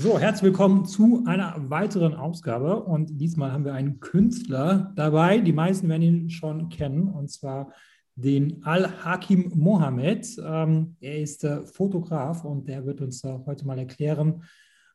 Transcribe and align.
So, 0.00 0.16
herzlich 0.16 0.44
willkommen 0.44 0.84
zu 0.84 1.24
einer 1.26 1.56
weiteren 1.70 2.14
Ausgabe. 2.14 2.84
Und 2.84 3.20
diesmal 3.20 3.50
haben 3.50 3.64
wir 3.64 3.74
einen 3.74 3.98
Künstler 3.98 4.92
dabei. 4.94 5.38
Die 5.38 5.52
meisten 5.52 5.88
werden 5.88 6.02
ihn 6.02 6.30
schon 6.30 6.68
kennen, 6.68 7.08
und 7.08 7.32
zwar 7.32 7.72
den 8.14 8.62
Al-Hakim 8.62 9.50
Mohammed. 9.56 10.40
Ähm, 10.40 10.94
er 11.00 11.18
ist 11.18 11.42
äh, 11.42 11.66
Fotograf 11.66 12.44
und 12.44 12.68
der 12.68 12.86
wird 12.86 13.00
uns 13.00 13.24
äh, 13.24 13.40
heute 13.44 13.66
mal 13.66 13.76
erklären, 13.76 14.44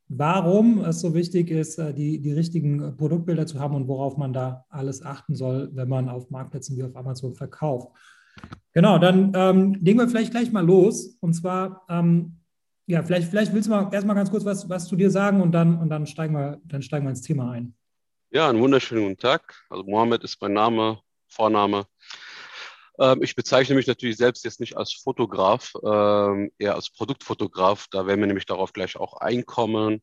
warum 0.08 0.80
es 0.80 1.02
so 1.02 1.14
wichtig 1.14 1.52
ist, 1.52 1.80
äh, 1.80 1.94
die, 1.94 2.22
die 2.22 2.32
richtigen 2.32 2.96
Produktbilder 2.96 3.46
zu 3.46 3.60
haben 3.60 3.76
und 3.76 3.90
worauf 3.90 4.16
man 4.16 4.32
da 4.32 4.64
alles 4.70 5.04
achten 5.04 5.36
soll, 5.36 5.70
wenn 5.74 5.90
man 5.90 6.08
auf 6.08 6.30
Marktplätzen 6.30 6.78
wie 6.78 6.84
auf 6.84 6.96
Amazon 6.96 7.36
verkauft. 7.36 7.90
Genau, 8.72 9.00
dann 9.00 9.34
ähm, 9.36 9.74
legen 9.82 10.00
wir 10.00 10.08
vielleicht 10.08 10.32
gleich 10.32 10.54
mal 10.54 10.66
los. 10.66 11.18
Und 11.20 11.34
zwar, 11.34 11.82
ähm, 11.90 12.38
ja, 12.86 13.02
vielleicht, 13.04 13.30
vielleicht 13.30 13.54
willst 13.54 13.68
du 13.68 13.72
mal 13.72 13.90
erstmal 13.94 14.16
ganz 14.16 14.30
kurz 14.30 14.46
was, 14.46 14.68
was 14.70 14.88
zu 14.88 14.96
dir 14.96 15.10
sagen 15.10 15.42
und 15.42 15.52
dann, 15.52 15.78
und 15.80 15.90
dann, 15.90 16.06
steigen 16.06 16.34
wir, 16.34 16.60
dann 16.66 16.82
steigen 16.82 17.06
wir 17.06 17.12
ins 17.12 17.22
Thema 17.22 17.52
ein. 17.52 17.76
Ja, 18.32 18.50
einen 18.50 18.60
wunderschönen 18.60 19.04
guten 19.04 19.18
Tag. 19.18 19.56
Also 19.70 19.84
Mohammed 19.84 20.24
ist 20.24 20.42
mein 20.42 20.54
Name, 20.54 21.00
Vorname. 21.28 21.86
Ähm, 23.00 23.24
ich 23.24 23.36
bezeichne 23.36 23.76
mich 23.76 23.88
natürlich 23.88 24.18
selbst 24.18 24.44
jetzt 24.44 24.60
nicht 24.60 24.78
als 24.78 24.94
Fotograf, 24.94 25.74
ähm, 25.84 26.52
eher 26.58 26.76
als 26.76 26.90
Produktfotograf. 26.92 27.88
Da 27.90 28.06
werden 28.06 28.20
wir 28.20 28.28
nämlich 28.28 28.46
darauf 28.46 28.74
gleich 28.74 28.98
auch 28.98 29.16
einkommen 29.18 30.02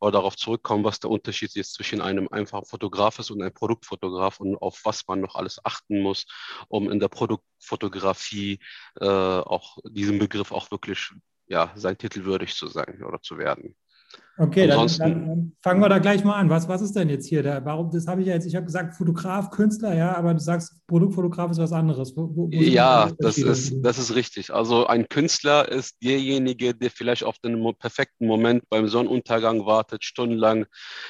oder 0.00 0.12
darauf 0.12 0.36
zurückkommen, 0.36 0.84
was 0.84 1.00
der 1.00 1.10
Unterschied 1.10 1.54
ist 1.56 1.74
zwischen 1.74 2.00
einem 2.00 2.28
einfachen 2.30 2.66
Fotograf 2.66 3.18
ist 3.18 3.30
und 3.30 3.42
einem 3.42 3.54
Produktfotograf 3.54 4.40
und 4.40 4.56
auf 4.56 4.80
was 4.84 5.06
man 5.06 5.20
noch 5.20 5.36
alles 5.36 5.64
achten 5.64 6.02
muss, 6.02 6.24
um 6.68 6.90
in 6.90 6.98
der 6.98 7.08
Produktfotografie 7.08 8.58
äh, 9.00 9.06
auch 9.06 9.78
diesen 9.84 10.18
Begriff 10.18 10.50
auch 10.50 10.70
wirklich 10.70 11.12
ja, 11.52 11.70
sein 11.74 11.98
Titel 11.98 12.24
würdig 12.24 12.54
zu 12.56 12.66
sein 12.66 13.02
oder 13.04 13.20
zu 13.20 13.36
werden. 13.36 13.76
Okay, 14.38 14.66
dann, 14.66 14.86
dann, 14.98 15.52
fangen 15.62 15.80
wir 15.82 15.90
da 15.90 15.98
gleich 15.98 16.24
mal 16.24 16.36
an. 16.36 16.48
Was, 16.48 16.66
was 16.66 16.80
ist 16.80 16.96
denn 16.96 17.10
jetzt 17.10 17.26
hier? 17.26 17.42
Der, 17.42 17.62
warum, 17.66 17.90
das 17.90 18.06
habe 18.06 18.22
ich 18.22 18.28
ja 18.28 18.34
jetzt, 18.34 18.46
ich 18.46 18.56
habe 18.56 18.64
gesagt 18.64 18.96
Fotograf, 18.96 19.50
Künstler, 19.50 19.94
ja, 19.94 20.16
aber 20.16 20.32
du 20.32 20.40
sagst 20.40 20.86
Produktfotograf 20.86 21.50
ist 21.50 21.58
was 21.58 21.72
anderes. 21.72 22.16
Wo, 22.16 22.34
wo 22.34 22.48
ja, 22.50 23.10
das 23.18 23.36
ist, 23.36 23.74
das 23.82 23.98
ist 23.98 24.14
richtig. 24.14 24.52
Also 24.52 24.86
ein 24.86 25.06
Künstler 25.08 25.68
ist 25.68 26.02
derjenige, 26.02 26.74
der 26.74 26.90
vielleicht 26.90 27.24
auf 27.24 27.38
den 27.40 27.62
perfekten 27.78 28.26
Moment 28.26 28.66
beim 28.70 28.88
Sonnenuntergang 28.88 29.66
wartet, 29.66 30.02
stundenlang 30.02 30.64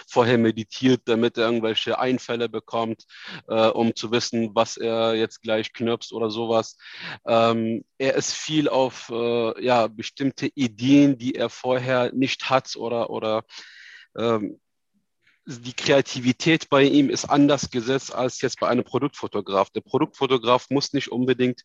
vorher 0.09 0.39
meditiert, 0.39 1.03
damit 1.05 1.39
er 1.39 1.47
irgendwelche 1.47 2.01
Einfälle 2.01 2.49
bekommt, 2.49 3.05
äh, 3.47 3.69
um 3.69 3.95
zu 3.95 4.11
wissen, 4.11 4.51
was 4.55 4.77
er 4.77 5.15
jetzt 5.15 5.43
gleich 5.43 5.73
knirpst 5.73 6.13
oder 6.13 6.29
sowas. 6.29 6.77
Ähm, 7.27 7.85
er 8.03 8.15
ist 8.17 8.35
viel 8.35 8.69
auf 8.69 9.11
äh, 9.11 9.65
ja, 9.65 9.87
bestimmte 9.87 10.51
Ideen, 10.57 11.19
die 11.19 11.37
er 11.37 11.49
vorher 11.49 12.13
nicht 12.13 12.51
hat 12.51 12.75
oder 12.75 13.11
oder 13.11 13.45
ähm, 14.19 14.59
die 15.47 15.73
Kreativität 15.73 16.69
bei 16.69 16.83
ihm 16.83 17.11
ist 17.11 17.25
anders 17.25 17.71
gesetzt 17.71 18.13
als 18.15 18.41
jetzt 18.41 18.59
bei 18.61 18.69
einem 18.69 18.85
Produktfotograf. 18.85 19.71
Der 19.71 19.81
Produktfotograf 19.83 20.69
muss 20.71 20.93
nicht 20.93 21.13
unbedingt 21.13 21.63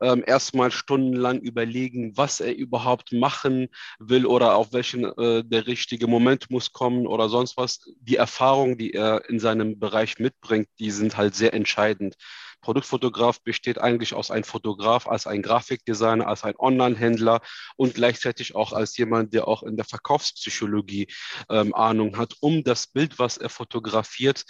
ähm, 0.00 0.22
erstmal 0.24 0.70
stundenlang 0.70 1.40
überlegen, 1.40 2.16
was 2.16 2.38
er 2.40 2.54
überhaupt 2.56 3.12
machen 3.12 3.68
will 3.98 4.26
oder 4.26 4.54
auf 4.54 4.72
welchen 4.72 5.04
äh, 5.04 5.44
der 5.44 5.66
richtige 5.66 6.06
Moment 6.06 6.50
muss 6.50 6.72
kommen 6.72 7.08
oder 7.08 7.28
sonst 7.28 7.56
was. 7.56 7.80
Die 8.00 8.16
Erfahrungen, 8.16 8.78
die 8.78 8.92
er 8.92 9.28
in 9.28 9.40
seinem 9.40 9.80
Bereich 9.80 10.18
mitbringt, 10.18 10.68
die 10.78 10.92
sind 10.92 11.16
halt 11.16 11.34
sehr 11.34 11.54
entscheidend. 11.54 12.16
Produktfotograf 12.62 13.42
besteht 13.42 13.78
eigentlich 13.78 14.14
aus 14.14 14.30
einem 14.30 14.44
Fotograf, 14.44 15.06
als 15.06 15.26
ein 15.26 15.42
Grafikdesigner, 15.42 16.26
als 16.26 16.44
ein 16.44 16.54
Online-Händler 16.56 17.40
und 17.76 17.94
gleichzeitig 17.94 18.54
auch 18.54 18.72
als 18.72 18.96
jemand, 18.96 19.34
der 19.34 19.48
auch 19.48 19.62
in 19.62 19.76
der 19.76 19.84
Verkaufspsychologie 19.84 21.08
ähm, 21.50 21.74
Ahnung 21.74 22.16
hat, 22.16 22.34
um 22.40 22.64
das 22.64 22.86
Bild, 22.86 23.18
was 23.18 23.36
er 23.36 23.50
fotografiert, 23.50 24.44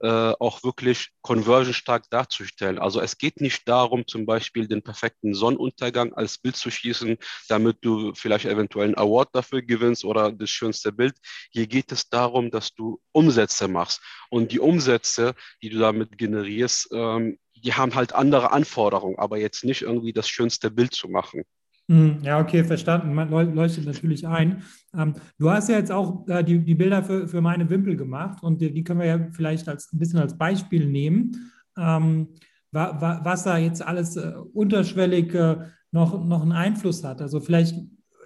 äh, 0.00 0.08
auch 0.08 0.62
wirklich 0.62 1.10
conversionstark 1.22 2.08
darzustellen. 2.10 2.78
Also 2.78 3.00
es 3.00 3.18
geht 3.18 3.40
nicht 3.40 3.66
darum, 3.66 4.06
zum 4.06 4.26
Beispiel 4.26 4.68
den 4.68 4.82
perfekten 4.82 5.34
Sonnenuntergang 5.34 6.12
als 6.12 6.38
Bild 6.38 6.56
zu 6.56 6.70
schießen, 6.70 7.16
damit 7.48 7.78
du 7.80 8.14
vielleicht 8.14 8.44
eventuell 8.44 8.88
einen 8.88 8.98
Award 8.98 9.30
dafür 9.32 9.62
gewinnst 9.62 10.04
oder 10.04 10.30
das 10.30 10.50
schönste 10.50 10.92
Bild. 10.92 11.16
Hier 11.50 11.66
geht 11.66 11.90
es 11.92 12.10
darum, 12.10 12.50
dass 12.50 12.74
du 12.74 13.00
Umsätze 13.12 13.68
machst. 13.68 14.02
Und 14.28 14.52
die 14.52 14.60
Umsätze, 14.60 15.34
die 15.62 15.70
du 15.70 15.78
damit 15.78 16.18
generierst, 16.18 16.88
ähm, 16.92 17.38
die 17.64 17.74
haben 17.74 17.94
halt 17.94 18.14
andere 18.14 18.52
Anforderungen, 18.52 19.18
aber 19.18 19.38
jetzt 19.38 19.64
nicht 19.64 19.82
irgendwie 19.82 20.12
das 20.12 20.28
schönste 20.28 20.70
Bild 20.70 20.94
zu 20.94 21.08
machen. 21.08 21.42
Hm, 21.88 22.20
ja, 22.22 22.40
okay, 22.40 22.64
verstanden. 22.64 23.12
Man 23.12 23.28
leuchtet 23.28 23.84
natürlich 23.84 24.26
ein. 24.26 24.62
Ähm, 24.96 25.14
du 25.38 25.50
hast 25.50 25.68
ja 25.68 25.76
jetzt 25.76 25.92
auch 25.92 26.26
äh, 26.28 26.42
die, 26.42 26.58
die 26.60 26.74
Bilder 26.74 27.02
für, 27.02 27.28
für 27.28 27.42
meine 27.42 27.68
Wimpel 27.68 27.96
gemacht 27.96 28.42
und 28.42 28.60
die, 28.60 28.84
können 28.84 29.00
wir 29.00 29.06
ja 29.06 29.28
vielleicht 29.32 29.68
als, 29.68 29.92
ein 29.92 29.98
bisschen 29.98 30.18
als 30.18 30.38
Beispiel 30.38 30.86
nehmen, 30.86 31.52
ähm, 31.76 32.28
wa, 32.70 32.98
wa, 33.00 33.20
was 33.22 33.44
da 33.44 33.58
jetzt 33.58 33.82
alles 33.82 34.16
äh, 34.16 34.32
unterschwellig 34.54 35.34
äh, 35.34 35.58
noch, 35.90 36.24
noch 36.24 36.42
einen 36.42 36.52
Einfluss 36.52 37.04
hat. 37.04 37.20
Also 37.20 37.40
vielleicht 37.40 37.76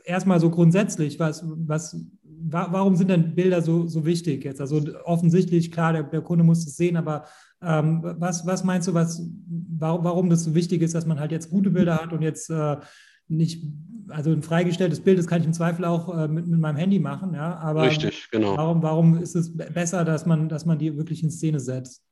erstmal 0.04 0.38
so 0.38 0.50
grundsätzlich, 0.50 1.18
was, 1.18 1.44
was, 1.44 2.00
wa, 2.22 2.68
warum 2.70 2.94
sind 2.94 3.10
denn 3.10 3.34
Bilder 3.34 3.60
so, 3.60 3.88
so 3.88 4.06
wichtig 4.06 4.44
jetzt? 4.44 4.60
Also 4.60 4.80
offensichtlich, 5.04 5.72
klar, 5.72 5.92
der, 5.92 6.04
der 6.04 6.22
Kunde 6.22 6.44
muss 6.44 6.64
es 6.64 6.76
sehen, 6.76 6.96
aber 6.96 7.24
ähm, 7.62 8.00
was, 8.02 8.46
was 8.46 8.64
meinst 8.64 8.88
du, 8.88 8.94
was, 8.94 9.22
warum, 9.48 10.04
warum 10.04 10.30
das 10.30 10.44
so 10.44 10.54
wichtig 10.54 10.82
ist, 10.82 10.94
dass 10.94 11.06
man 11.06 11.18
halt 11.18 11.32
jetzt 11.32 11.50
gute 11.50 11.70
Bilder 11.70 11.96
hat 11.96 12.12
und 12.12 12.22
jetzt 12.22 12.50
äh, 12.50 12.76
nicht, 13.28 13.64
also 14.08 14.30
ein 14.30 14.42
freigestelltes 14.42 15.00
Bild, 15.00 15.18
das 15.18 15.26
kann 15.26 15.40
ich 15.40 15.46
im 15.46 15.52
Zweifel 15.52 15.84
auch 15.84 16.16
äh, 16.16 16.28
mit, 16.28 16.46
mit 16.46 16.60
meinem 16.60 16.76
Handy 16.76 16.98
machen, 16.98 17.34
ja. 17.34 17.58
Aber 17.58 17.82
Richtig, 17.82 18.30
genau. 18.30 18.56
Warum, 18.56 18.82
warum 18.82 19.18
ist 19.18 19.34
es 19.34 19.56
besser, 19.56 20.04
dass 20.04 20.24
man, 20.24 20.48
dass 20.48 20.64
man 20.64 20.78
die 20.78 20.96
wirklich 20.96 21.22
in 21.22 21.30
Szene 21.30 21.60
setzt? 21.60 22.02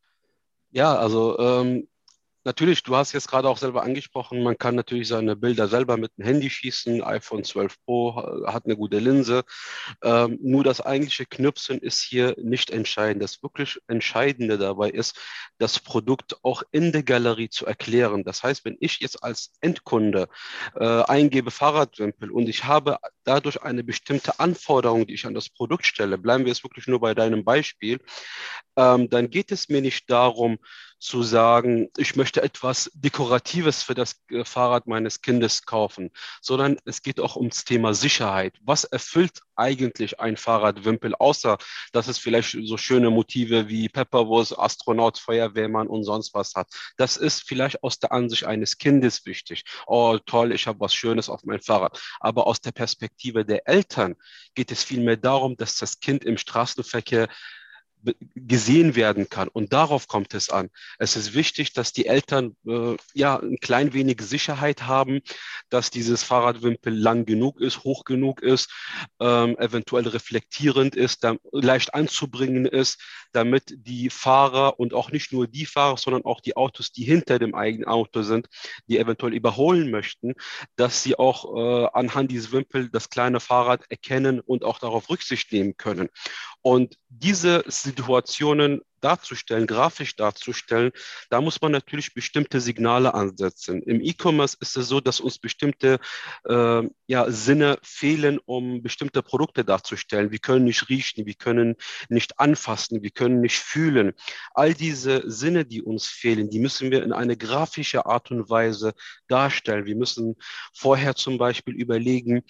Ja, 0.72 0.96
also 0.96 1.38
ähm, 1.38 1.86
Natürlich, 2.46 2.84
du 2.84 2.94
hast 2.94 3.12
jetzt 3.12 3.26
gerade 3.26 3.48
auch 3.48 3.58
selber 3.58 3.82
angesprochen, 3.82 4.44
man 4.44 4.56
kann 4.56 4.76
natürlich 4.76 5.08
seine 5.08 5.34
Bilder 5.34 5.66
selber 5.66 5.96
mit 5.96 6.12
dem 6.16 6.24
Handy 6.24 6.48
schießen. 6.48 7.02
iPhone 7.02 7.42
12 7.42 7.74
Pro 7.84 8.46
hat 8.46 8.66
eine 8.66 8.76
gute 8.76 9.00
Linse. 9.00 9.42
Ähm, 10.00 10.38
nur 10.40 10.62
das 10.62 10.80
eigentliche 10.80 11.26
Knüpsen 11.26 11.80
ist 11.80 12.00
hier 12.00 12.36
nicht 12.40 12.70
entscheidend. 12.70 13.20
Das 13.20 13.42
wirklich 13.42 13.80
Entscheidende 13.88 14.58
dabei 14.58 14.90
ist, 14.90 15.18
das 15.58 15.80
Produkt 15.80 16.36
auch 16.44 16.62
in 16.70 16.92
der 16.92 17.02
Galerie 17.02 17.48
zu 17.48 17.66
erklären. 17.66 18.22
Das 18.22 18.44
heißt, 18.44 18.64
wenn 18.64 18.76
ich 18.78 19.00
jetzt 19.00 19.24
als 19.24 19.50
Endkunde 19.60 20.28
äh, 20.76 21.02
eingebe 21.02 21.50
Fahrradwimpel 21.50 22.30
und 22.30 22.48
ich 22.48 22.62
habe 22.62 22.98
dadurch 23.24 23.60
eine 23.62 23.82
bestimmte 23.82 24.38
Anforderung, 24.38 25.04
die 25.08 25.14
ich 25.14 25.26
an 25.26 25.34
das 25.34 25.48
Produkt 25.48 25.84
stelle, 25.84 26.16
bleiben 26.16 26.44
wir 26.44 26.52
jetzt 26.52 26.62
wirklich 26.62 26.86
nur 26.86 27.00
bei 27.00 27.12
deinem 27.12 27.44
Beispiel, 27.44 27.98
ähm, 28.76 29.10
dann 29.10 29.30
geht 29.30 29.50
es 29.50 29.68
mir 29.68 29.80
nicht 29.80 30.08
darum, 30.08 30.58
zu 30.98 31.22
sagen, 31.22 31.88
ich 31.96 32.16
möchte 32.16 32.42
etwas 32.42 32.90
Dekoratives 32.94 33.82
für 33.82 33.94
das 33.94 34.20
äh, 34.30 34.44
Fahrrad 34.44 34.86
meines 34.86 35.20
Kindes 35.20 35.66
kaufen, 35.66 36.10
sondern 36.40 36.78
es 36.84 37.02
geht 37.02 37.20
auch 37.20 37.36
ums 37.36 37.64
Thema 37.64 37.94
Sicherheit. 37.94 38.54
Was 38.62 38.84
erfüllt 38.84 39.40
eigentlich 39.56 40.20
ein 40.20 40.36
Fahrradwimpel, 40.36 41.14
außer 41.14 41.58
dass 41.92 42.08
es 42.08 42.18
vielleicht 42.18 42.56
so 42.62 42.76
schöne 42.76 43.10
Motive 43.10 43.68
wie 43.68 43.88
Pepperwurst, 43.88 44.58
Astronaut, 44.58 45.18
Feuerwehrmann 45.18 45.86
und 45.86 46.04
sonst 46.04 46.34
was 46.34 46.54
hat. 46.54 46.68
Das 46.96 47.16
ist 47.16 47.46
vielleicht 47.46 47.82
aus 47.82 47.98
der 47.98 48.12
Ansicht 48.12 48.44
eines 48.44 48.78
Kindes 48.78 49.26
wichtig. 49.26 49.64
Oh, 49.86 50.18
toll, 50.24 50.52
ich 50.52 50.66
habe 50.66 50.80
was 50.80 50.94
Schönes 50.94 51.28
auf 51.28 51.44
meinem 51.44 51.62
Fahrrad. 51.62 52.00
Aber 52.20 52.46
aus 52.46 52.60
der 52.60 52.72
Perspektive 52.72 53.44
der 53.44 53.68
Eltern 53.68 54.16
geht 54.54 54.70
es 54.72 54.82
vielmehr 54.82 55.16
darum, 55.16 55.56
dass 55.56 55.76
das 55.76 56.00
Kind 56.00 56.24
im 56.24 56.38
Straßenverkehr 56.38 57.28
gesehen 58.34 58.94
werden 58.94 59.28
kann. 59.28 59.48
Und 59.48 59.72
darauf 59.72 60.06
kommt 60.06 60.34
es 60.34 60.50
an. 60.50 60.68
Es 60.98 61.16
ist 61.16 61.34
wichtig, 61.34 61.72
dass 61.72 61.92
die 61.92 62.06
Eltern 62.06 62.56
äh, 62.66 62.96
ja 63.14 63.38
ein 63.38 63.58
klein 63.60 63.92
wenig 63.92 64.20
Sicherheit 64.20 64.82
haben, 64.86 65.20
dass 65.70 65.90
dieses 65.90 66.22
Fahrradwimpel 66.22 66.94
lang 66.94 67.26
genug 67.26 67.60
ist, 67.60 67.84
hoch 67.84 68.04
genug 68.04 68.42
ist, 68.42 68.70
ähm, 69.20 69.58
eventuell 69.58 70.06
reflektierend 70.06 70.94
ist, 70.94 71.24
dann 71.24 71.38
leicht 71.52 71.94
anzubringen 71.94 72.66
ist, 72.66 73.00
damit 73.32 73.74
die 73.76 74.10
Fahrer 74.10 74.78
und 74.78 74.94
auch 74.94 75.10
nicht 75.10 75.32
nur 75.32 75.46
die 75.46 75.66
Fahrer, 75.66 75.96
sondern 75.96 76.24
auch 76.24 76.40
die 76.40 76.56
Autos, 76.56 76.92
die 76.92 77.04
hinter 77.04 77.38
dem 77.38 77.54
eigenen 77.54 77.86
Auto 77.86 78.22
sind, 78.22 78.46
die 78.88 78.98
eventuell 78.98 79.34
überholen 79.34 79.90
möchten, 79.90 80.34
dass 80.76 81.02
sie 81.02 81.18
auch 81.18 81.56
äh, 81.56 81.88
anhand 81.92 82.30
dieses 82.30 82.52
Wimpel 82.52 82.88
das 82.90 83.10
kleine 83.10 83.40
Fahrrad 83.40 83.84
erkennen 83.88 84.40
und 84.40 84.64
auch 84.64 84.78
darauf 84.78 85.10
Rücksicht 85.10 85.52
nehmen 85.52 85.76
können. 85.76 86.08
Und 86.62 86.96
diese 87.08 87.64
Situationen 87.86 88.80
darzustellen, 89.00 89.66
grafisch 89.66 90.16
darzustellen, 90.16 90.90
da 91.30 91.40
muss 91.40 91.60
man 91.60 91.72
natürlich 91.72 92.14
bestimmte 92.14 92.60
Signale 92.60 93.14
ansetzen. 93.14 93.82
Im 93.82 94.00
E-Commerce 94.00 94.56
ist 94.60 94.76
es 94.76 94.88
so, 94.88 95.00
dass 95.00 95.20
uns 95.20 95.38
bestimmte 95.38 95.98
äh, 96.44 96.82
ja, 97.06 97.30
Sinne 97.30 97.78
fehlen, 97.82 98.38
um 98.44 98.82
bestimmte 98.82 99.22
Produkte 99.22 99.64
darzustellen. 99.64 100.32
Wir 100.32 100.38
können 100.38 100.64
nicht 100.64 100.88
riechen, 100.88 101.26
wir 101.26 101.34
können 101.34 101.76
nicht 102.08 102.40
anfassen, 102.40 103.02
wir 103.02 103.10
können 103.10 103.40
nicht 103.40 103.58
fühlen. 103.58 104.12
All 104.54 104.74
diese 104.74 105.30
Sinne, 105.30 105.64
die 105.64 105.82
uns 105.82 106.06
fehlen, 106.06 106.50
die 106.50 106.58
müssen 106.58 106.90
wir 106.90 107.04
in 107.04 107.12
eine 107.12 107.36
grafische 107.36 108.06
Art 108.06 108.30
und 108.30 108.50
Weise 108.50 108.94
darstellen. 109.28 109.86
Wir 109.86 109.96
müssen 109.96 110.36
vorher 110.74 111.14
zum 111.14 111.38
Beispiel 111.38 111.74
überlegen, 111.74 112.42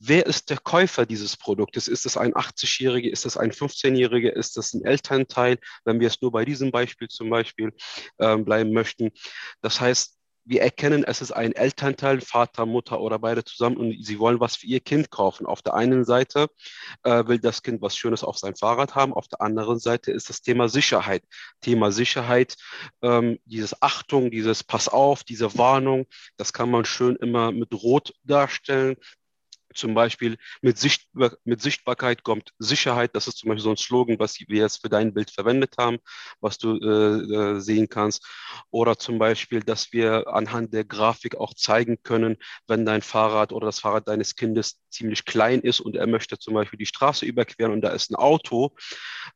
wer 0.00 0.26
ist 0.26 0.50
der 0.50 0.58
Käufer 0.58 1.06
dieses 1.06 1.36
Produktes? 1.36 1.86
Ist 1.86 2.06
es 2.06 2.16
ein 2.16 2.34
80-Jähriger, 2.34 3.10
ist 3.10 3.26
es 3.26 3.36
ein 3.36 3.52
15-Jähriger, 3.52 4.30
ist 4.30 4.56
es 4.56 4.74
ein 4.74 4.84
Elternteil, 4.84 5.58
wenn 5.84 6.00
wir 6.00 6.08
es 6.08 6.20
nur 6.20 6.32
bei 6.32 6.44
diesem 6.44 6.72
Beispiel 6.72 7.08
zum 7.08 7.30
Beispiel 7.30 7.72
äh, 8.18 8.36
bleiben 8.38 8.72
möchten. 8.72 9.10
Das 9.60 9.80
heißt, 9.80 10.16
wir 10.44 10.62
erkennen, 10.62 11.04
es 11.04 11.20
ist 11.20 11.32
ein 11.32 11.52
Elternteil, 11.52 12.20
Vater, 12.20 12.66
Mutter 12.66 13.00
oder 13.00 13.18
beide 13.18 13.44
zusammen 13.44 13.76
und 13.76 14.04
sie 14.04 14.18
wollen 14.18 14.40
was 14.40 14.56
für 14.56 14.66
ihr 14.66 14.80
Kind 14.80 15.10
kaufen. 15.10 15.46
Auf 15.46 15.62
der 15.62 15.74
einen 15.74 16.04
Seite 16.04 16.48
äh, 17.02 17.26
will 17.26 17.38
das 17.38 17.62
Kind 17.62 17.82
was 17.82 17.96
Schönes 17.96 18.24
auf 18.24 18.38
seinem 18.38 18.56
Fahrrad 18.56 18.94
haben, 18.94 19.12
auf 19.12 19.28
der 19.28 19.42
anderen 19.42 19.78
Seite 19.78 20.10
ist 20.10 20.28
das 20.28 20.40
Thema 20.40 20.68
Sicherheit. 20.68 21.22
Thema 21.60 21.92
Sicherheit, 21.92 22.56
ähm, 23.02 23.38
dieses 23.44 23.80
Achtung, 23.82 24.30
dieses 24.30 24.64
Pass 24.64 24.88
auf, 24.88 25.24
diese 25.24 25.56
Warnung, 25.58 26.06
das 26.36 26.52
kann 26.52 26.70
man 26.70 26.84
schön 26.84 27.16
immer 27.16 27.52
mit 27.52 27.72
Rot 27.72 28.14
darstellen. 28.24 28.96
Zum 29.74 29.94
Beispiel 29.94 30.36
mit, 30.62 30.78
Sichtbar 30.78 31.32
mit 31.44 31.62
Sichtbarkeit 31.62 32.22
kommt 32.22 32.52
Sicherheit. 32.58 33.14
Das 33.14 33.28
ist 33.28 33.38
zum 33.38 33.48
Beispiel 33.48 33.62
so 33.62 33.70
ein 33.70 33.76
Slogan, 33.76 34.18
was 34.18 34.38
wir 34.40 34.46
jetzt 34.48 34.82
für 34.82 34.88
dein 34.88 35.14
Bild 35.14 35.30
verwendet 35.30 35.74
haben, 35.78 35.98
was 36.40 36.58
du 36.58 36.76
äh, 36.76 37.56
äh, 37.56 37.60
sehen 37.60 37.88
kannst. 37.88 38.26
Oder 38.70 38.98
zum 38.98 39.18
Beispiel, 39.18 39.60
dass 39.60 39.92
wir 39.92 40.28
anhand 40.28 40.74
der 40.74 40.84
Grafik 40.84 41.36
auch 41.36 41.54
zeigen 41.54 42.02
können, 42.02 42.36
wenn 42.66 42.84
dein 42.84 43.02
Fahrrad 43.02 43.52
oder 43.52 43.66
das 43.66 43.80
Fahrrad 43.80 44.08
deines 44.08 44.34
Kindes 44.34 44.80
ziemlich 44.90 45.24
klein 45.24 45.60
ist 45.60 45.80
und 45.80 45.96
er 45.96 46.06
möchte 46.06 46.38
zum 46.38 46.54
Beispiel 46.54 46.78
die 46.78 46.86
Straße 46.86 47.24
überqueren 47.24 47.72
und 47.72 47.80
da 47.80 47.90
ist 47.90 48.10
ein 48.10 48.16
Auto 48.16 48.74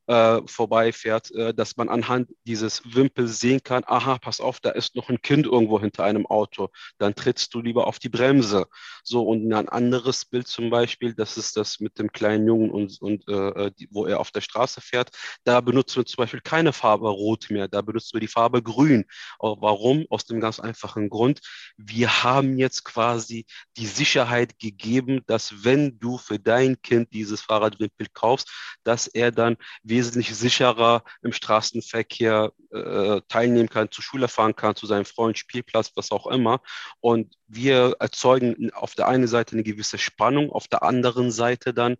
äh, 0.06 0.40
vorbeifährt, 0.46 1.30
äh, 1.32 1.54
dass 1.54 1.76
man 1.76 1.88
anhand 1.88 2.30
dieses 2.44 2.82
Wimpels 2.84 3.40
sehen 3.40 3.62
kann, 3.62 3.84
aha, 3.86 4.18
pass 4.18 4.40
auf, 4.40 4.60
da 4.60 4.70
ist 4.70 4.96
noch 4.96 5.08
ein 5.08 5.22
Kind 5.22 5.46
irgendwo 5.46 5.80
hinter 5.80 6.04
einem 6.04 6.26
Auto. 6.26 6.70
Dann 6.98 7.14
trittst 7.14 7.54
du 7.54 7.60
lieber 7.60 7.86
auf 7.86 7.98
die 7.98 8.08
Bremse. 8.08 8.66
So, 9.02 9.22
und 9.22 9.52
ein 9.52 9.68
anderes 9.68 10.23
Bild 10.24 10.48
zum 10.48 10.70
Beispiel, 10.70 11.14
das 11.14 11.36
ist 11.36 11.56
das 11.56 11.80
mit 11.80 11.98
dem 11.98 12.10
kleinen 12.12 12.46
Jungen 12.46 12.70
und, 12.70 13.00
und 13.00 13.28
äh, 13.28 13.70
die, 13.78 13.88
wo 13.90 14.06
er 14.06 14.20
auf 14.20 14.30
der 14.30 14.40
Straße 14.40 14.80
fährt. 14.80 15.10
Da 15.44 15.60
benutzen 15.60 15.96
wir 15.96 16.06
zum 16.06 16.22
Beispiel 16.22 16.40
keine 16.40 16.72
Farbe 16.72 17.08
Rot 17.08 17.50
mehr, 17.50 17.68
da 17.68 17.80
benutzen 17.80 18.14
wir 18.14 18.20
die 18.20 18.28
Farbe 18.28 18.62
Grün. 18.62 19.04
Warum? 19.38 20.06
Aus 20.10 20.24
dem 20.24 20.40
ganz 20.40 20.60
einfachen 20.60 21.08
Grund, 21.08 21.40
wir 21.76 22.22
haben 22.22 22.58
jetzt 22.58 22.84
quasi 22.84 23.46
die 23.76 23.86
Sicherheit 23.86 24.58
gegeben, 24.58 25.22
dass 25.26 25.64
wenn 25.64 25.98
du 25.98 26.18
für 26.18 26.38
dein 26.38 26.80
Kind 26.82 27.12
dieses 27.12 27.40
Fahrradwimpel 27.40 28.06
kaufst, 28.12 28.50
dass 28.82 29.06
er 29.06 29.30
dann 29.30 29.56
wesentlich 29.82 30.34
sicherer 30.34 31.04
im 31.22 31.32
Straßenverkehr 31.32 32.52
äh, 32.70 33.20
teilnehmen 33.28 33.68
kann, 33.68 33.90
zur 33.90 34.04
Schule 34.04 34.28
fahren 34.28 34.56
kann, 34.56 34.76
zu 34.76 34.86
seinem 34.86 35.04
Freund, 35.04 35.38
Spielplatz, 35.38 35.92
was 35.94 36.10
auch 36.10 36.26
immer. 36.26 36.60
Und 37.00 37.36
wir 37.46 37.96
erzeugen 38.00 38.72
auf 38.72 38.94
der 38.94 39.08
einen 39.08 39.28
Seite 39.28 39.52
eine 39.52 39.62
gewisse 39.62 39.98
Spannung, 39.98 40.13
auf 40.50 40.68
der 40.68 40.82
anderen 40.82 41.30
Seite 41.30 41.74
dann, 41.74 41.96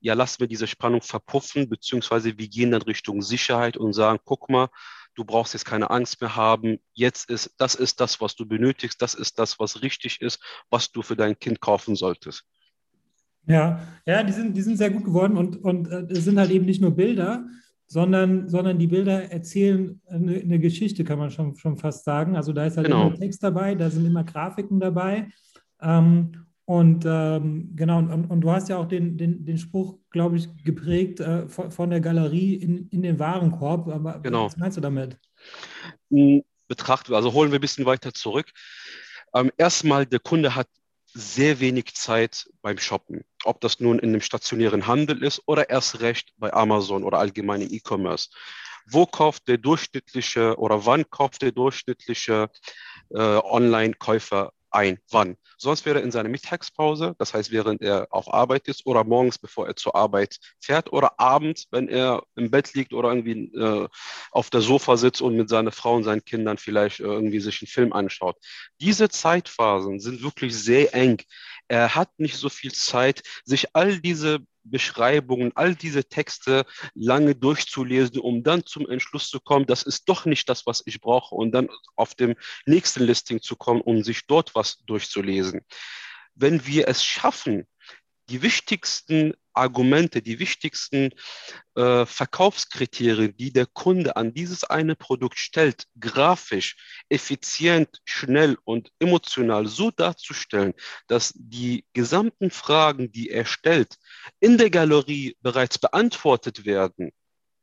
ja, 0.00 0.14
lassen 0.14 0.40
wir 0.40 0.46
diese 0.46 0.66
Spannung 0.66 1.02
verpuffen, 1.02 1.68
beziehungsweise 1.68 2.38
wir 2.38 2.48
gehen 2.48 2.70
dann 2.70 2.82
Richtung 2.82 3.22
Sicherheit 3.22 3.76
und 3.76 3.92
sagen, 3.92 4.18
guck 4.24 4.48
mal, 4.48 4.68
du 5.14 5.24
brauchst 5.24 5.54
jetzt 5.54 5.64
keine 5.64 5.90
Angst 5.90 6.20
mehr 6.20 6.36
haben, 6.36 6.78
jetzt 6.92 7.30
ist, 7.30 7.54
das 7.58 7.74
ist 7.74 8.00
das, 8.00 8.20
was 8.20 8.34
du 8.34 8.46
benötigst, 8.46 9.00
das 9.00 9.14
ist 9.14 9.38
das, 9.38 9.58
was 9.58 9.82
richtig 9.82 10.20
ist, 10.20 10.42
was 10.70 10.90
du 10.90 11.02
für 11.02 11.16
dein 11.16 11.38
Kind 11.38 11.60
kaufen 11.60 11.96
solltest. 11.96 12.44
Ja, 13.46 13.80
ja, 14.06 14.22
die 14.22 14.32
sind, 14.32 14.56
die 14.56 14.62
sind 14.62 14.78
sehr 14.78 14.90
gut 14.90 15.04
geworden 15.04 15.36
und, 15.36 15.56
und 15.56 15.88
äh, 15.88 16.06
es 16.10 16.24
sind 16.24 16.38
halt 16.38 16.50
eben 16.50 16.64
nicht 16.64 16.80
nur 16.80 16.92
Bilder, 16.92 17.46
sondern, 17.86 18.48
sondern 18.48 18.78
die 18.78 18.86
Bilder 18.86 19.30
erzählen 19.30 20.00
eine, 20.06 20.36
eine, 20.36 20.58
Geschichte, 20.58 21.04
kann 21.04 21.18
man 21.18 21.30
schon, 21.30 21.54
schon 21.56 21.76
fast 21.76 22.04
sagen. 22.04 22.36
Also 22.36 22.52
da 22.52 22.64
ist 22.64 22.76
halt 22.76 22.86
genau. 22.86 23.08
immer 23.08 23.16
Text 23.16 23.42
dabei, 23.42 23.74
da 23.74 23.90
sind 23.90 24.06
immer 24.06 24.24
Grafiken 24.24 24.80
dabei. 24.80 25.28
Ähm, 25.82 26.46
und 26.66 27.04
ähm, 27.06 27.72
genau, 27.76 27.98
und, 27.98 28.30
und, 28.30 28.40
du 28.40 28.50
hast 28.50 28.70
ja 28.70 28.78
auch 28.78 28.88
den, 28.88 29.18
den, 29.18 29.44
den 29.44 29.58
Spruch, 29.58 29.98
glaube 30.10 30.36
ich, 30.36 30.48
geprägt 30.64 31.20
äh, 31.20 31.46
von, 31.46 31.70
von, 31.70 31.90
der 31.90 32.00
Galerie 32.00 32.54
in, 32.54 32.88
in 32.88 33.02
den 33.02 33.18
Warenkorb. 33.18 33.88
Aber 33.88 34.20
genau. 34.20 34.46
was 34.46 34.56
meinst 34.56 34.78
du 34.78 34.80
damit? 34.80 35.18
Hm, 36.10 36.42
betrachten, 36.66 37.12
also 37.12 37.34
holen 37.34 37.50
wir 37.50 37.58
ein 37.58 37.60
bisschen 37.60 37.84
weiter 37.84 38.14
zurück. 38.14 38.50
Ähm, 39.34 39.50
erstmal, 39.58 40.06
der 40.06 40.20
Kunde 40.20 40.54
hat 40.54 40.68
sehr 41.12 41.60
wenig 41.60 41.94
Zeit 41.94 42.46
beim 42.62 42.78
Shoppen. 42.78 43.24
Ob 43.44 43.60
das 43.60 43.78
nun 43.78 43.98
in 43.98 44.12
dem 44.12 44.22
stationären 44.22 44.86
Handel 44.86 45.22
ist 45.22 45.42
oder 45.46 45.68
erst 45.68 46.00
recht 46.00 46.32
bei 46.38 46.52
Amazon 46.52 47.04
oder 47.04 47.18
allgemein 47.18 47.60
im 47.60 47.72
E-Commerce. 47.72 48.30
Wo 48.86 49.04
kauft 49.04 49.48
der 49.48 49.58
durchschnittliche 49.58 50.58
oder 50.58 50.86
wann 50.86 51.08
kauft 51.10 51.42
der 51.42 51.52
durchschnittliche 51.52 52.48
äh, 53.10 53.18
Online-Käufer 53.18 54.52
ein? 54.74 54.98
Wann? 55.10 55.36
Sonst 55.56 55.86
wäre 55.86 56.00
er 56.00 56.04
in 56.04 56.10
seiner 56.10 56.28
Mittagspause, 56.28 57.14
das 57.18 57.32
heißt, 57.32 57.50
während 57.50 57.80
er 57.80 58.08
auf 58.10 58.32
Arbeit 58.32 58.68
ist 58.68 58.86
oder 58.86 59.04
morgens, 59.04 59.38
bevor 59.38 59.66
er 59.66 59.76
zur 59.76 59.94
Arbeit 59.94 60.38
fährt 60.60 60.92
oder 60.92 61.18
abends, 61.18 61.66
wenn 61.70 61.88
er 61.88 62.22
im 62.36 62.50
Bett 62.50 62.74
liegt 62.74 62.92
oder 62.92 63.10
irgendwie 63.10 63.54
äh, 63.56 63.88
auf 64.30 64.50
der 64.50 64.60
Sofa 64.60 64.96
sitzt 64.96 65.22
und 65.22 65.36
mit 65.36 65.48
seiner 65.48 65.72
Frau 65.72 65.94
und 65.94 66.04
seinen 66.04 66.24
Kindern 66.24 66.58
vielleicht 66.58 67.00
äh, 67.00 67.04
irgendwie 67.04 67.40
sich 67.40 67.62
einen 67.62 67.68
Film 67.68 67.92
anschaut. 67.92 68.36
Diese 68.80 69.08
Zeitphasen 69.08 70.00
sind 70.00 70.22
wirklich 70.22 70.54
sehr 70.56 70.94
eng. 70.94 71.22
Er 71.68 71.94
hat 71.94 72.10
nicht 72.18 72.36
so 72.36 72.48
viel 72.48 72.72
Zeit, 72.72 73.22
sich 73.44 73.74
all 73.74 73.98
diese 73.98 74.40
Beschreibungen, 74.64 75.52
all 75.54 75.74
diese 75.74 76.04
Texte 76.04 76.64
lange 76.94 77.34
durchzulesen, 77.34 78.18
um 78.18 78.42
dann 78.42 78.64
zum 78.64 78.88
Entschluss 78.88 79.28
zu 79.28 79.40
kommen, 79.40 79.66
das 79.66 79.82
ist 79.82 80.08
doch 80.08 80.24
nicht 80.24 80.48
das, 80.48 80.66
was 80.66 80.82
ich 80.86 81.00
brauche, 81.00 81.34
und 81.34 81.52
dann 81.52 81.68
auf 81.96 82.14
dem 82.14 82.34
nächsten 82.66 83.04
Listing 83.04 83.42
zu 83.42 83.56
kommen, 83.56 83.82
um 83.82 84.02
sich 84.02 84.26
dort 84.26 84.54
was 84.54 84.78
durchzulesen. 84.86 85.60
Wenn 86.34 86.66
wir 86.66 86.88
es 86.88 87.04
schaffen, 87.04 87.66
die 88.28 88.42
wichtigsten 88.42 89.34
Argumente, 89.52 90.20
die 90.20 90.38
wichtigsten 90.38 91.10
äh, 91.76 92.04
Verkaufskriterien, 92.06 93.36
die 93.36 93.52
der 93.52 93.66
Kunde 93.66 94.16
an 94.16 94.34
dieses 94.34 94.64
eine 94.64 94.96
Produkt 94.96 95.38
stellt, 95.38 95.86
grafisch, 95.98 96.76
effizient, 97.08 98.00
schnell 98.04 98.58
und 98.64 98.90
emotional 98.98 99.66
so 99.66 99.90
darzustellen, 99.90 100.74
dass 101.06 101.32
die 101.36 101.84
gesamten 101.92 102.50
Fragen, 102.50 103.12
die 103.12 103.30
er 103.30 103.44
stellt, 103.44 103.96
in 104.40 104.58
der 104.58 104.70
Galerie 104.70 105.36
bereits 105.40 105.78
beantwortet 105.78 106.64
werden, 106.64 107.12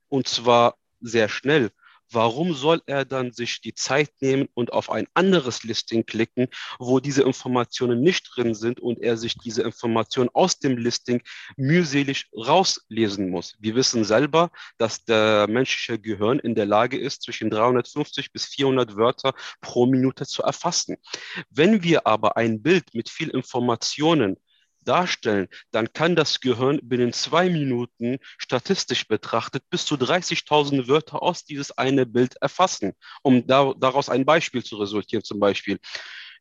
und 0.07 0.27
zwar 0.27 0.77
sehr 1.01 1.29
schnell, 1.29 1.71
warum 2.11 2.53
soll 2.53 2.81
er 2.85 3.05
dann 3.05 3.31
sich 3.31 3.61
die 3.61 3.73
Zeit 3.73 4.11
nehmen 4.19 4.47
und 4.53 4.73
auf 4.73 4.89
ein 4.89 5.07
anderes 5.13 5.63
Listing 5.63 6.05
klicken, 6.05 6.47
wo 6.79 6.99
diese 6.99 7.23
Informationen 7.23 8.01
nicht 8.01 8.29
drin 8.35 8.53
sind 8.53 8.79
und 8.79 8.99
er 8.99 9.17
sich 9.17 9.35
diese 9.37 9.63
Informationen 9.63 10.29
aus 10.33 10.59
dem 10.59 10.77
Listing 10.77 11.21
mühselig 11.55 12.27
rauslesen 12.35 13.29
muss. 13.29 13.55
Wir 13.59 13.75
wissen 13.75 14.03
selber, 14.03 14.51
dass 14.77 15.05
der 15.05 15.47
menschliche 15.47 15.99
Gehirn 15.99 16.39
in 16.39 16.55
der 16.55 16.65
Lage 16.65 16.97
ist, 16.97 17.23
zwischen 17.23 17.49
350 17.49 18.31
bis 18.31 18.45
400 18.45 18.95
Wörter 18.95 19.33
pro 19.61 19.85
Minute 19.85 20.25
zu 20.25 20.43
erfassen. 20.43 20.97
Wenn 21.49 21.83
wir 21.83 22.07
aber 22.07 22.37
ein 22.37 22.61
Bild 22.61 22.93
mit 22.93 23.09
viel 23.09 23.29
Informationen 23.29 24.37
darstellen, 24.81 25.47
dann 25.71 25.93
kann 25.93 26.15
das 26.15 26.39
Gehirn 26.39 26.79
binnen 26.83 27.13
zwei 27.13 27.49
Minuten 27.49 28.17
statistisch 28.37 29.07
betrachtet 29.07 29.63
bis 29.69 29.85
zu 29.85 29.95
30.000 29.95 30.87
Wörter 30.87 31.21
aus 31.21 31.45
dieses 31.45 31.77
eine 31.77 32.05
Bild 32.05 32.35
erfassen, 32.41 32.93
um 33.23 33.45
da, 33.47 33.73
daraus 33.77 34.09
ein 34.09 34.25
Beispiel 34.25 34.63
zu 34.63 34.77
resultieren. 34.77 35.23
Zum 35.23 35.39
Beispiel, 35.39 35.79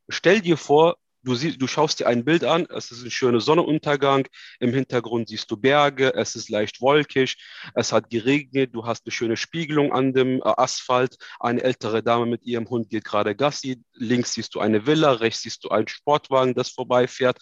stell 0.09 0.41
dir 0.41 0.57
vor, 0.57 0.97
du, 1.23 1.35
siehst, 1.35 1.61
du 1.61 1.67
schaust 1.67 1.99
dir 1.99 2.07
ein 2.07 2.25
Bild 2.25 2.43
an, 2.43 2.67
es 2.69 2.91
ist 2.91 3.03
ein 3.03 3.11
schöner 3.11 3.41
Sonnenuntergang, 3.41 4.27
im 4.59 4.73
Hintergrund 4.73 5.29
siehst 5.29 5.49
du 5.51 5.57
Berge, 5.57 6.13
es 6.15 6.35
ist 6.35 6.49
leicht 6.49 6.81
wolkig, 6.81 7.37
es 7.75 7.91
hat 7.91 8.09
geregnet, 8.09 8.73
du 8.73 8.85
hast 8.85 9.05
eine 9.05 9.11
schöne 9.11 9.37
Spiegelung 9.37 9.93
an 9.93 10.13
dem 10.13 10.37
äh, 10.37 10.41
Asphalt, 10.43 11.17
eine 11.39 11.61
ältere 11.61 12.03
Dame 12.03 12.25
mit 12.25 12.43
ihrem 12.43 12.69
Hund 12.69 12.89
geht 12.89 13.05
gerade 13.05 13.35
Gassi, 13.35 13.81
links 13.93 14.33
siehst 14.33 14.55
du 14.55 14.59
eine 14.59 14.85
Villa, 14.85 15.11
rechts 15.13 15.41
siehst 15.41 15.63
du 15.63 15.69
einen 15.69 15.87
Sportwagen, 15.87 16.53
das 16.53 16.69
vorbeifährt 16.69 17.37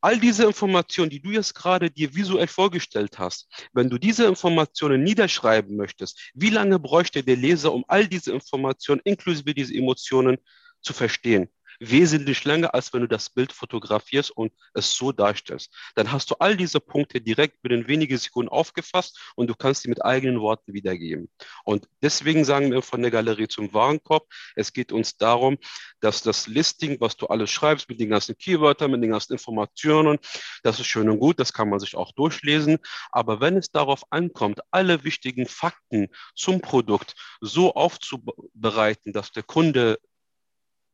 all 0.00 0.18
diese 0.18 0.44
Informationen, 0.44 1.10
die 1.10 1.20
du 1.20 1.30
jetzt 1.30 1.54
gerade 1.54 1.90
dir 1.90 2.14
visuell 2.14 2.46
vorgestellt 2.46 3.18
hast, 3.18 3.48
wenn 3.72 3.90
du 3.90 3.98
diese 3.98 4.26
Informationen 4.26 5.02
niederschreiben 5.02 5.76
möchtest, 5.76 6.30
wie 6.34 6.50
lange 6.50 6.78
bräuchte 6.78 7.22
der 7.22 7.36
Leser, 7.36 7.72
um 7.72 7.84
all 7.88 8.06
diese 8.06 8.32
Informationen 8.32 9.00
inklusive 9.04 9.54
diese 9.54 9.74
Emotionen 9.74 10.38
zu 10.80 10.92
verstehen? 10.92 11.48
Wesentlich 11.80 12.44
länger, 12.44 12.74
als 12.74 12.92
wenn 12.92 13.00
du 13.00 13.08
das 13.08 13.30
Bild 13.30 13.52
fotografierst 13.52 14.30
und 14.30 14.52
es 14.74 14.92
so 14.94 15.12
darstellst. 15.12 15.74
Dann 15.94 16.12
hast 16.12 16.30
du 16.30 16.36
all 16.38 16.56
diese 16.56 16.78
Punkte 16.78 17.20
direkt 17.20 17.62
binnen 17.62 17.88
wenige 17.88 18.16
Sekunden 18.18 18.50
aufgefasst 18.50 19.18
und 19.34 19.48
du 19.48 19.54
kannst 19.54 19.82
sie 19.82 19.88
mit 19.88 20.04
eigenen 20.04 20.40
Worten 20.40 20.74
wiedergeben. 20.74 21.30
Und 21.64 21.88
deswegen 22.02 22.44
sagen 22.44 22.70
wir 22.70 22.82
von 22.82 23.00
der 23.00 23.10
Galerie 23.10 23.48
zum 23.48 23.72
Warenkorb, 23.72 24.26
es 24.54 24.72
geht 24.72 24.92
uns 24.92 25.16
darum, 25.16 25.58
dass 26.00 26.22
das 26.22 26.46
Listing, 26.46 27.00
was 27.00 27.16
du 27.16 27.26
alles 27.26 27.50
schreibst, 27.50 27.88
mit 27.88 27.98
den 27.98 28.10
ganzen 28.10 28.36
Keywörtern, 28.36 28.90
mit 28.90 29.02
den 29.02 29.10
ganzen 29.10 29.32
Informationen, 29.32 30.18
das 30.62 30.78
ist 30.78 30.86
schön 30.86 31.08
und 31.08 31.18
gut, 31.18 31.40
das 31.40 31.52
kann 31.52 31.70
man 31.70 31.80
sich 31.80 31.96
auch 31.96 32.12
durchlesen. 32.12 32.78
Aber 33.10 33.40
wenn 33.40 33.56
es 33.56 33.70
darauf 33.70 34.04
ankommt, 34.10 34.60
alle 34.70 35.02
wichtigen 35.04 35.46
Fakten 35.46 36.08
zum 36.34 36.60
Produkt 36.60 37.14
so 37.40 37.74
aufzubereiten, 37.74 39.14
dass 39.14 39.32
der 39.32 39.42
Kunde 39.42 39.98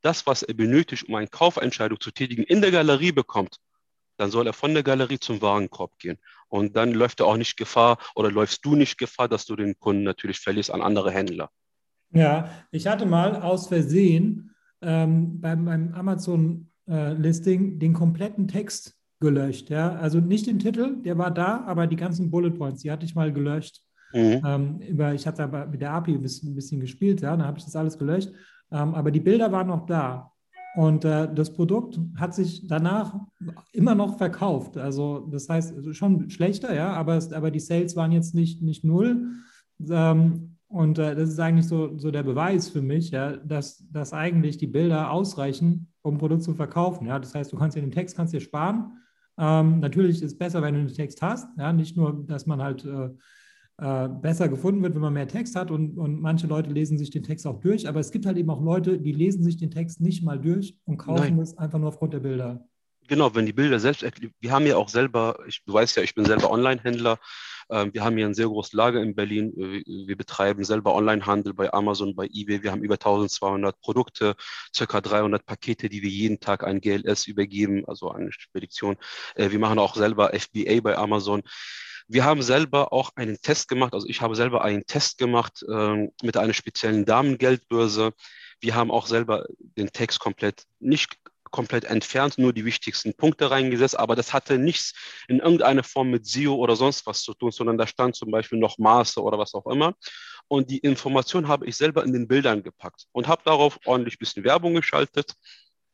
das, 0.06 0.26
was 0.26 0.42
er 0.42 0.54
benötigt, 0.54 1.08
um 1.08 1.14
eine 1.16 1.26
Kaufentscheidung 1.26 2.00
zu 2.00 2.10
tätigen, 2.10 2.44
in 2.44 2.60
der 2.60 2.70
Galerie 2.70 3.12
bekommt 3.12 3.58
dann 4.16 4.30
soll 4.30 4.46
er 4.46 4.52
von 4.52 4.74
der 4.74 4.82
Galerie 4.82 5.18
zum 5.18 5.40
Warenkorb 5.42 5.98
gehen. 5.98 6.18
Und 6.48 6.76
dann 6.76 6.92
läuft 6.92 7.20
er 7.20 7.26
auch 7.26 7.36
nicht 7.36 7.56
Gefahr 7.56 7.98
oder 8.14 8.30
läufst 8.30 8.64
du 8.64 8.74
nicht 8.74 8.98
Gefahr, 8.98 9.28
dass 9.28 9.46
du 9.46 9.56
den 9.56 9.78
Kunden 9.78 10.02
natürlich 10.02 10.38
verlierst 10.38 10.70
an 10.70 10.82
andere 10.82 11.10
Händler. 11.10 11.50
Ja, 12.12 12.50
ich 12.70 12.86
hatte 12.86 13.04
mal 13.04 13.42
aus 13.42 13.68
Versehen 13.68 14.54
ähm, 14.80 15.40
beim, 15.40 15.64
beim 15.64 15.92
Amazon-Listing 15.92 17.74
äh, 17.74 17.78
den 17.78 17.92
kompletten 17.92 18.48
Text 18.48 18.94
gelöscht. 19.20 19.70
Ja? 19.70 19.96
Also 19.96 20.20
nicht 20.20 20.46
den 20.46 20.58
Titel, 20.58 21.02
der 21.02 21.18
war 21.18 21.30
da, 21.30 21.64
aber 21.66 21.86
die 21.86 21.96
ganzen 21.96 22.30
Bullet 22.30 22.50
Points, 22.50 22.82
die 22.82 22.90
hatte 22.90 23.04
ich 23.04 23.14
mal 23.14 23.32
gelöscht. 23.32 23.82
Mhm. 24.12 24.40
Ähm, 24.46 24.80
über, 24.80 25.14
ich 25.14 25.26
hatte 25.26 25.42
aber 25.42 25.66
mit 25.66 25.80
der 25.80 25.90
API 25.90 26.14
ein 26.14 26.22
bisschen, 26.22 26.52
ein 26.52 26.54
bisschen 26.54 26.80
gespielt, 26.80 27.22
ja, 27.22 27.36
dann 27.36 27.46
habe 27.46 27.58
ich 27.58 27.64
das 27.64 27.74
alles 27.74 27.98
gelöscht. 27.98 28.30
Ähm, 28.70 28.94
aber 28.94 29.10
die 29.10 29.20
Bilder 29.20 29.52
waren 29.52 29.68
noch 29.68 29.86
da. 29.86 30.32
Und 30.76 31.06
äh, 31.06 31.32
das 31.34 31.54
Produkt 31.54 31.98
hat 32.16 32.34
sich 32.34 32.66
danach 32.66 33.14
immer 33.72 33.94
noch 33.94 34.18
verkauft. 34.18 34.76
Also 34.76 35.26
das 35.30 35.48
heißt, 35.48 35.94
schon 35.94 36.28
schlechter, 36.28 36.74
ja, 36.74 36.92
aber, 36.92 37.18
aber 37.32 37.50
die 37.50 37.60
Sales 37.60 37.96
waren 37.96 38.12
jetzt 38.12 38.34
nicht, 38.34 38.60
nicht 38.60 38.84
null. 38.84 39.26
Ähm, 39.88 40.56
und 40.68 40.98
äh, 40.98 41.14
das 41.14 41.30
ist 41.30 41.40
eigentlich 41.40 41.66
so, 41.66 41.96
so 41.96 42.10
der 42.10 42.24
Beweis 42.24 42.68
für 42.68 42.82
mich, 42.82 43.10
ja, 43.10 43.36
dass, 43.36 43.86
dass 43.90 44.12
eigentlich 44.12 44.58
die 44.58 44.66
Bilder 44.66 45.12
ausreichen, 45.12 45.88
um 46.02 46.16
ein 46.16 46.18
Produkt 46.18 46.42
zu 46.42 46.54
verkaufen. 46.54 47.06
Ja. 47.06 47.18
Das 47.18 47.34
heißt, 47.34 47.52
du 47.52 47.56
kannst 47.56 47.76
dir 47.76 47.80
den 47.80 47.90
Text 47.90 48.14
kannst 48.14 48.34
dir 48.34 48.40
sparen. 48.40 48.98
Ähm, 49.38 49.80
natürlich 49.80 50.16
ist 50.16 50.32
es 50.32 50.38
besser, 50.38 50.60
wenn 50.60 50.74
du 50.74 50.84
den 50.84 50.94
Text 50.94 51.22
hast. 51.22 51.48
Ja. 51.56 51.72
Nicht 51.72 51.96
nur, 51.96 52.24
dass 52.26 52.44
man 52.46 52.60
halt 52.60 52.84
äh, 52.84 53.10
äh, 53.78 54.08
besser 54.08 54.48
gefunden 54.48 54.82
wird, 54.82 54.94
wenn 54.94 55.02
man 55.02 55.12
mehr 55.12 55.28
Text 55.28 55.56
hat 55.56 55.70
und, 55.70 55.98
und 55.98 56.20
manche 56.20 56.46
Leute 56.46 56.70
lesen 56.70 56.98
sich 56.98 57.10
den 57.10 57.22
Text 57.22 57.46
auch 57.46 57.60
durch, 57.60 57.88
aber 57.88 58.00
es 58.00 58.10
gibt 58.10 58.26
halt 58.26 58.38
eben 58.38 58.50
auch 58.50 58.62
Leute, 58.62 58.98
die 58.98 59.12
lesen 59.12 59.42
sich 59.42 59.56
den 59.56 59.70
Text 59.70 60.00
nicht 60.00 60.22
mal 60.22 60.40
durch 60.40 60.76
und 60.84 60.96
kaufen 60.96 61.38
es 61.40 61.56
einfach 61.58 61.78
nur 61.78 61.88
aufgrund 61.88 62.14
der 62.14 62.20
Bilder. 62.20 62.66
Genau, 63.08 63.34
wenn 63.34 63.46
die 63.46 63.52
Bilder 63.52 63.78
selbst, 63.78 64.04
wir 64.40 64.50
haben 64.50 64.66
ja 64.66 64.76
auch 64.76 64.88
selber, 64.88 65.38
ich, 65.46 65.62
du 65.64 65.72
weißt 65.72 65.96
ja, 65.96 66.02
ich 66.02 66.14
bin 66.14 66.24
selber 66.24 66.50
Online-Händler, 66.50 67.18
ähm, 67.70 67.92
wir 67.92 68.04
haben 68.04 68.16
hier 68.16 68.26
ein 68.26 68.34
sehr 68.34 68.46
großes 68.46 68.72
Lager 68.72 69.02
in 69.02 69.14
Berlin. 69.14 69.52
Wir 69.86 70.16
betreiben 70.16 70.64
selber 70.64 70.94
Online-Handel 70.94 71.54
bei 71.54 71.72
Amazon, 71.72 72.14
bei 72.14 72.28
eBay. 72.32 72.62
Wir 72.62 72.72
haben 72.72 72.82
über 72.82 72.94
1200 72.94 73.80
Produkte, 73.80 74.36
circa 74.74 75.00
300 75.00 75.44
Pakete, 75.44 75.88
die 75.88 76.02
wir 76.02 76.10
jeden 76.10 76.40
Tag 76.40 76.64
an 76.64 76.80
GLS 76.80 77.26
übergeben, 77.26 77.84
also 77.86 78.10
eine 78.10 78.32
Spedition. 78.32 78.96
Äh, 79.34 79.50
wir 79.50 79.58
machen 79.58 79.78
auch 79.78 79.96
selber 79.96 80.32
FBA 80.32 80.80
bei 80.80 80.96
Amazon. 80.96 81.42
Wir 82.08 82.24
haben 82.24 82.42
selber 82.42 82.92
auch 82.92 83.10
einen 83.16 83.40
Test 83.40 83.68
gemacht, 83.68 83.94
also 83.94 84.06
ich 84.06 84.20
habe 84.20 84.36
selber 84.36 84.62
einen 84.62 84.86
Test 84.86 85.18
gemacht 85.18 85.64
äh, 85.68 86.08
mit 86.22 86.36
einer 86.36 86.54
speziellen 86.54 87.04
Damengeldbörse. 87.04 88.12
Wir 88.60 88.74
haben 88.74 88.90
auch 88.90 89.06
selber 89.06 89.46
den 89.58 89.88
Text 89.88 90.20
komplett 90.20 90.64
nicht 90.78 91.16
komplett 91.50 91.84
entfernt, 91.84 92.38
nur 92.38 92.52
die 92.52 92.64
wichtigsten 92.64 93.14
Punkte 93.14 93.50
reingesetzt, 93.50 93.98
aber 93.98 94.14
das 94.14 94.32
hatte 94.32 94.58
nichts 94.58 94.92
in 95.28 95.38
irgendeiner 95.38 95.84
Form 95.84 96.10
mit 96.10 96.26
SEO 96.26 96.54
oder 96.54 96.76
sonst 96.76 97.06
was 97.06 97.22
zu 97.22 97.34
tun, 97.34 97.50
sondern 97.50 97.78
da 97.78 97.86
stand 97.86 98.16
zum 98.16 98.30
Beispiel 98.30 98.58
noch 98.58 98.78
Maße 98.78 99.22
oder 99.22 99.38
was 99.38 99.54
auch 99.54 99.66
immer. 99.66 99.94
Und 100.48 100.70
die 100.70 100.78
Information 100.78 101.48
habe 101.48 101.66
ich 101.66 101.76
selber 101.76 102.04
in 102.04 102.12
den 102.12 102.28
Bildern 102.28 102.62
gepackt 102.62 103.06
und 103.12 103.26
habe 103.26 103.42
darauf 103.44 103.78
ordentlich 103.84 104.16
ein 104.16 104.18
bisschen 104.18 104.44
Werbung 104.44 104.74
geschaltet 104.74 105.34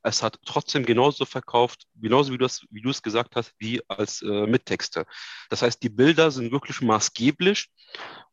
es 0.02 0.22
hat 0.22 0.38
trotzdem 0.44 0.84
genauso 0.84 1.24
verkauft, 1.24 1.86
genauso 1.94 2.32
wie 2.32 2.38
du, 2.38 2.44
es, 2.44 2.66
wie 2.70 2.80
gesagt 2.80 3.36
hast, 3.36 3.54
wie 3.58 3.80
als 3.88 4.22
äh, 4.22 4.46
mit 4.46 4.66
Texte. 4.66 5.06
Das 5.48 5.62
heißt, 5.62 5.82
die 5.82 5.88
Bilder 5.88 6.30
sind 6.30 6.52
wirklich 6.52 6.80
maßgeblich 6.80 7.70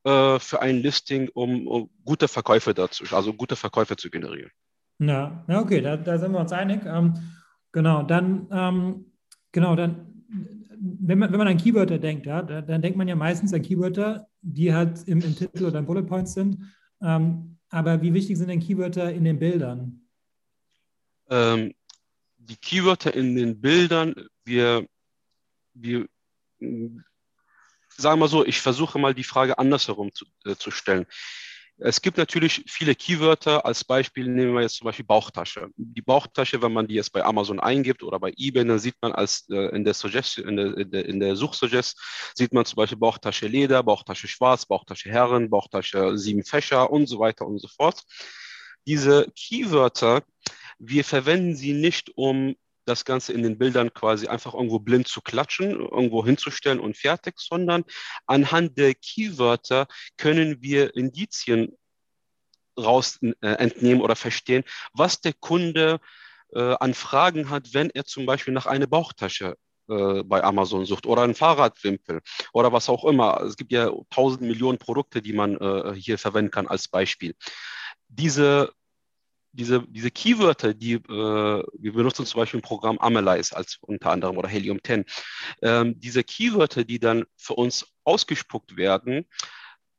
äh, 0.03 0.39
für 0.39 0.61
ein 0.61 0.77
Listing, 0.77 1.29
um, 1.33 1.67
um, 1.67 1.89
gute 2.03 2.27
Verkäufe 2.27 2.73
dazu, 2.73 3.03
also 3.15 3.33
gute 3.33 3.55
Verkäufe 3.55 3.95
zu 3.95 4.09
generieren. 4.09 4.51
Ja, 4.99 5.43
ja 5.47 5.61
okay, 5.61 5.81
da, 5.81 5.95
da 5.97 6.17
sind 6.17 6.31
wir 6.31 6.39
uns 6.39 6.51
einig. 6.51 6.81
Ähm, 6.85 7.13
genau, 7.71 8.03
dann, 8.03 8.47
ähm, 8.51 9.05
genau, 9.51 9.75
dann, 9.75 10.25
wenn 10.27 11.19
man, 11.19 11.31
wenn 11.31 11.37
man 11.37 11.47
an 11.47 11.57
Keywörter 11.57 11.99
denkt, 11.99 12.25
ja, 12.25 12.41
dann 12.41 12.81
denkt 12.81 12.97
man 12.97 13.07
ja 13.07 13.15
meistens 13.15 13.53
an 13.53 13.61
Keywörter, 13.61 14.27
die 14.41 14.73
halt 14.73 15.07
im, 15.07 15.21
im 15.21 15.35
Titel 15.35 15.65
oder 15.65 15.79
in 15.79 15.85
Bullet 15.85 16.03
Points 16.03 16.33
sind. 16.33 16.73
Ähm, 17.01 17.57
aber 17.69 18.01
wie 18.01 18.13
wichtig 18.13 18.37
sind 18.37 18.49
denn 18.49 18.59
Keywörter 18.59 19.11
in 19.13 19.23
den 19.23 19.37
Bildern? 19.37 20.08
Ähm, 21.29 21.73
die 22.37 22.57
Keywörter 22.57 23.13
in 23.13 23.35
den 23.35 23.61
Bildern, 23.61 24.15
wir, 24.43 24.87
wir 25.73 26.07
sagen 27.97 28.19
wir 28.19 28.27
so, 28.27 28.45
ich 28.45 28.59
versuche 28.61 28.99
mal 28.99 29.13
die 29.13 29.23
Frage 29.23 29.57
andersherum 29.57 30.13
zu, 30.13 30.25
äh, 30.45 30.55
zu 30.55 30.71
stellen. 30.71 31.05
Es 31.81 32.01
gibt 32.01 32.17
natürlich 32.17 32.65
viele 32.67 32.93
Keywörter. 32.93 33.65
Als 33.65 33.85
Beispiel 33.85 34.27
nehmen 34.27 34.53
wir 34.53 34.61
jetzt 34.61 34.75
zum 34.75 34.85
Beispiel 34.85 35.05
Bauchtasche. 35.05 35.69
Die 35.77 36.01
Bauchtasche, 36.01 36.61
wenn 36.61 36.73
man 36.73 36.87
die 36.87 36.95
jetzt 36.95 37.13
bei 37.13 37.23
Amazon 37.23 37.61
eingibt 37.61 38.03
oder 38.03 38.19
bei 38.19 38.33
eBay, 38.35 38.65
dann 38.65 38.79
sieht 38.79 38.95
man 39.01 39.13
als 39.13 39.47
äh, 39.49 39.73
in 39.73 39.85
der 39.85 39.93
Suggestion, 39.93 40.49
in 40.49 40.57
der, 40.57 40.77
in 40.77 40.91
der, 40.91 41.05
in 41.05 41.19
der 41.21 41.35
Suchsuggest, 41.37 41.97
sieht 42.35 42.51
man 42.53 42.65
zum 42.65 42.75
Beispiel 42.75 42.97
Bauchtasche 42.97 43.47
Leder, 43.47 43.81
Bauchtasche 43.81 44.27
Schwarz, 44.27 44.65
Bauchtasche 44.65 45.09
Herren, 45.09 45.49
Bauchtasche 45.49 46.17
sieben 46.17 46.43
Fächer 46.43 46.89
und 46.89 47.07
so 47.07 47.19
weiter 47.19 47.47
und 47.47 47.59
so 47.59 47.69
fort. 47.69 48.03
Diese 48.85 49.31
Keywörter 49.37 50.23
wir 50.79 51.03
verwenden 51.03 51.55
sie 51.55 51.73
nicht, 51.73 52.11
um 52.15 52.55
das 52.85 53.05
Ganze 53.05 53.33
in 53.33 53.43
den 53.43 53.57
Bildern 53.57 53.93
quasi 53.93 54.27
einfach 54.27 54.53
irgendwo 54.55 54.79
blind 54.79 55.07
zu 55.07 55.21
klatschen, 55.21 55.71
irgendwo 55.71 56.25
hinzustellen 56.25 56.79
und 56.79 56.97
fertig, 56.97 57.35
sondern 57.37 57.83
anhand 58.25 58.77
der 58.77 58.95
Keywörter 58.95 59.87
können 60.17 60.61
wir 60.61 60.95
Indizien 60.95 61.77
raus 62.77 63.19
äh, 63.21 63.33
entnehmen 63.41 64.01
oder 64.01 64.15
verstehen, 64.15 64.63
was 64.93 65.21
der 65.21 65.33
Kunde 65.33 65.99
äh, 66.53 66.75
an 66.79 66.93
Fragen 66.93 67.49
hat, 67.49 67.73
wenn 67.73 67.89
er 67.91 68.05
zum 68.05 68.25
Beispiel 68.25 68.53
nach 68.53 68.65
einer 68.65 68.87
Bauchtasche 68.87 69.55
äh, 69.89 70.23
bei 70.23 70.43
Amazon 70.43 70.85
sucht 70.85 71.05
oder 71.05 71.23
einen 71.23 71.35
Fahrradwimpel 71.35 72.21
oder 72.53 72.71
was 72.71 72.89
auch 72.89 73.05
immer. 73.05 73.41
Es 73.41 73.55
gibt 73.55 73.71
ja 73.71 73.91
tausend 74.09 74.41
Millionen 74.41 74.77
Produkte, 74.77 75.21
die 75.21 75.33
man 75.33 75.57
äh, 75.57 75.93
hier 75.93 76.17
verwenden 76.17 76.51
kann 76.51 76.67
als 76.67 76.87
Beispiel. 76.87 77.35
Diese 78.07 78.71
diese, 79.59 79.83
diese 79.89 80.09
Keywörter, 80.09 80.73
die 80.73 80.93
äh, 80.93 80.99
wir 81.07 81.93
benutzen 81.93 82.25
zum 82.25 82.39
Beispiel 82.39 82.59
im 82.59 82.63
Programm 82.63 82.97
Amelize 82.97 83.55
als 83.55 83.77
unter 83.81 84.11
anderem 84.11 84.37
oder 84.37 84.47
Helium 84.47 84.79
10, 84.81 85.03
ähm, 85.61 85.99
diese 85.99 86.23
Keywörter, 86.23 86.85
die 86.85 86.99
dann 86.99 87.25
für 87.35 87.55
uns 87.55 87.85
ausgespuckt 88.05 88.77
werden, 88.77 89.25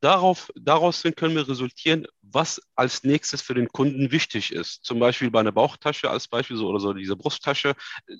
Darauf, 0.00 0.50
daraus 0.56 1.02
können 1.14 1.36
wir 1.36 1.46
resultieren, 1.46 2.06
was 2.22 2.60
als 2.74 3.04
nächstes 3.04 3.42
für 3.42 3.54
den 3.54 3.68
Kunden 3.68 4.10
wichtig 4.10 4.52
ist. 4.52 4.84
Zum 4.84 4.98
Beispiel 4.98 5.30
bei 5.30 5.40
einer 5.40 5.52
Bauchtasche 5.52 6.10
als 6.10 6.28
Beispiel 6.28 6.56
so 6.56 6.68
oder 6.68 6.80
so 6.80 6.92
diese 6.92 7.16
Brusttasche. 7.16 7.74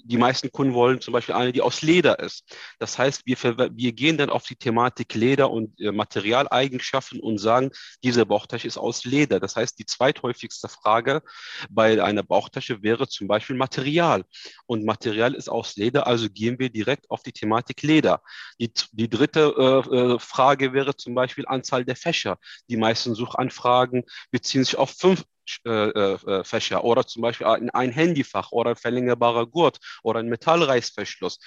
Die 0.05 0.19
meisten 0.19 0.51
Kunden 0.51 0.75
wollen 0.75 1.01
zum 1.01 1.13
Beispiel 1.13 1.35
eine, 1.35 1.53
die 1.53 1.63
aus 1.63 1.81
Leder 1.81 2.19
ist. 2.19 2.45
Das 2.79 2.99
heißt, 2.99 3.23
wir, 3.25 3.37
wir 3.39 3.93
gehen 3.93 4.19
dann 4.19 4.29
auf 4.29 4.45
die 4.45 4.57
Thematik 4.57 5.15
Leder 5.15 5.51
und 5.51 5.81
äh, 5.81 5.91
Materialeigenschaften 5.93 7.21
und 7.21 7.39
sagen, 7.39 7.71
diese 8.03 8.27
Bauchtasche 8.27 8.67
ist 8.67 8.77
aus 8.77 9.05
Leder. 9.05 9.41
Das 9.41 9.57
heißt, 9.57 9.79
die 9.79 9.87
zweithäufigste 9.87 10.69
Frage 10.69 11.23
bei 11.71 12.03
einer 12.03 12.23
Bauchtasche 12.23 12.83
wäre 12.83 13.09
zum 13.09 13.27
Beispiel 13.27 13.57
Material. 13.57 14.25
Und 14.67 14.85
Material 14.85 15.35
ist 15.35 15.49
aus 15.49 15.77
Leder, 15.77 16.07
also 16.07 16.29
gehen 16.29 16.59
wir 16.59 16.69
direkt 16.69 17.11
auf 17.11 17.23
die 17.23 17.33
Thematik 17.33 17.83
Leder. 17.83 18.23
Die, 18.59 18.71
die 18.93 19.09
dritte 19.09 19.55
äh, 19.57 19.97
äh 19.97 20.19
Frage 20.19 20.73
wäre 20.73 20.97
zum 20.97 21.15
Beispiel 21.15 21.47
Anzahl 21.47 21.70
Anzahl 21.71 21.85
der 21.85 21.97
Fächer. 21.97 22.39
Die 22.69 22.77
meisten 22.77 23.15
Suchanfragen 23.15 24.05
beziehen 24.31 24.65
sich 24.65 24.77
auf 24.77 24.91
fünf 24.91 25.25
äh, 25.65 25.71
äh, 25.71 26.45
Fächer 26.45 26.85
oder 26.85 27.07
zum 27.07 27.23
Beispiel 27.23 27.47
ein 27.47 27.91
Handyfach 27.91 28.53
oder 28.53 28.71
ein 28.71 28.77
verlängerbarer 28.77 29.47
Gurt 29.47 29.79
oder 30.03 30.21
ein 30.21 30.29
Metallreißverschluss. 30.29 31.39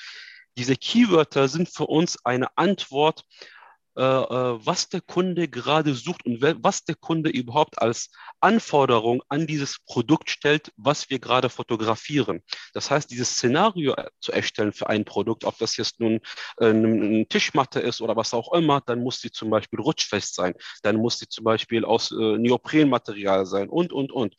Diese 0.58 0.76
Keywörter 0.76 1.48
sind 1.48 1.70
für 1.70 1.86
uns 1.86 2.18
eine 2.26 2.58
Antwort 2.58 3.22
äh, 3.22 3.24
äh, 3.24 3.52
was 3.96 4.90
der 4.90 5.02
Kunde 5.02 5.48
gerade 5.48 5.94
sucht 5.94 6.26
und 6.26 6.42
was 6.42 6.84
der 6.84 6.96
Kunde 6.96 7.30
überhaupt 7.30 7.82
als 7.82 8.10
Anforderung 8.40 9.22
an 9.30 9.48
dieses 9.48 9.80
Produkt 9.86 10.30
stellt, 10.30 10.72
was 10.78 11.10
wir 11.10 11.20
gerade 11.20 11.50
fotografieren. 11.50 12.42
Das 12.74 12.90
heißt, 12.90 13.12
dieses 13.12 13.32
Szenario 13.32 13.94
äh, 13.94 14.10
zu 14.20 14.32
erstellen 14.32 14.74
für 14.74 14.88
ein 14.90 15.06
Produkt, 15.06 15.46
ob 15.46 15.58
das 15.60 15.78
jetzt 15.78 16.00
nun 16.00 16.20
eine 16.58 17.28
Tischmatte 17.28 17.80
ist 17.80 18.02
oder 18.02 18.16
was 18.16 18.34
auch 18.34 18.54
immer, 18.54 18.82
dann 18.82 19.00
muss 19.00 19.22
sie 19.22 19.32
zum 19.32 19.50
Beispiel 19.50 19.80
rutschfest 19.80 20.36
sein, 20.36 20.54
dann 20.82 20.98
muss 20.98 21.20
sie 21.20 21.28
zum 21.28 21.44
Beispiel 21.44 21.86
aus 21.86 22.12
Neoprenmaterial 22.12 23.46
sein 23.46 23.70
und, 23.70 23.94
und, 23.94 24.12
und. 24.12 24.36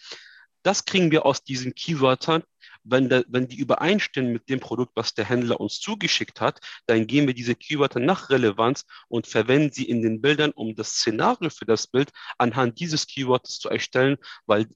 Das 0.63 0.85
kriegen 0.87 1.11
wir 1.11 1.27
aus 1.27 1.45
diesen 1.45 1.75
Keywörtern 1.75 2.43
wenn, 2.85 3.09
der, 3.09 3.25
wenn 3.29 3.49
die 3.49 3.57
übereinstimmen 3.57 4.33
mit 4.33 4.49
dem 4.49 4.61
Produkt, 4.61 4.93
was 4.95 5.15
der 5.15 5.25
Händler 5.25 5.61
uns 5.61 5.81
zugeschickt 5.81 6.41
hat, 6.41 6.61
dann 6.87 7.07
gehen 7.07 7.27
wir 7.27 7.35
diese 7.35 7.55
Keywörter 7.55 8.01
nach 8.01 8.31
Relevanz 8.31 8.85
und 9.09 9.27
verwenden 9.27 9.73
sie 9.73 9.89
in 9.89 10.03
den 10.03 10.21
Bildern, 10.21 10.53
um 10.53 10.75
das 10.75 10.91
Szenario 10.91 11.51
für 11.51 11.65
das 11.65 11.87
Bild 11.87 12.11
anhand 12.39 12.79
dieses 12.79 13.07
Keywords 13.07 13.59
zu 13.59 13.69
erstellen, 13.69 14.19
weil 14.47 14.67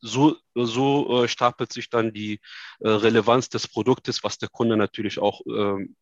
so, 0.00 0.36
so 0.54 1.24
äh, 1.24 1.28
stapelt 1.28 1.72
sich 1.72 1.88
dann 1.88 2.12
die 2.12 2.40
äh, 2.80 2.88
Relevanz 2.88 3.48
des 3.48 3.68
Produktes, 3.68 4.24
was 4.24 4.36
der 4.36 4.48
Kunde 4.48 4.76
natürlich 4.76 5.20
auch, 5.20 5.40
ähm, 5.46 5.96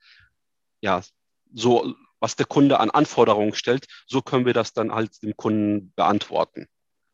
ja, 0.81 1.03
so, 1.53 1.95
was 2.19 2.37
der 2.37 2.47
Kunde 2.47 2.81
an 2.81 2.91
Anforderungen 2.91 3.55
stellt, 3.55 3.87
so 4.07 4.23
können 4.23 4.47
wir 4.47 4.55
das 4.55 4.73
dann 4.73 4.93
halt 4.93 5.23
dem 5.23 5.37
Kunden 5.37 5.93
beantworten. 5.97 6.67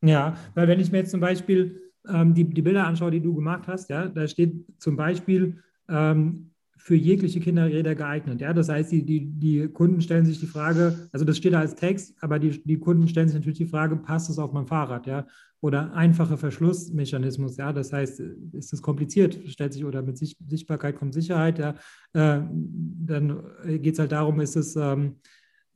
Ja, 0.03 0.37
weil 0.55 0.69
wenn 0.69 0.81
ich 0.81 0.93
mir 0.93 0.99
jetzt 0.99 1.11
zum 1.11 1.21
Beispiel 1.21 1.93
ähm, 2.09 2.35
die, 2.35 2.45
die 2.45 2.63
Bilder 2.63 2.87
anschaue, 2.87 3.11
die 3.11 3.21
du 3.21 3.35
gemacht 3.35 3.67
hast, 3.67 3.91
ja, 3.91 4.07
da 4.07 4.27
steht 4.27 4.65
zum 4.79 4.97
Beispiel 4.97 5.59
ähm, 5.89 6.51
für 6.87 6.95
jegliche 6.95 7.41
Kinderräder 7.41 7.97
geeignet. 7.97 8.41
Ja, 8.41 8.53
das 8.53 8.69
heißt, 8.69 8.93
die, 8.93 9.05
die, 9.05 9.27
die 9.27 9.69
Kunden 9.69 10.01
stellen 10.01 10.25
sich 10.25 10.39
die 10.39 10.47
Frage, 10.47 11.09
also 11.11 11.25
das 11.25 11.37
steht 11.37 11.53
da 11.53 11.61
als 11.61 11.75
Text, 11.75 12.15
aber 12.21 12.39
die, 12.39 12.63
die 12.63 12.79
Kunden 12.79 13.09
stellen 13.09 13.29
sich 13.29 13.35
natürlich 13.35 13.59
die 13.59 13.67
Frage, 13.67 13.97
passt 13.97 14.31
es 14.31 14.39
auf 14.39 14.53
mein 14.53 14.67
Fahrrad, 14.67 15.07
ja? 15.07 15.27
Oder 15.61 15.95
einfache 15.95 16.37
Verschlussmechanismus, 16.37 17.57
ja. 17.57 17.73
Das 17.73 17.93
heißt, 17.93 18.21
ist 18.53 18.73
es 18.73 18.83
kompliziert, 18.83 19.37
stellt 19.49 19.73
sich, 19.73 19.85
oder 19.85 20.03
mit 20.03 20.17
Sichtbarkeit 20.17 20.97
kommt 20.97 21.13
Sicherheit, 21.13 21.59
ja, 21.59 21.71
äh, 22.13 22.43
dann 22.53 23.43
geht 23.65 23.95
es 23.95 23.99
halt 23.99 24.13
darum, 24.13 24.39
ist 24.41 24.55
es, 24.55 24.77
ähm, 24.77 25.17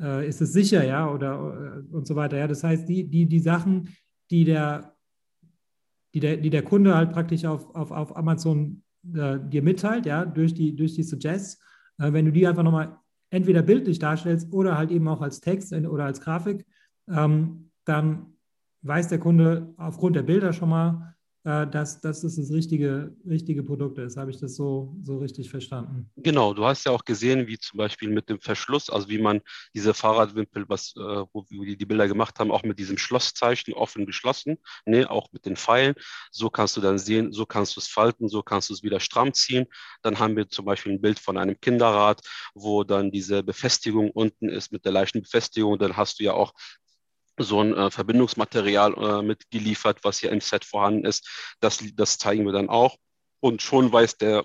äh, 0.00 0.28
ist 0.28 0.40
es 0.40 0.52
sicher, 0.52 0.84
ja, 0.84 1.10
oder 1.10 1.82
äh, 1.90 1.94
und 1.94 2.06
so 2.06 2.14
weiter. 2.14 2.36
Ja, 2.36 2.46
das 2.46 2.62
heißt, 2.62 2.88
die, 2.88 3.02
die, 3.02 3.26
die 3.26 3.40
Sachen, 3.40 3.88
die 4.30 4.44
der, 4.44 4.94
die 6.14 6.20
der, 6.20 6.36
die 6.36 6.50
der 6.50 6.62
Kunde 6.62 6.94
halt 6.94 7.12
praktisch 7.12 7.44
auf, 7.44 7.74
auf, 7.74 7.90
auf 7.90 8.16
Amazon 8.16 8.82
äh, 9.14 9.38
dir 9.40 9.62
mitteilt, 9.62 10.06
ja, 10.06 10.24
durch 10.24 10.54
die, 10.54 10.74
durch 10.74 10.94
die 10.94 11.02
Suggests, 11.02 11.62
äh, 11.98 12.12
wenn 12.12 12.24
du 12.24 12.32
die 12.32 12.46
einfach 12.46 12.62
nochmal 12.62 12.98
entweder 13.30 13.62
bildlich 13.62 13.98
darstellst 13.98 14.52
oder 14.52 14.76
halt 14.76 14.90
eben 14.90 15.08
auch 15.08 15.22
als 15.22 15.40
Text 15.40 15.72
oder 15.72 16.04
als 16.04 16.20
Grafik, 16.20 16.66
ähm, 17.08 17.70
dann 17.84 18.34
weiß 18.82 19.08
der 19.08 19.18
Kunde 19.18 19.74
aufgrund 19.76 20.16
der 20.16 20.22
Bilder 20.22 20.52
schon 20.52 20.70
mal, 20.70 21.14
äh, 21.44 21.66
dass, 21.66 22.00
dass 22.00 22.20
das 22.20 22.36
das 22.36 22.52
richtige, 22.52 23.16
richtige 23.26 23.62
Produkt 23.62 23.98
ist. 23.98 24.18
Habe 24.18 24.30
ich 24.30 24.38
das 24.38 24.56
so, 24.56 24.94
so 25.02 25.16
richtig 25.18 25.48
verstanden? 25.48 26.10
Genau, 26.16 26.52
du 26.52 26.66
hast 26.66 26.84
ja 26.84 26.92
auch 26.92 27.04
gesehen, 27.04 27.46
wie 27.46 27.58
zum 27.58 27.78
Beispiel 27.78 28.10
mit 28.10 28.28
dem 28.28 28.40
Verschluss, 28.40 28.90
also 28.90 29.08
wie 29.08 29.18
man 29.18 29.40
diese 29.74 29.94
Fahrradwimpel, 29.94 30.68
was, 30.68 30.94
äh, 30.96 31.00
wo, 31.32 31.46
die 31.48 31.78
die 31.78 31.86
Bilder 31.86 32.08
gemacht 32.08 32.38
haben, 32.38 32.50
auch 32.50 32.62
mit 32.62 32.78
diesem 32.78 32.98
Schlosszeichen 32.98 33.72
offen 33.72 34.04
geschlossen, 34.04 34.58
ne, 34.84 35.10
auch 35.10 35.28
mit 35.32 35.46
den 35.46 35.56
Pfeilen. 35.56 35.94
So 36.30 36.50
kannst 36.50 36.76
du 36.76 36.82
dann 36.82 36.98
sehen, 36.98 37.32
so 37.32 37.46
kannst 37.46 37.74
du 37.76 37.80
es 37.80 37.88
falten, 37.88 38.28
so 38.28 38.42
kannst 38.42 38.68
du 38.68 38.74
es 38.74 38.82
wieder 38.82 39.00
stramm 39.00 39.32
ziehen. 39.32 39.66
Dann 40.02 40.18
haben 40.18 40.36
wir 40.36 40.46
zum 40.48 40.66
Beispiel 40.66 40.92
ein 40.92 41.00
Bild 41.00 41.18
von 41.18 41.38
einem 41.38 41.58
Kinderrad, 41.58 42.20
wo 42.54 42.84
dann 42.84 43.10
diese 43.10 43.42
Befestigung 43.42 44.10
unten 44.10 44.50
ist 44.50 44.72
mit 44.72 44.84
der 44.84 44.92
leichten 44.92 45.22
Befestigung. 45.22 45.78
Dann 45.78 45.96
hast 45.96 46.20
du 46.20 46.24
ja 46.24 46.34
auch 46.34 46.52
so 47.42 47.60
ein 47.62 47.74
äh, 47.74 47.90
Verbindungsmaterial 47.90 48.94
äh, 48.94 49.22
mitgeliefert, 49.22 49.98
was 50.02 50.18
hier 50.18 50.30
im 50.30 50.40
Set 50.40 50.64
vorhanden 50.64 51.04
ist. 51.04 51.28
Das, 51.60 51.82
das 51.94 52.18
zeigen 52.18 52.44
wir 52.44 52.52
dann 52.52 52.68
auch. 52.68 52.96
Und 53.40 53.62
schon 53.62 53.92
weiß 53.92 54.18
der 54.18 54.44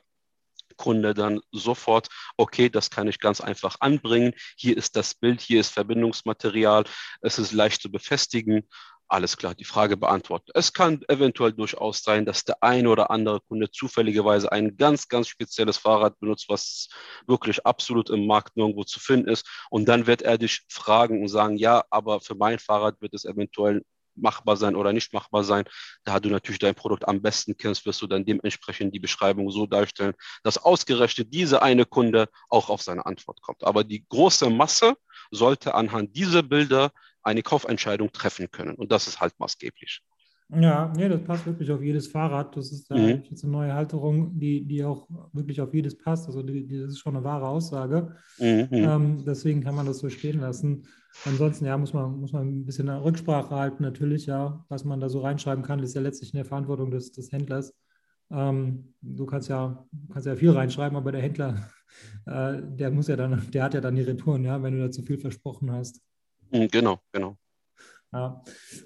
Kunde 0.77 1.13
dann 1.13 1.39
sofort, 1.51 2.09
okay, 2.37 2.69
das 2.69 2.89
kann 2.89 3.07
ich 3.07 3.19
ganz 3.19 3.41
einfach 3.41 3.77
anbringen. 3.79 4.33
Hier 4.57 4.77
ist 4.77 4.95
das 4.95 5.13
Bild, 5.13 5.41
hier 5.41 5.61
ist 5.61 5.73
Verbindungsmaterial, 5.73 6.85
es 7.21 7.39
ist 7.39 7.51
leicht 7.51 7.81
zu 7.81 7.91
befestigen 7.91 8.67
alles 9.07 9.37
klar, 9.37 9.53
die 9.55 9.65
Frage 9.65 9.97
beantwortet. 9.97 10.51
Es 10.55 10.73
kann 10.73 11.01
eventuell 11.07 11.53
durchaus 11.53 12.01
sein, 12.03 12.25
dass 12.25 12.43
der 12.43 12.61
eine 12.63 12.89
oder 12.89 13.11
andere 13.11 13.39
Kunde 13.41 13.69
zufälligerweise 13.69 14.51
ein 14.51 14.77
ganz, 14.77 15.07
ganz 15.07 15.27
spezielles 15.27 15.77
Fahrrad 15.77 16.19
benutzt, 16.19 16.45
was 16.49 16.89
wirklich 17.27 17.65
absolut 17.65 18.09
im 18.09 18.25
Markt 18.25 18.57
nirgendwo 18.57 18.83
zu 18.83 18.99
finden 18.99 19.29
ist. 19.29 19.47
Und 19.69 19.85
dann 19.87 20.07
wird 20.07 20.21
er 20.23 20.37
dich 20.37 20.61
fragen 20.69 21.21
und 21.21 21.27
sagen, 21.27 21.57
ja, 21.57 21.83
aber 21.89 22.19
für 22.19 22.35
mein 22.35 22.59
Fahrrad 22.59 22.99
wird 23.01 23.13
es 23.13 23.25
eventuell 23.25 23.83
machbar 24.15 24.57
sein 24.57 24.75
oder 24.75 24.93
nicht 24.93 25.13
machbar 25.13 25.43
sein. 25.43 25.65
Da 26.03 26.19
du 26.19 26.29
natürlich 26.29 26.59
dein 26.59 26.75
Produkt 26.75 27.07
am 27.07 27.21
besten 27.21 27.57
kennst, 27.57 27.85
wirst 27.85 28.01
du 28.01 28.07
dann 28.07 28.25
dementsprechend 28.25 28.93
die 28.93 28.99
Beschreibung 28.99 29.51
so 29.51 29.65
darstellen, 29.65 30.13
dass 30.43 30.57
ausgerechnet 30.57 31.33
diese 31.33 31.61
eine 31.61 31.85
Kunde 31.85 32.29
auch 32.49 32.69
auf 32.69 32.81
seine 32.81 33.05
Antwort 33.05 33.41
kommt. 33.41 33.63
Aber 33.63 33.83
die 33.83 34.05
große 34.07 34.49
Masse 34.49 34.95
sollte 35.31 35.75
anhand 35.75 36.15
dieser 36.15 36.43
Bilder 36.43 36.91
eine 37.25 37.41
Kaufentscheidung 37.41 38.11
treffen 38.11 38.49
können. 38.51 38.75
Und 38.75 38.91
das 38.91 39.07
ist 39.07 39.19
halt 39.19 39.33
maßgeblich. 39.39 40.01
Ja, 40.53 40.93
nee, 40.95 41.09
das 41.09 41.23
passt 41.23 41.45
wirklich 41.47 41.71
auf 41.71 41.81
jedes 41.81 42.07
Fahrrad. 42.07 42.55
Das 42.55 42.71
ist 42.71 42.91
mhm. 42.91 43.23
jetzt 43.29 43.43
eine 43.43 43.51
neue 43.51 43.73
Halterung, 43.73 44.37
die, 44.37 44.63
die 44.63 44.83
auch 44.83 45.09
wirklich 45.33 45.59
auf 45.59 45.73
jedes 45.73 45.97
passt. 45.97 46.27
Also 46.27 46.43
die, 46.43 46.67
die 46.67 46.79
das 46.81 46.91
ist 46.91 46.99
schon 46.99 47.15
eine 47.15 47.25
wahre 47.25 47.47
Aussage. 47.47 48.15
Mhm. 48.37 48.67
Ähm, 48.71 49.23
deswegen 49.25 49.63
kann 49.63 49.73
man 49.73 49.87
das 49.87 49.99
so 49.99 50.09
stehen 50.09 50.39
lassen. 50.39 50.87
Ansonsten, 51.23 51.65
ja, 51.65 51.77
muss 51.77 51.93
man, 51.93 52.19
muss 52.19 52.31
man 52.31 52.47
ein 52.47 52.65
bisschen 52.65 52.89
Rücksprache 52.89 53.55
halten, 53.55 53.81
natürlich, 53.81 54.27
ja. 54.27 54.63
Was 54.69 54.83
man 54.85 54.99
da 54.99 55.09
so 55.09 55.21
reinschreiben 55.21 55.63
kann, 55.63 55.79
ist 55.79 55.95
ja 55.95 56.01
letztlich 56.01 56.33
in 56.33 56.37
der 56.37 56.45
Verantwortung 56.45 56.91
des, 56.91 57.11
des 57.11 57.31
Händlers. 57.31 57.73
Ähm, 58.29 58.93
du 59.01 59.25
kannst 59.25 59.49
ja, 59.49 59.87
kannst 60.11 60.27
ja 60.27 60.35
viel 60.35 60.51
reinschreiben, 60.51 60.97
aber 60.97 61.11
der 61.11 61.21
Händler, 61.21 61.69
äh, 62.27 62.61
der 62.61 62.91
muss 62.91 63.07
ja 63.07 63.15
dann, 63.15 63.49
der 63.51 63.63
hat 63.63 63.73
ja 63.73 63.81
dann 63.81 63.95
die 63.95 64.03
Retouren, 64.03 64.43
ja, 64.43 64.61
wenn 64.61 64.73
du 64.73 64.79
da 64.79 64.91
zu 64.91 65.01
viel 65.01 65.17
versprochen 65.17 65.71
hast. 65.71 66.01
Mhm, 66.55 66.67
genau, 66.69 66.99
genau. 67.11 67.37
Ja. 68.11 68.43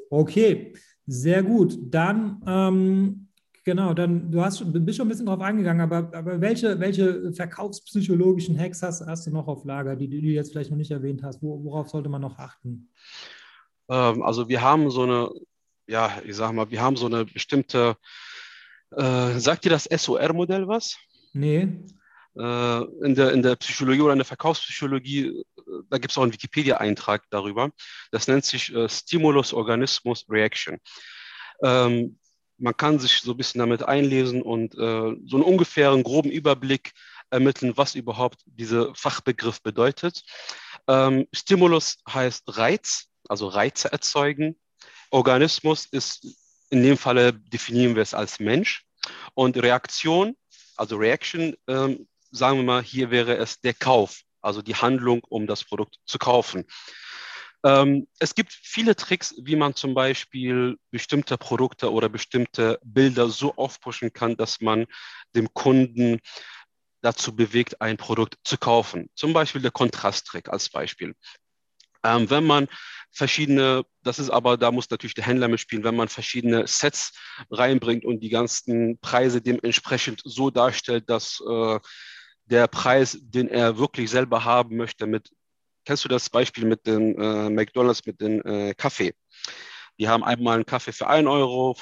Okay, 0.10 0.74
sehr 1.06 1.44
gut. 1.44 1.78
Dann, 1.82 2.42
ähm, 2.48 3.28
genau, 3.64 3.94
dann, 3.94 4.32
du 4.32 4.42
hast, 4.42 4.64
bist 4.74 4.98
schon 4.98 5.08
ein 5.08 5.10
bisschen 5.10 5.26
drauf 5.26 5.42
eingegangen, 5.42 5.82
aber, 5.82 6.12
aber 6.18 6.42
welche, 6.42 6.80
welche 6.80 7.32
verkaufspsychologischen 7.34 8.58
Hacks 8.58 8.82
hast, 8.82 9.06
hast 9.06 9.28
du 9.28 9.32
noch 9.32 9.48
auf 9.48 9.66
Lager, 9.66 9.96
die, 9.96 10.08
die 10.08 10.22
du 10.22 10.28
jetzt 10.28 10.52
vielleicht 10.52 10.72
noch 10.72 10.78
nicht 10.78 10.92
erwähnt 10.92 11.24
hast? 11.24 11.42
Wo, 11.42 11.64
worauf 11.64 11.90
sollte 11.90 12.10
man 12.10 12.22
noch 12.22 12.38
achten? 12.40 12.90
Ähm, 13.90 14.24
also 14.24 14.50
wir 14.50 14.62
haben 14.62 14.90
so 14.90 15.04
eine, 15.04 15.30
ja, 15.88 16.22
ich 16.24 16.36
sag 16.36 16.54
mal, 16.54 16.70
wir 16.70 16.82
haben 16.82 16.96
so 16.96 17.08
eine 17.08 17.26
bestimmte, 17.26 17.96
äh, 18.92 19.40
sagt 19.40 19.66
dir 19.66 19.70
das 19.70 19.86
SOR-Modell 19.86 20.68
was? 20.68 20.98
Nee. 21.34 21.86
Äh, 22.38 22.84
in, 23.04 23.16
der, 23.16 23.34
in 23.34 23.42
der 23.42 23.56
Psychologie 23.56 24.02
oder 24.02 24.14
in 24.14 24.20
der 24.20 24.26
Verkaufspsychologie, 24.26 25.44
da 25.90 25.98
gibt 25.98 26.12
es 26.12 26.18
auch 26.18 26.24
einen 26.24 26.34
Wikipedia-Eintrag 26.34 27.24
darüber. 27.30 27.72
Das 28.12 28.28
nennt 28.28 28.46
sich 28.46 28.74
äh, 28.74 28.90
Stimulus 28.90 29.54
Organismus 29.54 30.26
Reaction. 30.30 30.78
Ähm, 31.64 32.20
man 32.58 32.76
kann 32.76 33.00
sich 33.00 33.22
so 33.22 33.32
ein 33.32 33.38
bisschen 33.38 33.60
damit 33.60 33.84
einlesen 33.84 34.42
und 34.42 34.76
äh, 34.76 34.78
so 34.78 35.38
einen 35.38 35.44
ungefähren 35.44 36.04
groben 36.04 36.30
Überblick 36.30 36.92
ermitteln, 37.30 37.78
was 37.78 37.96
überhaupt 37.96 38.40
dieser 38.46 38.94
Fachbegriff 38.96 39.62
bedeutet. 39.62 40.24
Ähm, 40.88 41.28
Stimulus 41.32 42.00
heißt 42.12 42.44
Reiz, 42.58 43.08
also 43.28 43.48
Reize 43.48 43.92
erzeugen. 43.92 44.60
Organismus 45.12 45.86
ist 45.86 46.26
in 46.70 46.84
dem 46.84 46.98
Falle 46.98 47.34
definieren 47.34 47.96
wir 47.96 48.04
es 48.04 48.14
als 48.14 48.40
Mensch. 48.40 48.86
Und 49.34 49.58
Reaktion, 49.58 50.36
also 50.76 50.98
Reaction, 50.98 51.56
ähm, 51.68 52.08
sagen 52.32 52.58
wir 52.58 52.64
mal, 52.64 52.84
hier 52.84 53.10
wäre 53.12 53.38
es 53.38 53.60
der 53.62 53.74
Kauf, 53.74 54.22
also 54.42 54.62
die 54.62 54.76
Handlung, 54.76 55.22
um 55.28 55.48
das 55.48 55.64
Produkt 55.64 55.98
zu 56.06 56.18
kaufen. 56.18 56.66
Ähm, 57.64 58.08
es 58.20 58.36
gibt 58.36 58.54
viele 58.54 58.96
Tricks, 58.96 59.36
wie 59.38 59.56
man 59.56 59.76
zum 59.76 59.94
Beispiel 59.94 60.78
bestimmte 60.92 61.38
Produkte 61.38 61.92
oder 61.92 62.08
bestimmte 62.08 62.80
Bilder 62.84 63.30
so 63.30 63.56
aufpushen 63.56 64.14
kann, 64.14 64.38
dass 64.38 64.62
man 64.62 64.86
dem 65.36 65.54
Kunden 65.54 66.20
dazu 67.02 67.36
bewegt, 67.36 67.82
ein 67.82 67.98
Produkt 67.98 68.36
zu 68.44 68.58
kaufen. 68.58 69.10
Zum 69.16 69.34
Beispiel 69.34 69.62
der 69.62 69.72
Kontrasttrick 69.72 70.50
als 70.50 70.70
Beispiel. 70.70 71.16
Ähm, 72.04 72.30
wenn 72.30 72.46
man 72.46 72.68
verschiedene, 73.12 73.84
das 74.04 74.20
ist 74.20 74.30
aber, 74.30 74.58
da 74.58 74.72
muss 74.72 74.90
natürlich 74.90 75.16
der 75.16 75.26
Händler 75.26 75.48
mitspielen, 75.50 75.84
wenn 75.84 75.96
man 75.96 76.08
verschiedene 76.08 76.66
Sets 76.68 77.14
reinbringt 77.52 78.06
und 78.06 78.22
die 78.22 78.30
ganzen 78.30 79.00
Preise 79.00 79.42
dementsprechend 79.42 80.22
so 80.24 80.50
darstellt, 80.50 81.10
dass 81.10 81.42
äh, 81.46 81.80
der 82.50 82.68
Preis, 82.68 83.18
den 83.22 83.48
er 83.48 83.78
wirklich 83.78 84.10
selber 84.10 84.44
haben 84.44 84.76
möchte, 84.76 85.06
mit, 85.06 85.32
kennst 85.86 86.04
du 86.04 86.10
das 86.10 86.30
Beispiel 86.30 86.66
mit 86.66 86.86
den 86.86 87.16
äh, 87.20 87.50
McDonalds, 87.50 88.06
mit 88.06 88.20
dem 88.22 88.42
äh, 88.46 88.74
Kaffee? 88.74 89.14
Die 90.00 90.08
haben 90.08 90.24
einmal 90.24 90.56
einen 90.56 90.66
Kaffee 90.66 90.94
für 90.94 91.10
1,50 91.10 91.28
Euro 91.30 91.76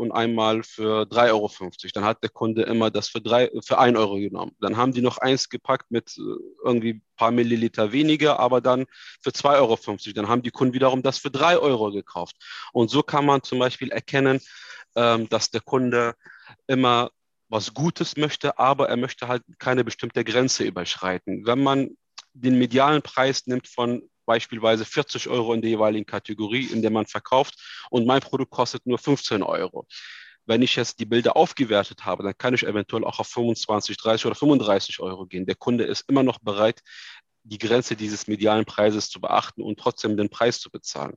und 0.00 0.12
einmal 0.12 0.62
für 0.62 1.02
3,50 1.02 1.32
Euro. 1.32 1.62
Dann 1.94 2.04
hat 2.04 2.22
der 2.22 2.30
Kunde 2.30 2.62
immer 2.62 2.92
das 2.92 3.08
für, 3.08 3.20
drei, 3.20 3.50
für 3.64 3.78
1 3.78 3.98
Euro 3.98 4.14
genommen. 4.16 4.52
Dann 4.60 4.76
haben 4.76 4.92
die 4.92 5.02
noch 5.02 5.18
eins 5.18 5.48
gepackt 5.48 5.90
mit 5.90 6.16
äh, 6.16 6.22
irgendwie 6.64 6.94
ein 6.94 7.02
paar 7.16 7.32
Milliliter 7.32 7.90
weniger, 7.90 8.38
aber 8.38 8.60
dann 8.60 8.86
für 9.20 9.30
2,50 9.30 9.54
Euro. 9.56 9.78
Dann 10.14 10.28
haben 10.28 10.42
die 10.42 10.52
Kunden 10.52 10.74
wiederum 10.74 11.02
das 11.02 11.18
für 11.18 11.30
3 11.30 11.58
Euro 11.58 11.90
gekauft. 11.90 12.36
Und 12.72 12.88
so 12.88 13.02
kann 13.02 13.26
man 13.26 13.42
zum 13.42 13.58
Beispiel 13.58 13.90
erkennen, 13.90 14.40
ähm, 14.94 15.28
dass 15.28 15.50
der 15.50 15.60
Kunde 15.60 16.14
immer 16.68 17.10
was 17.48 17.74
Gutes 17.74 18.16
möchte, 18.16 18.58
aber 18.58 18.88
er 18.88 18.96
möchte 18.96 19.28
halt 19.28 19.42
keine 19.58 19.84
bestimmte 19.84 20.24
Grenze 20.24 20.64
überschreiten. 20.64 21.46
Wenn 21.46 21.62
man 21.62 21.90
den 22.32 22.58
medialen 22.58 23.02
Preis 23.02 23.46
nimmt 23.46 23.66
von 23.66 24.02
beispielsweise 24.26 24.84
40 24.84 25.28
Euro 25.28 25.54
in 25.54 25.62
der 25.62 25.70
jeweiligen 25.70 26.04
Kategorie, 26.06 26.66
in 26.66 26.82
der 26.82 26.90
man 26.90 27.06
verkauft 27.06 27.86
und 27.90 28.06
mein 28.06 28.20
Produkt 28.20 28.50
kostet 28.50 28.84
nur 28.86 28.98
15 28.98 29.42
Euro. 29.42 29.86
Wenn 30.44 30.62
ich 30.62 30.76
jetzt 30.76 31.00
die 31.00 31.06
Bilder 31.06 31.36
aufgewertet 31.36 32.04
habe, 32.04 32.22
dann 32.22 32.36
kann 32.36 32.54
ich 32.54 32.64
eventuell 32.64 33.04
auch 33.04 33.18
auf 33.18 33.28
25, 33.28 33.96
30 33.96 34.26
oder 34.26 34.34
35 34.34 35.00
Euro 35.00 35.26
gehen. 35.26 35.46
Der 35.46 35.56
Kunde 35.56 35.84
ist 35.84 36.08
immer 36.08 36.22
noch 36.22 36.38
bereit, 36.38 36.82
die 37.42 37.58
Grenze 37.58 37.96
dieses 37.96 38.26
medialen 38.26 38.64
Preises 38.64 39.08
zu 39.08 39.20
beachten 39.20 39.62
und 39.62 39.78
trotzdem 39.78 40.16
den 40.16 40.28
Preis 40.28 40.60
zu 40.60 40.70
bezahlen. 40.70 41.14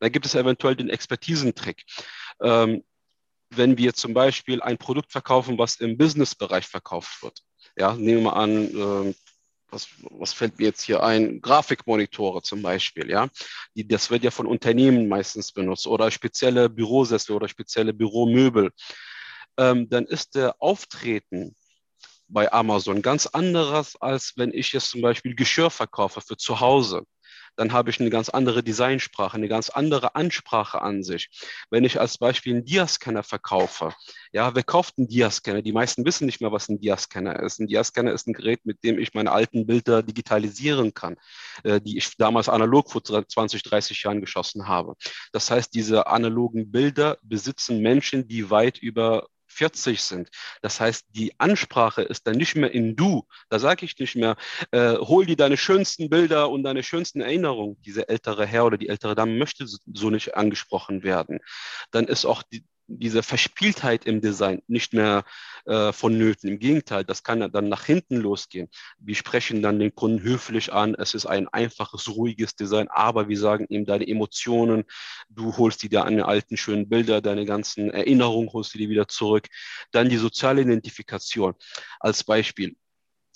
Da 0.00 0.08
gibt 0.08 0.26
es 0.26 0.34
eventuell 0.34 0.76
den 0.76 0.88
Expertisentrick. 0.88 1.84
Ähm, 2.40 2.84
wenn 3.56 3.78
wir 3.78 3.94
zum 3.94 4.14
Beispiel 4.14 4.62
ein 4.62 4.78
Produkt 4.78 5.12
verkaufen, 5.12 5.58
was 5.58 5.76
im 5.76 5.96
Business-Bereich 5.96 6.66
verkauft 6.66 7.22
wird. 7.22 7.42
Ja, 7.76 7.94
nehmen 7.94 8.24
wir 8.24 8.36
an, 8.36 8.50
äh, 9.08 9.14
was, 9.70 9.88
was 10.00 10.32
fällt 10.32 10.58
mir 10.58 10.66
jetzt 10.66 10.82
hier 10.82 11.02
ein? 11.02 11.40
Grafikmonitore 11.40 12.42
zum 12.42 12.62
Beispiel, 12.62 13.10
ja. 13.10 13.28
Die, 13.74 13.86
das 13.86 14.10
wird 14.10 14.22
ja 14.24 14.30
von 14.30 14.46
Unternehmen 14.46 15.08
meistens 15.08 15.52
benutzt 15.52 15.86
oder 15.86 16.10
spezielle 16.10 16.68
Bürosessel 16.68 17.34
oder 17.34 17.48
spezielle 17.48 17.94
Büromöbel. 17.94 18.70
Ähm, 19.56 19.88
dann 19.88 20.06
ist 20.06 20.34
der 20.34 20.56
Auftreten 20.60 21.56
bei 22.28 22.50
Amazon 22.52 23.02
ganz 23.02 23.26
anderes, 23.26 23.96
als 24.00 24.34
wenn 24.36 24.52
ich 24.52 24.72
jetzt 24.72 24.90
zum 24.90 25.02
Beispiel 25.02 25.34
Geschirr 25.34 25.70
verkaufe 25.70 26.20
für 26.20 26.36
zu 26.36 26.60
Hause 26.60 27.04
dann 27.56 27.72
habe 27.72 27.90
ich 27.90 28.00
eine 28.00 28.10
ganz 28.10 28.28
andere 28.28 28.62
Designsprache, 28.62 29.36
eine 29.36 29.48
ganz 29.48 29.70
andere 29.70 30.14
Ansprache 30.14 30.80
an 30.82 31.02
sich. 31.02 31.28
Wenn 31.70 31.84
ich 31.84 32.00
als 32.00 32.18
Beispiel 32.18 32.54
einen 32.54 32.64
Diascanner 32.64 33.22
verkaufe, 33.22 33.94
ja, 34.32 34.54
wer 34.54 34.62
kauft 34.62 34.98
einen 34.98 35.08
Diascanner? 35.08 35.62
Die 35.62 35.72
meisten 35.72 36.04
wissen 36.04 36.26
nicht 36.26 36.40
mehr, 36.40 36.52
was 36.52 36.68
ein 36.68 36.80
Diascanner 36.80 37.40
ist. 37.40 37.60
Ein 37.60 37.66
Diascanner 37.66 38.12
ist 38.12 38.26
ein 38.26 38.32
Gerät, 38.32 38.64
mit 38.64 38.82
dem 38.82 38.98
ich 38.98 39.14
meine 39.14 39.32
alten 39.32 39.66
Bilder 39.66 40.02
digitalisieren 40.02 40.94
kann, 40.94 41.16
äh, 41.64 41.80
die 41.80 41.98
ich 41.98 42.16
damals 42.16 42.48
analog 42.48 42.90
vor 42.90 43.02
20, 43.04 43.62
30 43.62 44.02
Jahren 44.02 44.20
geschossen 44.20 44.68
habe. 44.68 44.94
Das 45.32 45.50
heißt, 45.50 45.74
diese 45.74 46.06
analogen 46.06 46.70
Bilder 46.70 47.18
besitzen 47.22 47.80
Menschen, 47.80 48.26
die 48.26 48.50
weit 48.50 48.78
über 48.78 49.26
40 49.52 50.02
sind. 50.02 50.28
Das 50.62 50.80
heißt, 50.80 51.06
die 51.10 51.38
Ansprache 51.38 52.02
ist 52.02 52.26
dann 52.26 52.36
nicht 52.36 52.56
mehr 52.56 52.72
in 52.72 52.96
du. 52.96 53.26
Da 53.48 53.58
sage 53.58 53.84
ich 53.84 53.98
nicht 53.98 54.16
mehr, 54.16 54.36
äh, 54.70 54.96
hol 54.96 55.26
dir 55.26 55.36
deine 55.36 55.56
schönsten 55.56 56.08
Bilder 56.10 56.50
und 56.50 56.62
deine 56.64 56.82
schönsten 56.82 57.20
Erinnerungen. 57.20 57.80
Dieser 57.82 58.08
ältere 58.08 58.46
Herr 58.46 58.64
oder 58.66 58.78
die 58.78 58.88
ältere 58.88 59.14
Dame 59.14 59.36
möchte 59.36 59.66
so 59.66 60.10
nicht 60.10 60.36
angesprochen 60.36 61.02
werden. 61.02 61.40
Dann 61.90 62.06
ist 62.06 62.24
auch 62.24 62.42
die, 62.42 62.64
diese 62.98 63.22
Verspieltheit 63.22 64.04
im 64.04 64.20
Design 64.20 64.62
nicht 64.66 64.92
mehr 64.92 65.24
äh, 65.66 65.92
vonnöten. 65.92 66.50
Im 66.50 66.58
Gegenteil, 66.58 67.04
das 67.04 67.22
kann 67.22 67.40
dann 67.52 67.68
nach 67.68 67.84
hinten 67.84 68.16
losgehen. 68.16 68.68
Wir 68.98 69.14
sprechen 69.14 69.62
dann 69.62 69.78
den 69.78 69.94
Kunden 69.94 70.22
höflich 70.22 70.72
an. 70.72 70.94
Es 70.94 71.14
ist 71.14 71.26
ein 71.26 71.48
einfaches, 71.48 72.08
ruhiges 72.08 72.56
Design, 72.56 72.88
aber 72.88 73.28
wir 73.28 73.38
sagen 73.38 73.66
ihm 73.68 73.84
deine 73.84 74.06
Emotionen. 74.06 74.84
Du 75.28 75.56
holst 75.56 75.82
dir 75.82 75.90
deine 75.90 76.26
alten 76.26 76.56
schönen 76.56 76.88
Bilder, 76.88 77.20
deine 77.20 77.44
ganzen 77.44 77.90
Erinnerungen 77.90 78.52
holst 78.52 78.74
du 78.74 78.78
dir 78.78 78.88
wieder 78.88 79.08
zurück. 79.08 79.48
Dann 79.90 80.08
die 80.08 80.16
soziale 80.16 80.62
Identifikation 80.62 81.54
als 82.00 82.24
Beispiel. 82.24 82.76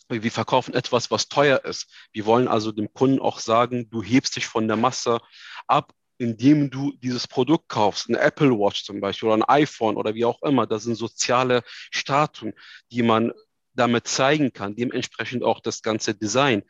Wir 0.09 0.31
verkaufen 0.31 0.75
etwas, 0.75 1.11
was 1.11 1.29
teuer 1.29 1.65
ist. 1.65 1.93
Wir 2.13 2.27
wollen 2.27 2.47
also 2.47 2.71
dem 2.71 2.93
Kunden 2.93 3.19
auch 3.19 3.41
sagen, 3.41 3.91
du 3.91 4.03
hebst 4.05 4.37
dich 4.37 4.47
von 4.47 4.69
der 4.69 4.77
Masse 4.77 5.19
ab 5.67 5.93
indem 6.19 6.71
du 6.71 6.93
dieses 7.03 7.27
Produkt 7.27 7.69
kaufst, 7.69 8.09
eine 8.09 8.19
Apple 8.19 8.51
Watch 8.51 8.85
zum 8.85 9.01
Beispiel 9.01 9.29
oder 9.29 9.39
ein 9.39 9.63
iPhone 9.63 9.97
oder 9.97 10.15
wie 10.15 10.25
auch 10.25 10.43
immer. 10.43 10.67
Das 10.67 10.85
sind 10.85 10.97
soziale 10.97 11.63
Statuen, 11.91 12.55
die 12.91 13.03
man 13.03 13.33
damit 13.75 14.09
zeigen 14.09 14.53
kann, 14.53 14.75
dementsprechend 14.75 15.43
auch 15.43 15.61
das 15.61 15.83
ganze 15.83 16.15
Design. 16.15 16.63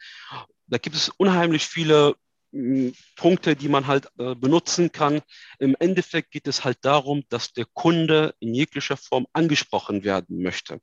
Da 0.67 0.79
gibt 0.79 0.97
es 0.97 1.09
unheimlich 1.09 1.67
viele 1.67 2.17
hm, 2.53 2.93
Punkte, 3.15 3.55
die 3.55 3.69
man 3.69 3.87
halt 3.87 4.09
äh, 4.19 4.35
benutzen 4.35 4.91
kann. 4.91 5.21
Im 5.59 5.77
Endeffekt 5.79 6.33
geht 6.33 6.49
es 6.49 6.65
halt 6.65 6.79
darum, 6.83 7.23
dass 7.29 7.53
der 7.53 7.67
Kunde 7.73 8.35
in 8.41 8.55
jeglicher 8.55 8.97
Form 8.97 9.27
angesprochen 9.33 10.03
werden 10.03 10.43
möchte. 10.43 10.81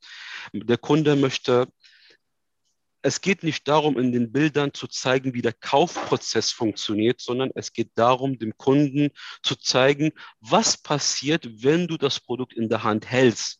Der 0.54 0.78
Kunde 0.78 1.15
möchte 1.15 1.67
es 3.03 3.21
geht 3.21 3.43
nicht 3.43 3.67
darum, 3.67 3.99
in 3.99 4.11
den 4.11 4.31
Bildern 4.31 4.73
zu 4.73 4.87
zeigen, 4.87 5.33
wie 5.33 5.41
der 5.41 5.53
Kaufprozess 5.53 6.51
funktioniert, 6.51 7.19
sondern 7.19 7.51
es 7.53 7.73
geht 7.73 7.91
darum, 7.95 8.39
dem 8.39 8.57
Kunden 8.57 9.09
zu 9.43 9.55
zeigen, 9.55 10.11
was 10.39 10.77
passiert, 10.77 11.63
wenn 11.63 11.87
du 11.87 11.97
das 11.97 12.19
Produkt 12.19 12.53
in 12.53 12.69
der 12.69 12.83
Hand 12.83 13.05
hältst. 13.05 13.59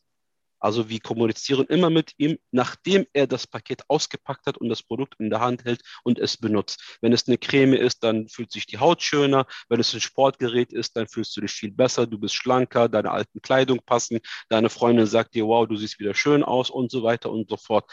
Also 0.64 0.88
wir 0.88 0.98
kommunizieren 0.98 1.66
immer 1.66 1.90
mit 1.90 2.14
ihm, 2.16 2.38
nachdem 2.50 3.06
er 3.12 3.26
das 3.26 3.46
Paket 3.46 3.82
ausgepackt 3.88 4.46
hat 4.46 4.56
und 4.56 4.70
das 4.70 4.82
Produkt 4.82 5.20
in 5.20 5.28
der 5.28 5.40
Hand 5.40 5.66
hält 5.66 5.82
und 6.04 6.18
es 6.18 6.38
benutzt. 6.38 6.96
Wenn 7.02 7.12
es 7.12 7.28
eine 7.28 7.36
Creme 7.36 7.74
ist, 7.74 8.02
dann 8.02 8.30
fühlt 8.30 8.50
sich 8.50 8.64
die 8.64 8.78
Haut 8.78 9.02
schöner. 9.02 9.46
Wenn 9.68 9.78
es 9.78 9.92
ein 9.92 10.00
Sportgerät 10.00 10.72
ist, 10.72 10.96
dann 10.96 11.06
fühlst 11.06 11.36
du 11.36 11.42
dich 11.42 11.52
viel 11.52 11.70
besser. 11.70 12.06
Du 12.06 12.16
bist 12.16 12.34
schlanker, 12.34 12.88
deine 12.88 13.10
alten 13.10 13.42
Kleidung 13.42 13.80
passen. 13.84 14.20
Deine 14.48 14.70
Freundin 14.70 15.04
sagt 15.04 15.34
dir, 15.34 15.46
wow, 15.46 15.68
du 15.68 15.76
siehst 15.76 15.98
wieder 15.98 16.14
schön 16.14 16.42
aus 16.42 16.70
und 16.70 16.90
so 16.90 17.02
weiter 17.02 17.30
und 17.30 17.50
so 17.50 17.58
fort. 17.58 17.84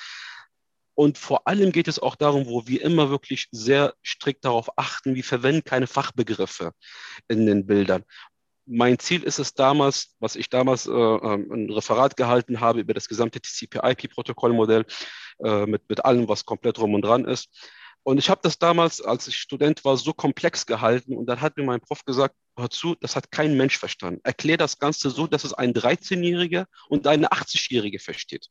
Und 0.93 1.17
vor 1.17 1.47
allem 1.47 1.71
geht 1.71 1.87
es 1.87 1.99
auch 1.99 2.15
darum, 2.15 2.47
wo 2.47 2.67
wir 2.67 2.81
immer 2.81 3.09
wirklich 3.09 3.47
sehr 3.51 3.93
strikt 4.05 4.45
darauf 4.45 4.77
achten, 4.77 5.15
wir 5.15 5.23
verwenden 5.23 5.63
keine 5.63 5.87
Fachbegriffe 5.87 6.73
in 7.27 7.45
den 7.45 7.65
Bildern. 7.65 8.03
Mein 8.65 8.99
Ziel 8.99 9.23
ist 9.23 9.39
es 9.39 9.53
damals, 9.53 10.15
was 10.19 10.35
ich 10.35 10.49
damals 10.49 10.85
äh, 10.85 10.91
ähm, 10.91 11.51
ein 11.51 11.69
Referat 11.71 12.15
gehalten 12.15 12.59
habe 12.59 12.81
über 12.81 12.93
das 12.93 13.07
gesamte 13.07 13.41
TCP-IP-Protokollmodell 13.41 14.85
äh, 15.43 15.65
mit, 15.65 15.89
mit 15.89 16.05
allem, 16.05 16.29
was 16.29 16.45
komplett 16.45 16.79
rum 16.79 16.93
und 16.93 17.01
dran 17.03 17.25
ist, 17.25 17.49
und 18.03 18.17
ich 18.17 18.29
habe 18.29 18.41
das 18.43 18.57
damals, 18.57 18.99
als 18.99 19.27
ich 19.27 19.35
Student 19.35 19.85
war, 19.85 19.95
so 19.95 20.11
komplex 20.13 20.65
gehalten. 20.65 21.15
Und 21.15 21.27
dann 21.27 21.39
hat 21.39 21.57
mir 21.57 21.63
mein 21.63 21.81
Prof 21.81 22.03
gesagt, 22.03 22.35
hör 22.57 22.69
zu, 22.69 22.95
das 22.95 23.15
hat 23.15 23.31
kein 23.31 23.55
Mensch 23.55 23.77
verstanden. 23.77 24.21
Erklär 24.23 24.57
das 24.57 24.79
Ganze 24.79 25.11
so, 25.11 25.27
dass 25.27 25.43
es 25.43 25.53
ein 25.53 25.73
13-Jähriger 25.73 26.65
und 26.89 27.05
eine 27.05 27.29
80-Jährige 27.29 27.99
versteht. 27.99 28.47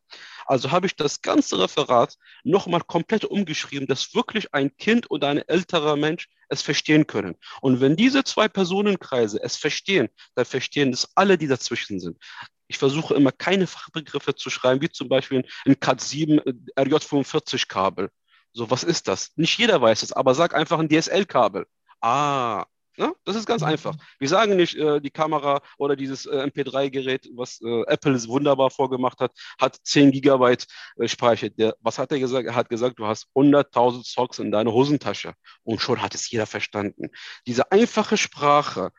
Also 0.46 0.70
habe 0.70 0.86
ich 0.86 0.94
das 0.94 1.20
ganze 1.20 1.58
Referat 1.58 2.16
nochmal 2.44 2.80
komplett 2.80 3.24
umgeschrieben, 3.24 3.88
dass 3.88 4.14
wirklich 4.14 4.54
ein 4.54 4.76
Kind 4.76 5.10
oder 5.10 5.28
ein 5.28 5.38
älterer 5.38 5.96
Mensch 5.96 6.28
es 6.48 6.62
verstehen 6.62 7.08
können. 7.08 7.34
Und 7.60 7.80
wenn 7.80 7.96
diese 7.96 8.22
zwei 8.22 8.48
Personenkreise 8.48 9.42
es 9.42 9.56
verstehen, 9.56 10.08
dann 10.36 10.44
verstehen 10.44 10.92
es 10.92 11.08
alle, 11.16 11.36
die 11.36 11.48
dazwischen 11.48 11.98
sind. 11.98 12.18
Ich 12.68 12.78
versuche 12.78 13.14
immer 13.14 13.32
keine 13.32 13.66
Fachbegriffe 13.66 14.36
zu 14.36 14.48
schreiben, 14.48 14.80
wie 14.80 14.90
zum 14.90 15.08
Beispiel 15.08 15.44
ein 15.66 15.74
CAT7 15.74 16.40
RJ45-Kabel. 16.76 18.10
So, 18.52 18.70
was 18.70 18.84
ist 18.84 19.08
das? 19.08 19.30
Nicht 19.36 19.58
jeder 19.58 19.80
weiß 19.80 20.02
es, 20.02 20.12
aber 20.12 20.34
sag 20.34 20.54
einfach 20.54 20.78
ein 20.78 20.88
DSL-Kabel. 20.88 21.66
Ah, 22.00 22.64
ne? 22.96 23.14
das 23.24 23.36
ist 23.36 23.46
ganz 23.46 23.62
mhm. 23.62 23.68
einfach. 23.68 23.96
Wir 24.18 24.28
sagen 24.28 24.56
nicht, 24.56 24.76
äh, 24.76 25.00
die 25.00 25.10
Kamera 25.10 25.60
oder 25.78 25.96
dieses 25.96 26.26
äh, 26.26 26.48
MP3-Gerät, 26.48 27.28
was 27.34 27.60
äh, 27.60 27.82
Apple 27.86 28.14
wunderbar 28.26 28.70
vorgemacht 28.70 29.20
hat, 29.20 29.32
hat 29.58 29.78
10 29.82 30.10
Gigabyte 30.10 30.66
äh, 30.96 31.06
Speicher. 31.08 31.50
Der, 31.50 31.74
was 31.80 31.98
hat 31.98 32.10
er 32.12 32.18
gesagt? 32.18 32.46
Er 32.46 32.54
hat 32.54 32.68
gesagt, 32.68 32.98
du 32.98 33.06
hast 33.06 33.28
100.000 33.34 34.04
Socks 34.04 34.38
in 34.38 34.50
deiner 34.50 34.72
Hosentasche. 34.72 35.34
Und 35.62 35.80
schon 35.80 36.02
hat 36.02 36.14
es 36.14 36.30
jeder 36.30 36.46
verstanden. 36.46 37.10
Diese 37.46 37.70
einfache 37.70 38.16
Sprache, 38.16 38.90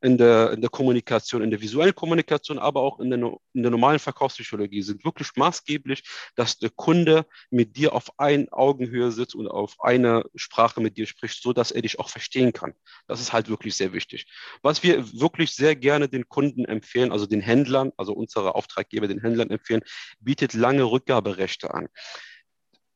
in 0.00 0.18
der, 0.18 0.52
in 0.52 0.60
der 0.60 0.70
Kommunikation, 0.70 1.42
in 1.42 1.50
der 1.50 1.60
visuellen 1.60 1.94
Kommunikation, 1.94 2.58
aber 2.58 2.80
auch 2.80 3.00
in 3.00 3.10
der, 3.10 3.18
in 3.54 3.62
der 3.62 3.70
normalen 3.70 3.98
Verkaufspsychologie 3.98 4.82
sind 4.82 5.04
wirklich 5.04 5.30
maßgeblich, 5.36 6.02
dass 6.34 6.58
der 6.58 6.70
Kunde 6.70 7.26
mit 7.50 7.76
dir 7.76 7.94
auf 7.94 8.18
ein 8.18 8.48
Augenhöhe 8.50 9.10
sitzt 9.10 9.34
und 9.34 9.48
auf 9.48 9.76
eine 9.80 10.24
Sprache 10.34 10.80
mit 10.80 10.96
dir 10.96 11.06
spricht, 11.06 11.42
so 11.42 11.52
dass 11.52 11.70
er 11.70 11.82
dich 11.82 11.98
auch 11.98 12.08
verstehen 12.08 12.52
kann. 12.52 12.74
Das 13.06 13.20
ist 13.20 13.32
halt 13.32 13.48
wirklich 13.48 13.74
sehr 13.76 13.92
wichtig. 13.92 14.26
Was 14.62 14.82
wir 14.82 15.18
wirklich 15.18 15.54
sehr 15.54 15.74
gerne 15.76 16.08
den 16.08 16.28
Kunden 16.28 16.64
empfehlen, 16.64 17.12
also 17.12 17.26
den 17.26 17.40
Händlern, 17.40 17.92
also 17.96 18.12
unsere 18.12 18.54
Auftraggeber 18.54 19.08
den 19.08 19.20
Händlern 19.20 19.50
empfehlen, 19.50 19.82
bietet 20.20 20.52
lange 20.52 20.84
Rückgaberechte 20.84 21.72
an 21.72 21.88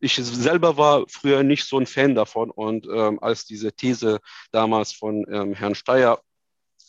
ich 0.01 0.15
selber 0.15 0.77
war 0.77 1.05
früher 1.09 1.43
nicht 1.43 1.65
so 1.65 1.79
ein 1.79 1.87
Fan 1.87 2.15
davon 2.15 2.51
und 2.51 2.87
ähm, 2.87 3.19
als 3.23 3.45
diese 3.45 3.73
These 3.73 4.21
damals 4.51 4.93
von 4.93 5.27
ähm, 5.31 5.53
Herrn 5.53 5.75
Steyer 5.75 6.23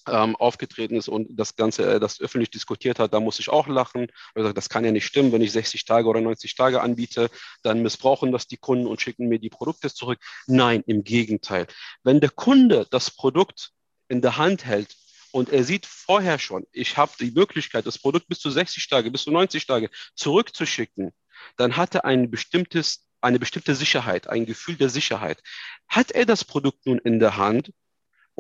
ähm, 0.08 0.36
aufgetreten 0.36 0.96
ist 0.96 1.08
und 1.08 1.28
das 1.32 1.56
Ganze, 1.56 1.96
äh, 1.96 2.00
das 2.00 2.20
öffentlich 2.20 2.50
diskutiert 2.50 3.00
hat, 3.00 3.14
da 3.14 3.20
muss 3.20 3.40
ich 3.40 3.50
auch 3.50 3.68
lachen. 3.68 4.08
Also, 4.36 4.54
das 4.54 4.70
kann 4.70 4.86
ja 4.86 4.92
nicht 4.92 5.06
stimmen, 5.06 5.32
wenn 5.32 5.42
ich 5.42 5.52
60 5.52 5.86
Tage 5.86 6.08
oder 6.08 6.22
90 6.22 6.56
Tage 6.56 6.82
anbiete, 6.82 7.30
dann 7.64 7.82
missbrauchen 7.82 8.32
das 8.32 8.48
die 8.48 8.58
Kunden 8.58 8.88
und 8.88 9.02
schicken 9.02 9.28
mir 9.28 9.40
die 9.40 9.50
Produkte 9.50 9.94
zurück. 9.94 10.20
Nein, 10.48 10.84
im 10.88 11.04
Gegenteil. 11.04 11.68
Wenn 12.04 12.20
der 12.20 12.32
Kunde 12.32 12.88
das 12.90 13.12
Produkt 13.12 13.72
in 14.08 14.22
der 14.22 14.38
Hand 14.38 14.66
hält 14.66 14.96
und 15.32 15.50
er 15.50 15.64
sieht 15.64 15.86
vorher 15.86 16.40
schon, 16.40 16.66
ich 16.72 16.98
habe 16.98 17.12
die 17.20 17.32
Möglichkeit, 17.32 17.86
das 17.86 18.00
Produkt 18.00 18.28
bis 18.28 18.40
zu 18.40 18.50
60 18.50 18.88
Tage, 18.90 19.12
bis 19.12 19.24
zu 19.24 19.32
90 19.32 19.66
Tage 19.66 19.90
zurückzuschicken, 20.16 21.12
dann 21.58 21.78
hat 21.78 21.96
er 21.96 22.06
ein 22.06 22.30
bestimmtes 22.30 23.08
eine 23.22 23.40
bestimmte 23.40 23.76
Sicherheit, 23.76 24.28
ein 24.28 24.46
Gefühl 24.46 24.76
der 24.76 24.90
Sicherheit. 24.90 25.42
Hat 25.88 26.12
er 26.12 26.26
das 26.26 26.44
Produkt 26.44 26.86
nun 26.86 26.98
in 26.98 27.20
der 27.20 27.38
Hand, 27.38 27.72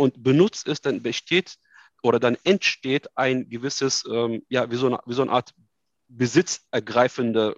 und 0.01 0.23
benutzt 0.23 0.67
es, 0.67 0.81
dann 0.81 1.03
besteht 1.03 1.57
oder 2.01 2.19
dann 2.19 2.35
entsteht 2.43 3.15
ein 3.15 3.49
gewisses, 3.49 4.03
ähm, 4.11 4.43
ja, 4.49 4.71
wie 4.71 4.75
so, 4.75 4.87
eine, 4.87 4.99
wie 5.05 5.13
so 5.13 5.21
eine 5.21 5.31
Art 5.31 5.53
besitzergreifende 6.07 7.55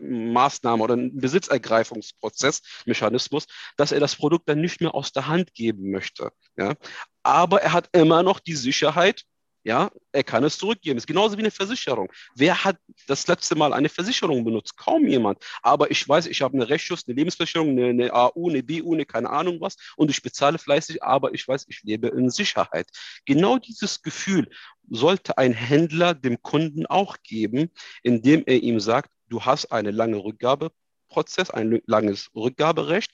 Maßnahme 0.00 0.82
oder 0.82 0.96
ein 0.96 1.16
Besitzergreifungsprozess, 1.16 2.62
Mechanismus, 2.86 3.46
dass 3.76 3.92
er 3.92 4.00
das 4.00 4.16
Produkt 4.16 4.48
dann 4.48 4.60
nicht 4.60 4.80
mehr 4.80 4.94
aus 4.94 5.12
der 5.12 5.28
Hand 5.28 5.54
geben 5.54 5.90
möchte. 5.90 6.32
Ja? 6.56 6.74
Aber 7.22 7.62
er 7.62 7.72
hat 7.72 7.88
immer 7.92 8.22
noch 8.22 8.40
die 8.40 8.56
Sicherheit, 8.56 9.24
ja, 9.68 9.90
er 10.12 10.24
kann 10.24 10.44
es 10.44 10.56
zurückgeben. 10.56 10.96
Es 10.96 11.02
ist 11.02 11.08
genauso 11.08 11.36
wie 11.36 11.42
eine 11.42 11.50
Versicherung. 11.50 12.10
Wer 12.34 12.64
hat 12.64 12.78
das 13.06 13.26
letzte 13.26 13.54
Mal 13.54 13.74
eine 13.74 13.90
Versicherung 13.90 14.42
benutzt? 14.42 14.78
Kaum 14.78 15.06
jemand. 15.06 15.44
Aber 15.62 15.90
ich 15.90 16.08
weiß, 16.08 16.26
ich 16.26 16.40
habe 16.40 16.54
eine 16.54 16.70
Rechtsschutz, 16.70 17.04
eine 17.06 17.14
Lebensversicherung, 17.16 17.68
eine, 17.68 17.88
eine 17.88 18.14
AU, 18.14 18.48
eine 18.48 18.62
BU, 18.62 18.94
eine 18.94 19.04
keine 19.04 19.28
Ahnung 19.28 19.60
was 19.60 19.76
und 19.96 20.10
ich 20.10 20.22
bezahle 20.22 20.56
fleißig, 20.58 21.02
aber 21.02 21.34
ich 21.34 21.46
weiß, 21.46 21.66
ich 21.68 21.82
lebe 21.82 22.08
in 22.08 22.30
Sicherheit. 22.30 22.88
Genau 23.26 23.58
dieses 23.58 24.00
Gefühl 24.00 24.48
sollte 24.88 25.36
ein 25.36 25.52
Händler 25.52 26.14
dem 26.14 26.40
Kunden 26.40 26.86
auch 26.86 27.18
geben, 27.22 27.70
indem 28.02 28.44
er 28.46 28.62
ihm 28.62 28.80
sagt, 28.80 29.10
du 29.28 29.44
hast 29.44 29.66
einen 29.70 29.94
langen 29.94 30.18
Rückgabeprozess, 30.18 31.50
ein 31.50 31.82
langes 31.84 32.30
Rückgaberecht. 32.34 33.10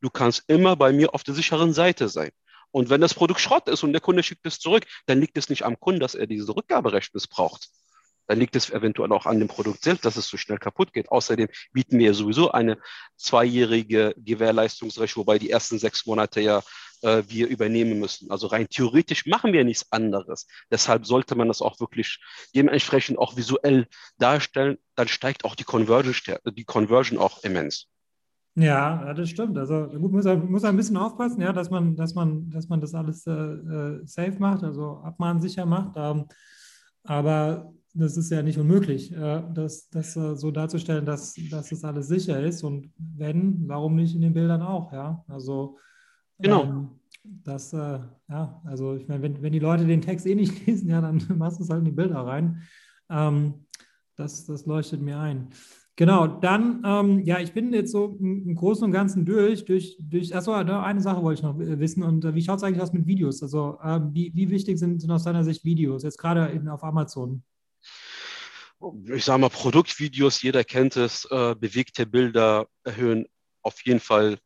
Du 0.00 0.08
kannst 0.08 0.44
immer 0.46 0.74
bei 0.74 0.90
mir 0.90 1.12
auf 1.12 1.22
der 1.22 1.34
sicheren 1.34 1.74
Seite 1.74 2.08
sein. 2.08 2.30
Und 2.70 2.90
wenn 2.90 3.00
das 3.00 3.14
Produkt 3.14 3.40
Schrott 3.40 3.68
ist 3.68 3.82
und 3.82 3.92
der 3.92 4.00
Kunde 4.00 4.22
schickt 4.22 4.46
es 4.46 4.58
zurück, 4.58 4.84
dann 5.06 5.20
liegt 5.20 5.36
es 5.38 5.48
nicht 5.48 5.64
am 5.64 5.78
Kunden, 5.80 6.00
dass 6.00 6.14
er 6.14 6.26
dieses 6.26 6.54
Rückgaberecht 6.54 7.14
missbraucht. 7.14 7.68
dann 8.26 8.38
liegt 8.38 8.56
es 8.56 8.68
eventuell 8.70 9.10
auch 9.12 9.24
an 9.24 9.38
dem 9.38 9.48
Produkt 9.48 9.82
selbst, 9.82 10.04
dass 10.04 10.16
es 10.16 10.28
so 10.28 10.36
schnell 10.36 10.58
kaputt 10.58 10.92
geht. 10.92 11.10
Außerdem 11.10 11.48
bieten 11.72 11.98
wir 11.98 12.12
sowieso 12.12 12.52
eine 12.52 12.78
zweijährige 13.16 14.14
Gewährleistungsrecht, 14.18 15.16
wobei 15.16 15.38
die 15.38 15.50
ersten 15.50 15.78
sechs 15.78 16.04
Monate 16.04 16.42
ja 16.42 16.62
äh, 17.02 17.22
wir 17.26 17.48
übernehmen 17.48 17.98
müssen. 17.98 18.30
Also 18.30 18.48
rein 18.48 18.68
theoretisch 18.68 19.26
machen 19.26 19.52
wir 19.52 19.64
nichts 19.64 19.90
anderes. 19.92 20.46
Deshalb 20.70 21.06
sollte 21.06 21.36
man 21.36 21.48
das 21.48 21.62
auch 21.62 21.80
wirklich 21.80 22.18
dementsprechend 22.54 23.18
auch 23.18 23.36
visuell 23.36 23.86
darstellen. 24.18 24.78
Dann 24.94 25.08
steigt 25.08 25.44
auch 25.44 25.54
die 25.54 25.64
Conversion, 25.64 26.14
die 26.44 26.64
Conversion 26.64 27.18
auch 27.18 27.42
immens. 27.44 27.86
Ja, 28.58 29.14
das 29.14 29.30
stimmt. 29.30 29.56
Also 29.56 29.86
gut, 29.86 30.10
muss 30.10 30.24
man 30.24 30.50
muss 30.50 30.64
ein 30.64 30.76
bisschen 30.76 30.96
aufpassen, 30.96 31.40
ja, 31.40 31.52
dass 31.52 31.70
man, 31.70 31.94
dass 31.94 32.14
man, 32.14 32.50
dass 32.50 32.68
man 32.68 32.80
das 32.80 32.94
alles 32.94 33.26
äh, 33.26 33.32
äh 33.32 34.00
safe 34.04 34.36
macht, 34.38 34.64
also 34.64 34.98
abmahnsicher 35.04 35.64
macht. 35.64 35.92
Ähm, 35.96 36.26
aber 37.04 37.72
das 37.94 38.16
ist 38.16 38.30
ja 38.30 38.42
nicht 38.42 38.58
unmöglich, 38.58 39.12
äh, 39.12 39.42
das, 39.54 39.88
das 39.90 40.16
äh, 40.16 40.34
so 40.34 40.50
darzustellen, 40.50 41.04
dass, 41.04 41.34
dass 41.50 41.70
das 41.70 41.84
alles 41.84 42.08
sicher 42.08 42.40
ist. 42.40 42.64
Und 42.64 42.92
wenn, 42.96 43.68
warum 43.68 43.94
nicht 43.94 44.14
in 44.14 44.22
den 44.22 44.34
Bildern 44.34 44.62
auch, 44.62 44.92
ja? 44.92 45.24
Also 45.28 45.78
genau. 46.38 46.64
Ähm, 46.64 46.88
das, 47.22 47.72
äh, 47.72 48.00
ja, 48.28 48.60
also 48.64 48.96
ich 48.96 49.06
meine, 49.06 49.22
wenn, 49.22 49.42
wenn 49.42 49.52
die 49.52 49.58
Leute 49.58 49.86
den 49.86 50.00
Text 50.00 50.26
eh 50.26 50.34
nicht 50.34 50.66
lesen, 50.66 50.90
ja, 50.90 51.00
dann 51.00 51.22
machst 51.36 51.60
du 51.60 51.64
es 51.64 51.70
halt 51.70 51.80
in 51.80 51.84
die 51.84 51.92
Bilder 51.92 52.20
rein. 52.26 52.62
Ähm, 53.08 53.66
das, 54.16 54.46
das 54.46 54.66
leuchtet 54.66 55.00
mir 55.00 55.18
ein. 55.18 55.48
Genau, 55.98 56.28
dann, 56.28 56.80
ähm, 56.86 57.24
ja, 57.24 57.40
ich 57.40 57.52
bin 57.52 57.72
jetzt 57.72 57.90
so 57.90 58.16
im 58.20 58.54
Großen 58.54 58.84
und 58.84 58.92
Ganzen 58.92 59.26
durch. 59.26 59.64
durch, 59.64 59.96
durch 59.98 60.32
achso, 60.32 60.52
eine 60.52 61.00
Sache 61.00 61.24
wollte 61.24 61.40
ich 61.40 61.42
noch 61.42 61.58
wissen. 61.58 62.04
Und 62.04 62.24
äh, 62.24 62.36
wie 62.36 62.42
schaut 62.42 62.58
es 62.58 62.62
eigentlich 62.62 62.80
aus 62.80 62.92
mit 62.92 63.04
Videos? 63.04 63.42
Also, 63.42 63.80
äh, 63.82 63.98
wie, 64.12 64.30
wie 64.32 64.48
wichtig 64.48 64.78
sind, 64.78 65.00
sind 65.00 65.10
aus 65.10 65.24
deiner 65.24 65.42
Sicht 65.42 65.64
Videos, 65.64 66.04
jetzt 66.04 66.18
gerade 66.18 66.52
eben 66.54 66.68
auf 66.68 66.84
Amazon? 66.84 67.42
Ich 69.12 69.24
sage 69.24 69.40
mal, 69.40 69.48
Produktvideos, 69.48 70.40
jeder 70.40 70.62
kennt 70.62 70.96
es, 70.96 71.24
äh, 71.32 71.56
bewegte 71.58 72.06
Bilder 72.06 72.68
erhöhen 72.84 73.26
auf 73.62 73.84
jeden 73.84 73.98
Fall 73.98 74.38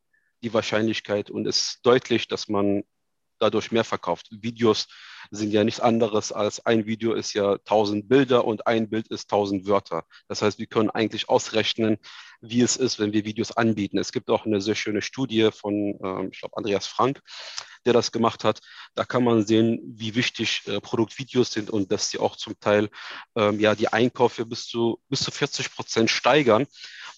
die 0.43 0.55
Wahrscheinlichkeit 0.55 1.31
und 1.31 1.47
es 1.47 1.59
ist 1.59 1.81
deutlich, 1.83 2.29
dass 2.29 2.49
man 2.49 2.83
dadurch 3.39 3.71
mehr 3.71 3.85
verkauft. 3.85 4.31
Videos 4.31 4.89
sind 5.33 5.51
ja 5.51 5.65
nichts 5.65 5.81
anderes 5.81 6.31
als 6.31 6.65
ein 6.67 6.85
Video 6.85 7.15
ist 7.15 7.33
ja 7.33 7.55
1000 7.55 8.07
Bilder 8.07 8.45
und 8.45 8.67
ein 8.67 8.91
Bild 8.91 9.09
ist 9.09 9.33
1000 9.33 9.67
Wörter. 9.67 10.05
Das 10.29 10.43
heißt, 10.43 10.59
wir 10.59 10.67
können 10.67 10.91
eigentlich 10.91 11.31
ausrechnen, 11.31 11.97
wie 12.43 12.61
es 12.61 12.77
ist, 12.77 12.99
wenn 12.99 13.15
wir 13.15 13.25
Videos 13.25 13.53
anbieten. 13.53 13.99
Es 13.99 14.13
gibt 14.13 14.29
auch 14.29 14.45
eine 14.45 14.61
sehr 14.61 14.75
schöne 14.75 15.01
Studie 15.01 15.49
von, 15.51 15.99
äh, 16.03 16.27
ich 16.31 16.41
glaube, 16.41 16.59
Andreas 16.59 16.87
Frank, 16.87 17.23
der 17.87 17.95
das 17.95 18.13
gemacht 18.13 18.45
hat. 18.45 18.61
Da 18.95 19.05
kann 19.05 19.25
man 19.25 19.47
sehen, 19.47 19.81
wie 19.83 20.15
wichtig 20.15 20.63
äh, 20.67 20.81
Produktvideos 20.81 21.51
sind 21.51 21.71
und 21.71 21.91
dass 21.91 22.11
sie 22.11 22.19
auch 22.19 22.37
zum 22.37 22.61
Teil 22.61 22.91
ähm, 23.35 23.59
ja 23.59 23.75
die 23.75 23.89
Einkäufe 23.89 24.45
bis 24.45 24.67
zu, 24.67 25.01
bis 25.09 25.21
zu 25.21 25.31
40 25.31 25.75
Prozent 25.75 26.11
steigern 26.11 26.67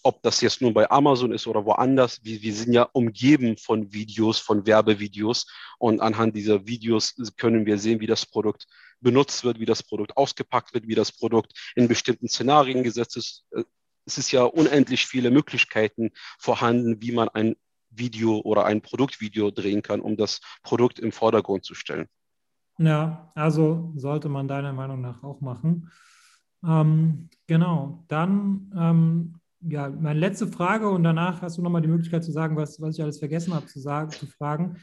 ob 0.05 0.23
das 0.23 0.41
jetzt 0.43 0.61
nun 0.61 0.75
bei 0.75 0.91
Amazon 0.91 1.33
ist 1.33 1.47
oder 1.47 1.65
woanders, 1.65 2.23
wir, 2.23 2.43
wir 2.43 2.55
sind 2.55 2.73
ja 2.73 2.83
umgeben 2.93 3.57
von 3.57 3.93
Videos, 3.93 4.39
von 4.39 4.67
Werbevideos 4.67 5.47
und 5.79 6.01
anhand 6.01 6.37
dieser 6.37 6.67
Videos 6.67 7.15
können 7.37 7.65
wir 7.67 7.79
sehen, 7.79 8.01
wie 8.01 8.07
das 8.07 8.27
Produkt 8.27 8.67
benutzt 9.01 9.45
wird, 9.45 9.59
wie 9.59 9.67
das 9.67 9.83
Produkt 9.83 10.17
ausgepackt 10.17 10.75
wird, 10.75 10.87
wie 10.87 10.95
das 10.95 11.11
Produkt 11.11 11.53
in 11.75 11.89
bestimmten 11.89 12.29
Szenarien 12.29 12.83
gesetzt 12.83 13.17
ist. 13.17 13.47
Es 14.05 14.19
ist 14.19 14.31
ja 14.31 14.45
unendlich 14.45 15.07
viele 15.07 15.31
Möglichkeiten 15.31 16.11
vorhanden, 16.39 17.01
wie 17.01 17.13
man 17.13 17.31
ein 17.31 17.57
Video 17.89 18.41
oder 18.41 18.67
ein 18.67 18.83
Produktvideo 18.83 19.51
drehen 19.51 19.83
kann, 19.83 20.01
um 20.01 20.17
das 20.17 20.41
Produkt 20.63 20.99
im 20.99 21.13
Vordergrund 21.13 21.65
zu 21.65 21.75
stellen. 21.75 22.09
Ja, 22.79 23.33
also 23.35 23.93
sollte 23.97 24.29
man 24.29 24.49
deiner 24.49 24.73
Meinung 24.73 25.01
nach 25.01 25.23
auch 25.23 25.41
machen. 25.41 25.91
Ähm, 26.67 27.31
genau, 27.47 28.05
dann 28.09 28.73
ähm, 28.77 29.41
ja, 29.69 29.89
meine 29.89 30.19
letzte 30.19 30.47
Frage 30.47 30.89
und 30.89 31.03
danach 31.03 31.43
hast 31.43 31.59
du 31.59 31.63
nochmal 31.63 31.83
die 31.83 31.89
Möglichkeit 31.89 32.25
zu 32.25 32.33
sagen, 32.33 32.57
was, 32.57 32.81
was 32.81 32.97
ich 32.97 33.03
alles 33.03 33.19
vergessen 33.19 33.55
habe 33.55 33.67
zu 33.67 33.81
sagen, 33.81 34.11
zu 34.11 34.27
fragen. 34.27 34.77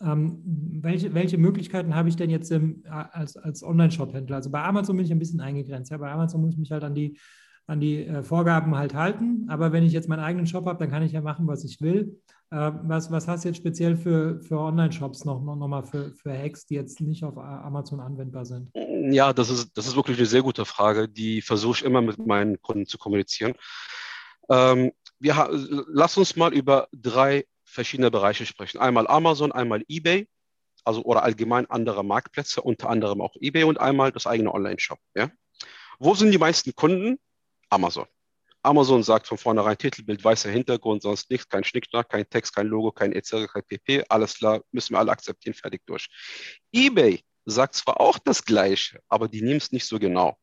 Ähm, 0.00 0.40
welche, 0.82 1.12
welche 1.12 1.38
Möglichkeiten 1.38 1.94
habe 1.94 2.08
ich 2.08 2.16
denn 2.16 2.30
jetzt 2.30 2.50
im, 2.52 2.84
als, 2.88 3.36
als 3.36 3.62
Online-Shop-Händler? 3.62 4.36
Also 4.36 4.50
bei 4.50 4.62
Amazon 4.62 4.96
bin 4.96 5.04
ich 5.04 5.12
ein 5.12 5.18
bisschen 5.18 5.40
eingegrenzt. 5.40 5.90
Ja, 5.90 5.98
bei 5.98 6.10
Amazon 6.10 6.40
muss 6.40 6.52
ich 6.52 6.58
mich 6.58 6.70
halt 6.70 6.84
an 6.84 6.94
die, 6.94 7.18
an 7.66 7.80
die 7.80 8.06
äh, 8.06 8.22
Vorgaben 8.22 8.76
halt 8.76 8.94
halten. 8.94 9.46
Aber 9.48 9.72
wenn 9.72 9.82
ich 9.82 9.92
jetzt 9.92 10.08
meinen 10.08 10.20
eigenen 10.20 10.46
Shop 10.46 10.66
habe, 10.66 10.78
dann 10.78 10.90
kann 10.90 11.02
ich 11.02 11.12
ja 11.12 11.20
machen, 11.20 11.48
was 11.48 11.64
ich 11.64 11.80
will. 11.80 12.20
Äh, 12.50 12.72
was, 12.84 13.10
was 13.10 13.26
hast 13.26 13.44
du 13.44 13.48
jetzt 13.48 13.58
speziell 13.58 13.96
für, 13.96 14.40
für 14.40 14.58
Online-Shops 14.58 15.24
noch, 15.24 15.42
noch, 15.42 15.56
noch 15.56 15.68
mal 15.68 15.82
für, 15.82 16.12
für 16.14 16.32
Hacks, 16.32 16.64
die 16.66 16.76
jetzt 16.76 17.00
nicht 17.00 17.24
auf 17.24 17.36
Amazon 17.36 17.98
anwendbar 17.98 18.44
sind? 18.44 18.70
Ja, 19.10 19.32
das 19.32 19.50
ist, 19.50 19.76
das 19.76 19.88
ist 19.88 19.96
wirklich 19.96 20.16
eine 20.16 20.26
sehr 20.26 20.42
gute 20.42 20.64
Frage. 20.64 21.08
Die 21.08 21.42
versuche 21.42 21.78
ich 21.78 21.84
immer 21.84 22.02
mit 22.02 22.24
meinen 22.24 22.60
Kunden 22.62 22.86
zu 22.86 22.98
kommunizieren. 22.98 23.54
Ähm, 24.50 24.92
wir 25.18 25.48
lass 25.88 26.16
uns 26.16 26.36
mal 26.36 26.54
über 26.54 26.88
drei 26.92 27.46
verschiedene 27.64 28.10
Bereiche 28.10 28.46
sprechen. 28.46 28.78
Einmal 28.78 29.06
Amazon, 29.06 29.52
einmal 29.52 29.84
eBay, 29.88 30.28
also 30.84 31.02
oder 31.02 31.22
allgemein 31.22 31.66
andere 31.66 32.04
Marktplätze, 32.04 32.62
unter 32.62 32.88
anderem 32.88 33.20
auch 33.20 33.34
eBay 33.40 33.64
und 33.64 33.80
einmal 33.80 34.12
das 34.12 34.26
eigene 34.26 34.52
Online-Shop. 34.52 34.98
Ja? 35.14 35.30
Wo 35.98 36.14
sind 36.14 36.30
die 36.30 36.38
meisten 36.38 36.74
Kunden? 36.74 37.18
Amazon. 37.68 38.06
Amazon 38.62 39.02
sagt 39.02 39.26
von 39.26 39.38
vornherein 39.38 39.78
Titelbild, 39.78 40.22
weißer 40.24 40.50
Hintergrund, 40.50 41.02
sonst 41.02 41.30
nichts, 41.30 41.48
kein 41.48 41.64
Schnickschnack, 41.64 42.08
kein 42.08 42.28
Text, 42.28 42.54
kein 42.54 42.66
Logo, 42.66 42.90
kein 42.90 43.12
etc., 43.12 43.46
kein 43.52 43.62
pp. 43.64 44.04
Alles 44.08 44.38
klar, 44.38 44.62
müssen 44.72 44.94
wir 44.94 44.98
alle 44.98 45.12
akzeptieren, 45.12 45.54
fertig 45.54 45.82
durch. 45.86 46.08
eBay 46.72 47.20
sagt 47.44 47.76
zwar 47.76 48.00
auch 48.00 48.18
das 48.18 48.44
Gleiche, 48.44 49.00
aber 49.08 49.28
die 49.28 49.42
nehmen 49.42 49.58
es 49.58 49.72
nicht 49.72 49.86
so 49.86 49.98
genau. 49.98 50.36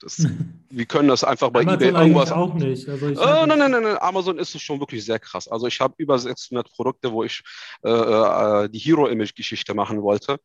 Das, 0.00 0.26
wir 0.70 0.86
können 0.86 1.08
das 1.08 1.24
einfach 1.24 1.50
bei 1.50 1.60
Amazon 1.60 1.80
eBay 1.80 2.00
irgendwas. 2.00 2.32
auch 2.32 2.54
nicht. 2.54 2.88
Also 2.88 3.08
ich 3.08 3.18
äh, 3.18 3.46
nein, 3.46 3.58
nein, 3.58 3.70
nein, 3.70 3.82
nein, 3.82 3.96
Amazon 4.00 4.38
ist 4.38 4.54
es 4.54 4.62
schon 4.62 4.80
wirklich 4.80 5.04
sehr 5.04 5.18
krass. 5.18 5.48
Also 5.48 5.66
ich 5.66 5.80
habe 5.80 5.94
über 5.98 6.18
600 6.18 6.70
Produkte, 6.70 7.12
wo 7.12 7.24
ich 7.24 7.42
äh, 7.84 7.90
äh, 7.90 8.68
die 8.68 8.78
Hero-Image-Geschichte 8.78 9.74
machen 9.74 10.02
wollte. 10.02 10.38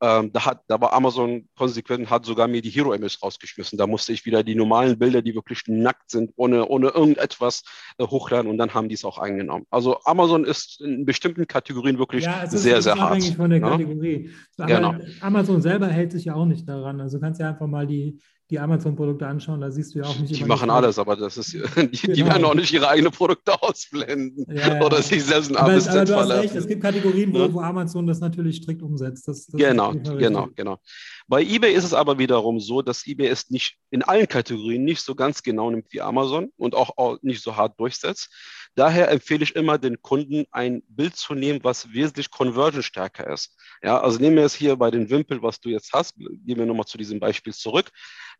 Ähm, 0.00 0.32
da, 0.32 0.46
hat, 0.46 0.62
da 0.68 0.80
war 0.80 0.92
Amazon 0.92 1.48
konsequent, 1.56 2.10
hat 2.10 2.24
sogar 2.24 2.48
mir 2.48 2.62
die 2.62 2.70
Hero-Image 2.70 3.22
rausgeschmissen. 3.22 3.78
Da 3.78 3.86
musste 3.86 4.12
ich 4.12 4.24
wieder 4.24 4.42
die 4.42 4.54
normalen 4.54 4.98
Bilder, 4.98 5.22
die 5.22 5.34
wirklich 5.34 5.62
nackt 5.66 6.10
sind, 6.10 6.32
ohne, 6.36 6.66
ohne 6.66 6.88
irgendetwas 6.88 7.62
äh, 7.98 8.06
hochladen 8.06 8.50
und 8.50 8.58
dann 8.58 8.74
haben 8.74 8.88
die 8.88 8.94
es 8.94 9.04
auch 9.04 9.18
eingenommen. 9.18 9.66
Also 9.70 10.00
Amazon 10.04 10.44
ist 10.44 10.80
in 10.80 11.04
bestimmten 11.04 11.46
Kategorien 11.46 11.98
wirklich 11.98 12.24
ja, 12.24 12.42
es 12.44 12.52
ist, 12.52 12.62
sehr, 12.62 12.82
sehr 12.82 12.94
hart. 12.94 13.12
Abhängig 13.12 13.36
von 13.36 13.50
der 13.50 13.60
ja? 13.60 13.76
Ne? 13.76 13.84
Kategorie. 13.84 14.30
Aber 14.58 14.66
genau. 14.66 14.94
Amazon 15.20 15.62
selber 15.62 15.88
hält 15.88 16.12
sich 16.12 16.26
ja 16.26 16.34
auch 16.34 16.46
nicht 16.46 16.68
daran. 16.68 17.00
Also 17.00 17.18
du 17.18 17.22
kannst 17.22 17.40
ja 17.40 17.48
einfach 17.48 17.66
mal 17.66 17.86
die 17.86 18.20
die 18.52 18.58
Amazon-Produkte 18.58 19.26
anschauen, 19.26 19.62
da 19.62 19.70
siehst 19.70 19.94
du 19.94 20.00
ja 20.00 20.04
auch 20.04 20.18
nicht. 20.18 20.36
Die 20.36 20.44
machen 20.44 20.68
alles, 20.68 20.98
aber 20.98 21.16
das 21.16 21.38
ist, 21.38 21.54
die, 21.54 21.58
genau. 21.58 22.14
die 22.14 22.26
werden 22.26 22.44
auch 22.44 22.54
nicht 22.54 22.70
ihre 22.72 22.86
eigenen 22.86 23.10
Produkte 23.10 23.54
ausblenden 23.62 24.44
ja, 24.48 24.74
ja. 24.74 24.84
oder 24.84 25.00
sich 25.00 25.24
selbst 25.24 25.50
ein 25.50 25.56
aber, 25.56 25.72
aber 25.72 26.04
du 26.04 26.16
hast 26.16 26.30
recht, 26.30 26.54
es 26.54 26.66
gibt 26.68 26.82
Kategorien, 26.82 27.32
wo, 27.32 27.38
ja? 27.38 27.52
wo, 27.52 27.60
Amazon 27.60 28.06
das 28.06 28.20
natürlich 28.20 28.56
strikt 28.56 28.82
umsetzt. 28.82 29.26
Das, 29.26 29.46
das 29.46 29.58
genau, 29.58 29.92
genau, 29.92 30.48
genau. 30.54 30.78
Bei 31.26 31.42
eBay 31.42 31.72
ist 31.72 31.84
es 31.84 31.94
aber 31.94 32.18
wiederum 32.18 32.60
so, 32.60 32.82
dass 32.82 33.06
eBay 33.06 33.28
es 33.28 33.48
nicht 33.48 33.78
in 33.90 34.02
allen 34.02 34.28
Kategorien 34.28 34.84
nicht 34.84 35.00
so 35.00 35.14
ganz 35.14 35.42
genau 35.42 35.70
nimmt 35.70 35.86
wie 35.90 36.02
Amazon 36.02 36.52
und 36.58 36.74
auch, 36.74 36.98
auch 36.98 37.16
nicht 37.22 37.42
so 37.42 37.56
hart 37.56 37.80
durchsetzt. 37.80 38.28
Daher 38.74 39.10
empfehle 39.10 39.44
ich 39.44 39.54
immer 39.54 39.76
den 39.76 40.00
Kunden, 40.00 40.46
ein 40.50 40.82
Bild 40.88 41.16
zu 41.16 41.34
nehmen, 41.34 41.60
was 41.62 41.92
wesentlich 41.92 42.30
conversion 42.30 42.82
stärker 42.82 43.26
ist. 43.30 43.54
Ja, 43.82 44.00
also 44.00 44.18
nehmen 44.18 44.36
wir 44.36 44.44
es 44.44 44.54
hier 44.54 44.76
bei 44.76 44.90
den 44.90 45.10
Wimpel, 45.10 45.42
was 45.42 45.60
du 45.60 45.68
jetzt 45.68 45.92
hast. 45.92 46.16
Gehen 46.16 46.58
wir 46.58 46.64
nochmal 46.64 46.86
zu 46.86 46.96
diesem 46.96 47.20
Beispiel 47.20 47.52
zurück. 47.52 47.90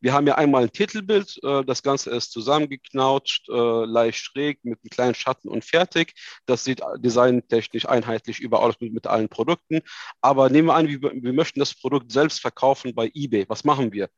Wir 0.01 0.15
haben 0.15 0.27
ja 0.27 0.37
einmal 0.37 0.65
ein 0.65 0.73
Titelbild. 0.73 1.39
Äh, 1.45 1.65
das 1.65 1.83
Ganze 1.83 2.11
ist 2.11 2.33
zusammengeknautscht, 2.33 3.49
äh, 3.51 3.85
leicht 3.85 4.19
schräg 4.19 4.59
mit 4.65 4.79
einem 4.83 4.91
kleinen 4.91 5.15
Schatten 5.15 5.49
und 5.49 5.65
fertig. 5.65 6.15
Das 6.47 6.65
sieht 6.65 6.81
designtechnisch 6.99 7.87
einheitlich 7.87 8.41
überall 8.41 8.71
aus 8.71 8.77
mit, 8.81 9.07
allen 9.07 9.29
Produkten. 9.29 9.81
Aber 10.23 10.49
nehmen 10.49 10.69
wir 10.69 10.75
an, 10.75 10.89
wir 10.89 11.33
möchten 11.33 11.61
das 11.61 11.75
Produkt 11.75 12.11
selbst 12.11 12.41
verkaufen 12.41 12.95
bei 12.95 13.11
eBay. 13.15 13.45
Was 13.49 13.65
machen 13.65 13.93
wir? 13.93 14.09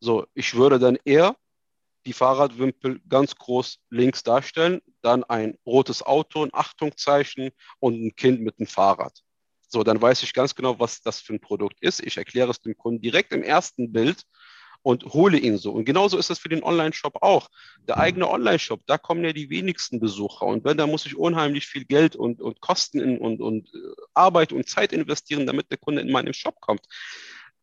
So, 0.00 0.26
ich 0.34 0.54
würde 0.54 0.78
dann 0.78 0.98
eher 1.04 1.36
die 2.08 2.14
Fahrradwimpel 2.14 3.02
ganz 3.06 3.36
groß 3.36 3.80
links 3.90 4.22
darstellen, 4.22 4.80
dann 5.02 5.24
ein 5.24 5.58
rotes 5.66 6.02
Auto, 6.02 6.42
ein 6.42 6.54
Achtungszeichen 6.54 7.50
und 7.80 8.02
ein 8.02 8.16
Kind 8.16 8.40
mit 8.40 8.58
einem 8.58 8.66
Fahrrad. 8.66 9.20
So, 9.68 9.84
dann 9.84 10.00
weiß 10.00 10.22
ich 10.22 10.32
ganz 10.32 10.54
genau, 10.54 10.80
was 10.80 11.02
das 11.02 11.20
für 11.20 11.34
ein 11.34 11.40
Produkt 11.40 11.76
ist. 11.82 12.00
Ich 12.00 12.16
erkläre 12.16 12.50
es 12.50 12.60
dem 12.60 12.78
Kunden 12.78 13.02
direkt 13.02 13.34
im 13.34 13.42
ersten 13.42 13.92
Bild 13.92 14.22
und 14.80 15.04
hole 15.04 15.36
ihn 15.36 15.58
so. 15.58 15.72
Und 15.72 15.84
genauso 15.84 16.16
ist 16.16 16.30
es 16.30 16.38
für 16.38 16.48
den 16.48 16.62
Online-Shop 16.62 17.18
auch. 17.20 17.50
Der 17.86 17.98
eigene 17.98 18.30
Online-Shop, 18.30 18.80
da 18.86 18.96
kommen 18.96 19.22
ja 19.22 19.34
die 19.34 19.50
wenigsten 19.50 20.00
Besucher. 20.00 20.46
Und 20.46 20.64
wenn, 20.64 20.78
da 20.78 20.86
muss 20.86 21.04
ich 21.04 21.14
unheimlich 21.14 21.66
viel 21.66 21.84
Geld 21.84 22.16
und, 22.16 22.40
und 22.40 22.62
Kosten 22.62 23.18
und, 23.18 23.42
und 23.42 23.68
äh, 23.74 23.78
Arbeit 24.14 24.54
und 24.54 24.66
Zeit 24.66 24.94
investieren, 24.94 25.46
damit 25.46 25.70
der 25.70 25.76
Kunde 25.76 26.00
in 26.00 26.10
meinen 26.10 26.32
Shop 26.32 26.58
kommt 26.62 26.86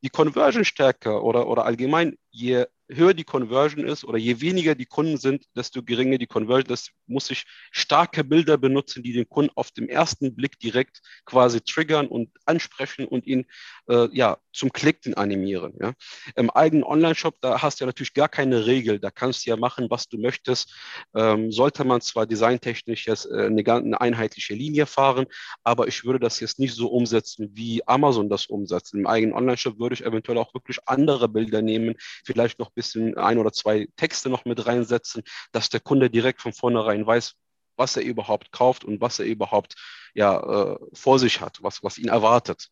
die 0.06 0.10
Conversion 0.10 0.64
stärker 0.64 1.24
oder, 1.24 1.48
oder 1.48 1.66
allgemein, 1.66 2.16
je 2.30 2.66
höher 2.90 3.14
die 3.14 3.24
Conversion 3.24 3.86
ist 3.86 4.04
oder 4.04 4.18
je 4.18 4.42
weniger 4.42 4.76
die 4.76 4.86
Kunden 4.86 5.18
sind, 5.18 5.46
desto 5.56 5.84
geringer 5.84 6.18
die 6.18 6.28
Conversion. 6.28 6.68
Das 6.68 6.90
muss 7.08 7.30
ich 7.32 7.46
starke 7.72 8.24
Bilder 8.24 8.58
benutzen, 8.58 9.04
die 9.04 9.14
den 9.14 9.28
Kunden 9.28 9.52
auf 9.56 9.72
dem 9.72 9.90
ersten 9.90 10.36
Blick 10.36 10.60
direkt 10.60 11.02
quasi 11.26 11.62
triggern 11.62 12.08
und 12.08 12.30
ansprechen 12.46 13.06
und 13.08 13.26
ihn 13.26 13.46
äh, 13.88 14.08
ja 14.12 14.38
zum 14.54 14.72
Klicken 14.72 15.14
animieren. 15.16 15.74
Ja. 15.80 15.94
Im 16.36 16.50
eigenen 16.50 16.84
Online-Shop, 16.84 17.36
da 17.42 17.62
hast 17.62 17.80
du 17.80 17.84
ja 17.84 17.88
natürlich 17.88 18.14
gar 18.14 18.30
keine 18.30 18.66
Regel. 18.66 19.00
Da 19.00 19.12
kannst 19.12 19.46
du 19.46 19.50
ja 19.50 19.58
machen, 19.58 19.90
was 19.90 20.08
du 20.08 20.18
möchtest. 20.18 20.74
Ähm, 21.14 21.52
sollte 21.52 21.84
man 21.84 22.02
zwar 22.02 22.26
designtechnisch 22.26 23.08
jetzt 23.08 23.26
äh, 23.26 23.48
eine, 23.48 23.64
eine 23.66 24.00
einheitliche 24.00 24.54
Linie 24.54 24.86
fahren, 24.86 25.26
aber 25.64 25.88
ich 25.88 26.04
würde 26.06 26.20
das 26.20 26.40
jetzt 26.40 26.60
nicht 26.60 26.74
so 26.74 26.88
umsetzen, 26.88 27.50
wie 27.54 27.86
Amazon 27.88 28.30
das 28.30 28.46
umsetzt. 28.46 28.94
Im 28.94 29.08
eigenen 29.08 29.36
Online-Shop 29.36 29.80
würde 29.80 29.96
ich 29.96 30.06
eventuell 30.06 30.38
auch 30.38 30.54
wirklich 30.54 30.80
andere 30.86 31.28
Bilder 31.28 31.62
nehmen, 31.62 31.96
vielleicht 32.24 32.60
noch 32.60 32.75
bisschen 32.76 33.18
ein 33.18 33.38
oder 33.40 33.52
zwei 33.52 33.88
Texte 33.96 34.30
noch 34.30 34.46
mit 34.46 34.66
reinsetzen, 34.66 35.24
dass 35.52 35.70
der 35.70 35.80
Kunde 35.80 36.10
direkt 36.10 36.42
von 36.42 36.54
vornherein 36.54 37.06
weiß, 37.06 37.34
was 37.78 37.98
er 37.98 38.04
überhaupt 38.04 38.52
kauft 38.52 38.84
und 38.84 39.02
was 39.02 39.20
er 39.20 39.26
überhaupt 39.26 39.76
ja, 40.14 40.74
äh, 40.74 40.78
vor 40.94 41.20
sich 41.20 41.42
hat, 41.42 41.58
was, 41.62 41.84
was 41.84 41.98
ihn 41.98 42.10
erwartet 42.10 42.70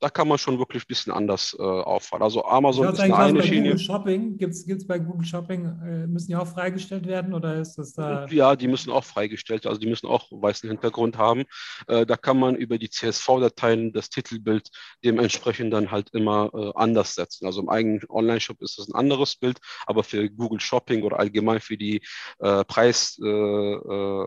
da 0.00 0.10
kann 0.10 0.28
man 0.28 0.38
schon 0.38 0.58
wirklich 0.58 0.84
ein 0.84 0.88
bisschen 0.88 1.12
anders 1.12 1.56
äh, 1.58 1.62
auffallen. 1.62 2.22
Also 2.22 2.44
Amazon 2.44 2.92
ist 2.92 3.00
eine, 3.00 3.16
eine 3.16 3.38
bei 3.38 3.46
Schiene. 3.46 3.70
Google 3.70 3.78
Shopping, 3.78 4.36
gibt 4.36 4.54
es 4.54 4.86
bei 4.86 4.98
Google 4.98 5.26
Shopping, 5.26 5.64
äh, 5.64 6.06
müssen 6.06 6.28
die 6.28 6.36
auch 6.36 6.46
freigestellt 6.46 7.06
werden 7.06 7.32
oder 7.32 7.56
ist 7.56 7.76
das 7.76 7.94
da? 7.94 8.26
Ja, 8.26 8.56
die 8.56 8.68
müssen 8.68 8.90
auch 8.90 9.04
freigestellt, 9.04 9.66
also 9.66 9.80
die 9.80 9.88
müssen 9.88 10.06
auch 10.06 10.28
weißen 10.30 10.68
Hintergrund 10.68 11.16
haben. 11.16 11.44
Äh, 11.88 12.04
da 12.04 12.16
kann 12.16 12.38
man 12.38 12.56
über 12.56 12.78
die 12.78 12.90
CSV-Dateien 12.90 13.92
das 13.92 14.10
Titelbild 14.10 14.68
dementsprechend 15.04 15.72
dann 15.72 15.90
halt 15.90 16.10
immer 16.10 16.50
äh, 16.54 16.72
anders 16.74 17.14
setzen. 17.14 17.46
Also 17.46 17.62
im 17.62 17.68
eigenen 17.68 18.02
Online-Shop 18.08 18.60
ist 18.60 18.78
das 18.78 18.88
ein 18.88 18.94
anderes 18.94 19.36
Bild, 19.36 19.58
aber 19.86 20.04
für 20.04 20.28
Google 20.28 20.60
Shopping 20.60 21.02
oder 21.04 21.18
allgemein 21.18 21.60
für 21.60 21.76
die 21.76 22.02
äh, 22.38 22.64
Preis 22.64 23.18
äh, 23.22 24.26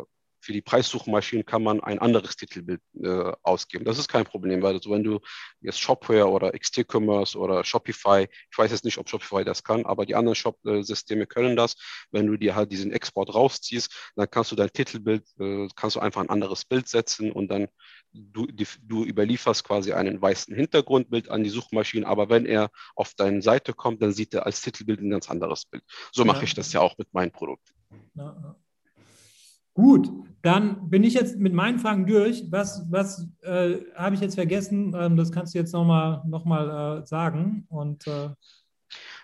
für 0.49 0.53
die 0.53 0.63
Preissuchmaschinen 0.63 1.45
kann 1.45 1.62
man 1.62 1.79
ein 1.79 1.99
anderes 1.99 2.35
Titelbild 2.35 2.81
äh, 3.03 3.31
ausgeben. 3.43 3.85
Das 3.85 3.99
ist 3.99 4.07
kein 4.07 4.23
Problem, 4.23 4.63
weil 4.63 4.73
also 4.73 4.89
wenn 4.89 5.03
du 5.03 5.19
jetzt 5.62 5.79
Shopware 5.79 6.27
oder 6.27 6.53
XT-Commerce 6.57 7.38
oder 7.38 7.63
Shopify, 7.63 8.23
ich 8.23 8.57
weiß 8.57 8.71
jetzt 8.71 8.83
nicht, 8.83 8.97
ob 8.97 9.07
Shopify 9.07 9.45
das 9.45 9.63
kann, 9.63 9.85
aber 9.85 10.07
die 10.07 10.15
anderen 10.15 10.33
Shop-Systeme 10.33 11.27
können 11.27 11.55
das. 11.55 11.75
Wenn 12.09 12.25
du 12.25 12.35
dir 12.35 12.55
halt 12.55 12.71
diesen 12.71 12.91
Export 12.91 13.31
rausziehst, 13.31 14.12
dann 14.15 14.27
kannst 14.27 14.51
du 14.51 14.55
dein 14.55 14.73
Titelbild, 14.73 15.23
äh, 15.39 15.67
kannst 15.75 15.97
du 15.97 15.99
einfach 15.99 16.21
ein 16.21 16.31
anderes 16.31 16.65
Bild 16.65 16.88
setzen 16.88 17.31
und 17.31 17.49
dann 17.49 17.67
du, 18.12 18.47
die, 18.47 18.65
du 18.81 19.05
überlieferst 19.05 19.63
quasi 19.63 19.93
einen 19.93 20.19
weißen 20.19 20.55
Hintergrundbild 20.55 21.29
an 21.29 21.43
die 21.43 21.51
Suchmaschine, 21.51 22.07
aber 22.07 22.29
wenn 22.29 22.47
er 22.47 22.71
auf 22.95 23.13
deine 23.13 23.43
Seite 23.43 23.73
kommt, 23.73 24.01
dann 24.01 24.13
sieht 24.13 24.33
er 24.33 24.47
als 24.47 24.62
Titelbild 24.62 24.99
ein 24.99 25.12
ganz 25.12 25.29
anderes 25.29 25.65
Bild. 25.65 25.83
So 26.12 26.25
mache 26.25 26.38
ja. 26.38 26.43
ich 26.45 26.55
das 26.55 26.73
ja 26.73 26.81
auch 26.81 26.97
mit 26.97 27.13
meinen 27.13 27.31
Produkten. 27.31 27.71
Ja. 28.15 28.55
Gut, 29.79 30.11
dann 30.41 30.89
bin 30.89 31.05
ich 31.05 31.13
jetzt 31.13 31.37
mit 31.37 31.53
meinen 31.53 31.79
Fragen 31.79 32.05
durch. 32.05 32.43
Was, 32.51 32.85
was 32.91 33.25
äh, 33.43 33.77
habe 33.95 34.13
ich 34.13 34.19
jetzt 34.19 34.35
vergessen? 34.35 34.93
Ähm, 34.93 35.15
das 35.15 35.31
kannst 35.31 35.53
du 35.53 35.57
jetzt 35.57 35.71
nochmal 35.71 36.21
noch 36.27 36.43
mal, 36.43 36.99
äh, 36.99 37.05
sagen. 37.05 37.65
Und, 37.69 38.05
äh 38.05 38.27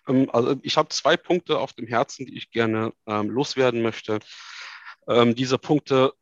ähm, 0.07 0.29
also 0.31 0.55
ich 0.61 0.77
habe 0.77 0.87
zwei 0.87 1.17
Punkte 1.17 1.59
auf 1.59 1.73
dem 1.73 1.87
Herzen, 1.87 2.25
die 2.25 2.37
ich 2.37 2.51
gerne 2.51 2.93
ähm, 3.05 3.29
loswerden 3.31 3.81
möchte. 3.81 4.19
Ähm, 5.09 5.35
diese 5.35 5.57
Punkte 5.57 6.13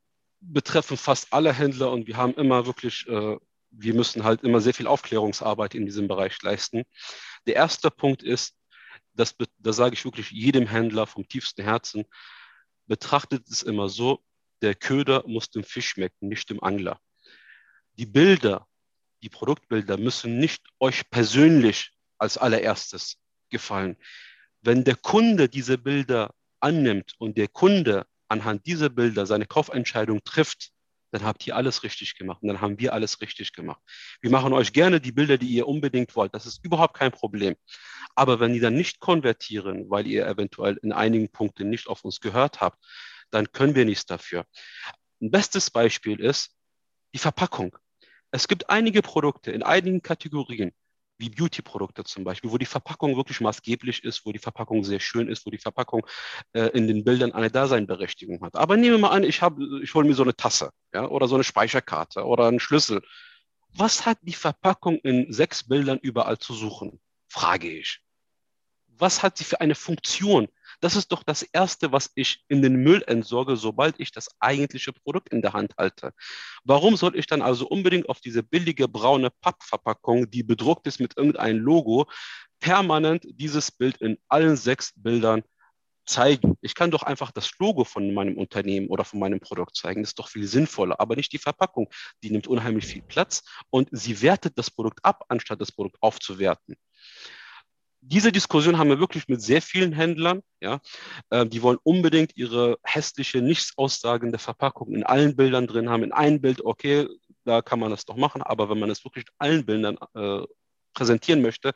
betreffen 0.41 0.97
fast 0.97 1.31
alle 1.31 1.53
Händler 1.53 1.91
und 1.91 2.07
wir 2.07 2.17
haben 2.17 2.33
immer 2.33 2.65
wirklich, 2.65 3.07
äh, 3.07 3.37
wir 3.69 3.93
müssen 3.93 4.23
halt 4.23 4.41
immer 4.41 4.61
sehr 4.61 4.73
viel 4.73 4.87
Aufklärungsarbeit 4.87 5.75
in 5.75 5.85
diesem 5.85 6.07
Bereich 6.07 6.41
leisten. 6.41 6.85
Der 7.45 7.55
erste 7.55 7.91
Punkt 7.91 8.23
ist, 8.23 8.55
das, 9.13 9.35
das 9.59 9.75
sage 9.75 9.93
ich 9.93 10.03
wirklich 10.03 10.31
jedem 10.31 10.65
Händler 10.65 11.05
vom 11.05 11.27
tiefsten 11.27 11.61
Herzen, 11.61 12.05
betrachtet 12.87 13.47
es 13.49 13.63
immer 13.63 13.89
so, 13.89 14.23
der 14.61 14.75
Köder 14.75 15.23
muss 15.27 15.49
dem 15.49 15.63
Fisch 15.63 15.89
schmecken, 15.89 16.29
nicht 16.29 16.49
dem 16.49 16.63
Angler. 16.63 16.99
Die 17.97 18.05
Bilder, 18.05 18.67
die 19.21 19.29
Produktbilder 19.29 19.97
müssen 19.97 20.37
nicht 20.37 20.63
euch 20.79 21.09
persönlich 21.09 21.91
als 22.17 22.37
allererstes 22.37 23.17
gefallen. 23.49 23.97
Wenn 24.61 24.83
der 24.83 24.95
Kunde 24.95 25.49
diese 25.49 25.77
Bilder 25.77 26.33
annimmt 26.59 27.13
und 27.17 27.37
der 27.37 27.47
Kunde 27.49 28.05
anhand 28.29 28.65
dieser 28.65 28.89
Bilder 28.89 29.25
seine 29.25 29.45
Kaufentscheidung 29.45 30.23
trifft, 30.23 30.71
dann 31.13 31.23
habt 31.23 31.45
ihr 31.45 31.55
alles 31.55 31.83
richtig 31.83 32.15
gemacht 32.17 32.41
und 32.41 32.47
dann 32.47 32.59
haben 32.59 32.79
wir 32.79 32.91
alles 32.91 33.21
richtig 33.21 33.53
gemacht. 33.53 33.79
Wir 34.19 34.31
machen 34.31 34.51
euch 34.51 34.73
gerne 34.73 34.99
die 34.99 35.11
Bilder, 35.11 35.37
die 35.37 35.47
ihr 35.47 35.67
unbedingt 35.67 36.15
wollt. 36.15 36.33
Das 36.33 36.47
ist 36.47 36.65
überhaupt 36.65 36.97
kein 36.97 37.11
Problem. 37.11 37.55
Aber 38.15 38.39
wenn 38.39 38.53
die 38.53 38.59
dann 38.59 38.73
nicht 38.73 38.99
konvertieren, 38.99 39.89
weil 39.91 40.07
ihr 40.07 40.25
eventuell 40.25 40.77
in 40.81 40.91
einigen 40.91 41.29
Punkten 41.29 41.69
nicht 41.69 41.87
auf 41.87 42.03
uns 42.03 42.19
gehört 42.19 42.61
habt, 42.61 42.83
dann 43.29 43.51
können 43.51 43.75
wir 43.75 43.85
nichts 43.85 44.07
dafür. 44.07 44.45
Ein 45.21 45.29
bestes 45.29 45.69
Beispiel 45.69 46.19
ist 46.19 46.55
die 47.13 47.19
Verpackung. 47.19 47.77
Es 48.31 48.47
gibt 48.47 48.71
einige 48.71 49.03
Produkte 49.03 49.51
in 49.51 49.61
einigen 49.61 50.01
Kategorien, 50.01 50.71
wie 51.17 51.29
Beauty-Produkte 51.29 52.03
zum 52.03 52.23
Beispiel, 52.23 52.51
wo 52.51 52.57
die 52.57 52.65
Verpackung 52.65 53.15
wirklich 53.15 53.39
maßgeblich 53.39 54.03
ist, 54.03 54.25
wo 54.25 54.31
die 54.31 54.39
Verpackung 54.39 54.83
sehr 54.83 54.99
schön 54.99 55.27
ist, 55.29 55.45
wo 55.45 55.51
die 55.51 55.57
Verpackung 55.57 56.05
äh, 56.53 56.67
in 56.69 56.87
den 56.87 57.03
Bildern 57.03 57.31
eine 57.31 57.51
Daseinberechtigung 57.51 58.41
hat. 58.43 58.55
Aber 58.55 58.77
nehmen 58.77 58.95
wir 58.95 58.99
mal 58.99 59.09
an, 59.09 59.23
ich, 59.23 59.41
ich 59.81 59.93
hole 59.93 60.07
mir 60.07 60.15
so 60.15 60.23
eine 60.23 60.35
Tasse 60.35 60.71
ja, 60.93 61.07
oder 61.07 61.27
so 61.27 61.35
eine 61.35 61.43
Speicherkarte 61.43 62.25
oder 62.25 62.47
einen 62.47 62.59
Schlüssel. 62.59 63.01
Was 63.75 64.05
hat 64.05 64.19
die 64.21 64.33
Verpackung 64.33 64.97
in 64.99 65.31
sechs 65.31 65.67
Bildern 65.67 65.99
überall 65.99 66.37
zu 66.37 66.53
suchen? 66.53 66.99
Frage 67.27 67.69
ich. 67.69 67.99
Was 68.87 69.23
hat 69.23 69.37
sie 69.37 69.43
für 69.43 69.61
eine 69.61 69.75
Funktion? 69.75 70.47
Das 70.79 70.95
ist 70.95 71.11
doch 71.11 71.23
das 71.23 71.43
Erste, 71.43 71.91
was 71.91 72.11
ich 72.15 72.43
in 72.47 72.61
den 72.61 72.75
Müll 72.77 73.03
entsorge, 73.07 73.55
sobald 73.55 73.99
ich 73.99 74.11
das 74.11 74.29
eigentliche 74.39 74.93
Produkt 74.93 75.29
in 75.29 75.41
der 75.41 75.53
Hand 75.53 75.73
halte. 75.77 76.13
Warum 76.63 76.95
soll 76.95 77.17
ich 77.17 77.27
dann 77.27 77.41
also 77.41 77.67
unbedingt 77.67 78.09
auf 78.09 78.19
diese 78.19 78.43
billige 78.43 78.87
braune 78.87 79.29
Pappverpackung, 79.29 80.29
die 80.29 80.43
bedruckt 80.43 80.87
ist 80.87 80.99
mit 80.99 81.17
irgendeinem 81.17 81.59
Logo, 81.59 82.07
permanent 82.59 83.25
dieses 83.29 83.71
Bild 83.71 83.97
in 83.97 84.17
allen 84.27 84.55
sechs 84.55 84.93
Bildern 84.95 85.43
zeigen. 86.05 86.57
Ich 86.61 86.75
kann 86.75 86.91
doch 86.91 87.03
einfach 87.03 87.31
das 87.31 87.51
Logo 87.59 87.83
von 87.83 88.13
meinem 88.13 88.37
Unternehmen 88.37 88.87
oder 88.87 89.05
von 89.05 89.19
meinem 89.19 89.39
Produkt 89.39 89.75
zeigen. 89.75 90.01
Das 90.01 90.11
ist 90.11 90.19
doch 90.19 90.29
viel 90.29 90.47
sinnvoller, 90.47 90.99
aber 90.99 91.15
nicht 91.15 91.31
die 91.31 91.37
Verpackung. 91.37 91.89
Die 92.23 92.29
nimmt 92.29 92.47
unheimlich 92.47 92.85
viel 92.85 93.01
Platz 93.01 93.43
und 93.69 93.89
sie 93.91 94.21
wertet 94.21 94.57
das 94.57 94.69
Produkt 94.69 94.99
ab, 95.03 95.23
anstatt 95.29 95.61
das 95.61 95.71
Produkt 95.71 95.97
aufzuwerten 96.01 96.75
diese 98.05 98.31
Diskussion 98.31 98.77
haben 98.77 98.89
wir 98.89 98.99
wirklich 98.99 99.27
mit 99.27 99.41
sehr 99.41 99.61
vielen 99.61 99.93
Händlern. 99.93 100.41
Ja, 100.59 100.79
äh, 101.29 101.45
die 101.45 101.61
wollen 101.61 101.77
unbedingt 101.83 102.35
ihre 102.35 102.77
hässliche, 102.83 103.41
nichts 103.41 103.77
aussagende 103.77 104.39
Verpackung 104.39 104.93
in 104.93 105.03
allen 105.03 105.35
Bildern 105.35 105.67
drin 105.67 105.89
haben. 105.89 106.03
In 106.03 106.11
einem 106.11 106.41
Bild, 106.41 106.63
okay, 106.63 107.07
da 107.45 107.61
kann 107.61 107.79
man 107.79 107.91
das 107.91 108.05
doch 108.05 108.17
machen, 108.17 108.41
aber 108.41 108.69
wenn 108.69 108.79
man 108.79 108.89
es 108.89 109.03
wirklich 109.05 109.25
in 109.25 109.33
allen 109.37 109.65
Bildern 109.65 109.97
äh, 110.15 110.45
präsentieren 110.93 111.41
möchte, 111.41 111.73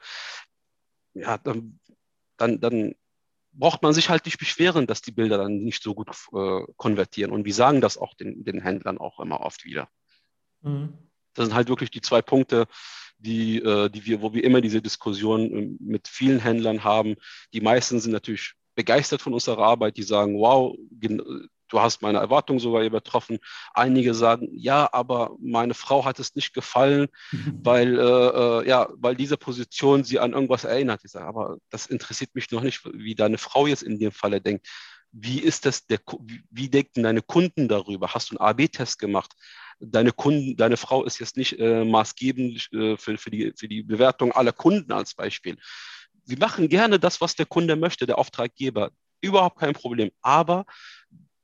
ja, 1.14 1.38
dann, 1.38 1.80
dann, 2.38 2.60
dann 2.60 2.96
braucht 3.54 3.82
man 3.82 3.94
sich 3.94 4.10
halt 4.10 4.26
nicht 4.26 4.38
beschweren, 4.38 4.86
dass 4.86 5.02
die 5.02 5.12
Bilder 5.12 5.38
dann 5.38 5.60
nicht 5.60 5.82
so 5.82 5.96
gut 5.96 6.10
äh, 6.34 6.62
konvertieren. 6.76 7.32
Und 7.32 7.46
wir 7.46 7.54
sagen 7.54 7.82
das 7.82 7.98
auch 7.98 8.14
den, 8.14 8.44
den 8.44 8.62
Händlern 8.62 8.98
auch 8.98 9.20
immer 9.20 9.42
oft 9.42 9.66
wieder. 9.66 9.90
Mhm. 10.62 10.94
Das 11.34 11.46
sind 11.46 11.56
halt 11.56 11.70
wirklich 11.70 11.92
die 11.92 12.02
zwei 12.02 12.22
Punkte, 12.22 12.68
die, 13.20 13.58
äh, 13.58 13.90
die 13.90 14.06
wir, 14.06 14.22
wo 14.22 14.34
wir 14.34 14.44
immer 14.44 14.62
diese 14.62 14.82
Diskussion 14.82 15.52
äh, 15.52 15.70
mit 15.80 16.08
vielen 16.08 16.40
Händlern 16.40 16.84
haben. 16.84 17.16
Die 17.54 17.62
meisten 17.62 18.00
sind 18.00 18.12
natürlich 18.12 18.54
begeistert 18.76 19.22
von 19.22 19.34
unserer 19.34 19.64
Arbeit, 19.64 19.98
die 19.98 20.04
sagen, 20.04 20.38
wow, 20.40 20.76
du 21.70 21.80
hast 21.80 22.02
meine 22.02 22.20
Erwartungen 22.20 22.60
sogar 22.60 22.84
übertroffen. 22.84 23.40
Einige 23.74 24.14
sagen, 24.14 24.50
ja, 24.54 24.88
aber 24.92 25.36
meine 25.40 25.74
Frau 25.74 26.06
hat 26.06 26.20
es 26.20 26.36
nicht 26.36 26.54
gefallen, 26.54 27.08
weil, 27.64 28.00
äh, 28.00 28.02
äh, 28.02 28.68
ja, 28.68 28.88
weil 28.96 29.16
diese 29.16 29.38
Position 29.38 30.04
sie 30.04 30.20
an 30.20 30.34
irgendwas 30.34 30.64
erinnert. 30.64 31.02
Ich 31.04 31.12
sage, 31.12 31.26
aber 31.26 31.58
das 31.70 31.88
interessiert 31.88 32.36
mich 32.36 32.52
noch 32.52 32.62
nicht, 32.62 32.88
wie 32.94 33.16
deine 33.16 33.38
Frau 33.38 33.68
jetzt 33.68 33.84
in 33.84 34.00
dem 34.00 34.12
Falle 34.12 34.42
denkt. 34.42 34.68
Wie 35.20 35.40
ist 35.40 35.66
das, 35.66 35.88
der, 35.88 36.00
wie 36.52 36.70
denken 36.70 37.04
deine 37.04 37.22
Kunden 37.22 37.68
darüber? 37.68 38.14
Hast 38.14 38.32
du 38.32 38.38
einen 38.38 38.50
AB-Test 38.50 39.00
gemacht? 39.00 39.34
deine 39.80 40.12
Kunden, 40.12 40.56
deine 40.58 40.78
Frau 40.78 41.04
ist 41.04 41.20
jetzt 41.20 41.38
nicht 41.38 41.60
äh, 41.60 41.84
maßgebend 41.84 42.70
äh, 42.74 42.98
für, 42.98 43.18
für, 43.18 43.32
die, 43.32 43.54
für 43.56 43.68
die 43.68 43.84
Bewertung 43.84 44.32
aller 44.32 44.52
Kunden 44.52 44.92
als 44.92 45.14
Beispiel. 45.14 45.58
Wir 46.26 46.38
machen 46.38 46.68
gerne 46.68 47.00
das, 47.00 47.22
was 47.22 47.36
der 47.36 47.46
Kunde 47.46 47.76
möchte, 47.76 48.06
der 48.06 48.18
Auftraggeber. 48.18 48.92
Überhaupt 49.22 49.60
kein 49.60 49.74
Problem. 49.74 50.12
Aber 50.22 50.66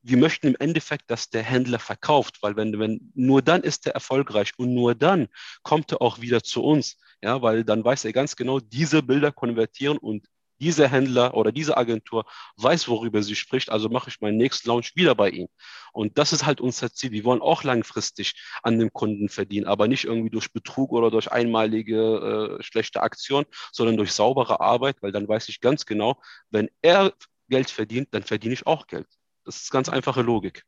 wir 0.02 0.18
möchten 0.18 0.48
im 0.48 0.56
Endeffekt, 0.60 1.10
dass 1.10 1.30
der 1.30 1.44
Händler 1.44 1.80
verkauft, 1.80 2.40
weil 2.42 2.58
wenn, 2.58 2.78
wenn 2.78 3.12
nur 3.14 3.42
dann 3.42 3.64
ist 3.64 3.88
er 3.88 3.94
erfolgreich 3.94 4.52
und 4.58 4.74
nur 4.74 4.96
dann 4.96 5.30
kommt 5.62 5.94
er 5.94 6.02
auch 6.02 6.20
wieder 6.20 6.44
zu 6.44 6.62
uns, 6.62 6.98
ja, 7.22 7.42
weil 7.42 7.64
dann 7.64 7.86
weiß 7.86 8.04
er 8.04 8.12
ganz 8.12 8.36
genau, 8.36 8.60
diese 8.60 9.02
Bilder 9.02 9.32
konvertieren 9.32 9.98
und 9.98 10.28
dieser 10.64 10.88
Händler 10.88 11.34
oder 11.34 11.52
diese 11.52 11.76
Agentur 11.76 12.24
weiß, 12.56 12.88
worüber 12.88 13.22
sie 13.22 13.36
spricht, 13.36 13.70
also 13.70 13.90
mache 13.90 14.10
ich 14.10 14.22
meinen 14.22 14.38
nächsten 14.38 14.70
Launch 14.70 14.96
wieder 14.96 15.14
bei 15.14 15.30
ihm. 15.30 15.50
Und 15.92 16.18
das 16.18 16.32
ist 16.32 16.46
halt 16.46 16.62
unser 16.62 16.94
Ziel. 16.94 17.12
Wir 17.12 17.26
wollen 17.26 17.42
auch 17.42 17.64
langfristig 17.64 18.34
an 18.64 18.80
dem 18.80 18.94
Kunden 18.94 19.28
verdienen, 19.28 19.68
aber 19.68 19.90
nicht 19.90 20.06
irgendwie 20.06 20.30
durch 20.30 20.54
Betrug 20.54 20.94
oder 20.94 21.12
durch 21.12 21.30
einmalige 21.30 22.58
äh, 22.60 22.64
schlechte 22.64 23.02
Aktion, 23.04 23.44
sondern 23.74 23.98
durch 23.98 24.14
saubere 24.14 24.62
Arbeit, 24.62 24.96
weil 25.02 25.12
dann 25.12 25.28
weiß 25.28 25.50
ich 25.50 25.60
ganz 25.60 25.86
genau, 25.86 26.22
wenn 26.50 26.70
er 26.82 27.12
Geld 27.50 27.70
verdient, 27.70 28.08
dann 28.12 28.24
verdiene 28.24 28.54
ich 28.54 28.66
auch 28.66 28.88
Geld. 28.88 29.08
Das 29.44 29.58
ist 29.58 29.72
ganz 29.72 29.90
einfache 29.90 30.22
Logik. 30.22 30.64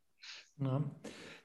Ja. 0.59 0.83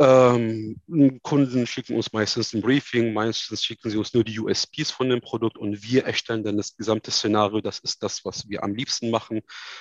Ähm, 0.00 0.80
Kunden 1.22 1.66
schicken 1.66 1.96
uns 1.96 2.12
meistens 2.12 2.54
ein 2.54 2.62
Briefing, 2.62 3.12
meistens 3.12 3.64
schicken 3.64 3.90
sie 3.90 3.96
uns 3.96 4.14
nur 4.14 4.22
die 4.22 4.38
USPs 4.38 4.92
von 4.92 5.08
dem 5.08 5.20
Produkt 5.20 5.58
und 5.58 5.82
wir 5.82 6.04
erstellen 6.04 6.44
dann 6.44 6.56
das 6.56 6.76
gesamte 6.76 7.10
Szenario. 7.10 7.60
Das 7.60 7.80
ist 7.80 8.00
das, 8.00 8.24
was 8.24 8.48
wir 8.48 8.62
am 8.62 8.76
liebsten 8.76 9.10
machen, 9.10 9.40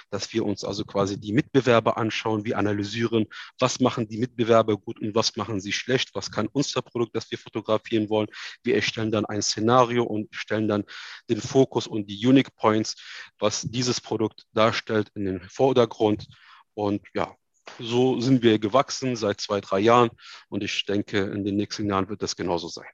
dass 0.09 0.33
wir 0.33 0.43
uns 0.43 0.63
also 0.63 0.85
quasi 0.85 1.19
die 1.19 1.33
Mitbewerber 1.33 1.97
anschauen, 1.97 2.45
wir 2.45 2.57
analysieren, 2.57 3.27
was 3.59 3.79
machen 3.79 4.07
die 4.07 4.17
Mitbewerber 4.17 4.77
gut 4.77 4.99
und 4.99 5.13
was 5.13 5.35
machen 5.35 5.59
sie 5.59 5.71
schlecht, 5.71 6.15
was 6.15 6.31
kann 6.31 6.47
unser 6.51 6.81
Produkt, 6.81 7.15
das 7.15 7.29
wir 7.29 7.37
fotografieren 7.37 8.09
wollen. 8.09 8.27
Wir 8.63 8.73
erstellen 8.73 9.11
dann 9.11 9.25
ein 9.25 9.43
Szenario 9.43 10.03
und 10.03 10.33
stellen 10.33 10.67
dann 10.67 10.83
den 11.29 11.41
Fokus 11.41 11.85
und 11.85 12.09
die 12.09 12.25
Unique 12.25 12.55
Points, 12.55 12.95
was 13.37 13.61
dieses 13.61 14.01
Produkt 14.01 14.47
darstellt, 14.53 15.11
in 15.13 15.25
den 15.25 15.41
Vordergrund. 15.47 16.25
Und 16.73 17.03
ja, 17.13 17.35
so 17.79 18.19
sind 18.19 18.43
wir 18.43 18.59
gewachsen 18.59 19.15
seit 19.15 19.41
zwei, 19.41 19.61
drei 19.61 19.79
Jahren 19.79 20.09
und 20.49 20.63
ich 20.63 20.85
denke, 20.85 21.19
in 21.19 21.43
den 21.43 21.55
nächsten 21.55 21.87
Jahren 21.87 22.09
wird 22.09 22.21
das 22.21 22.35
genauso 22.35 22.67
sein. 22.67 22.87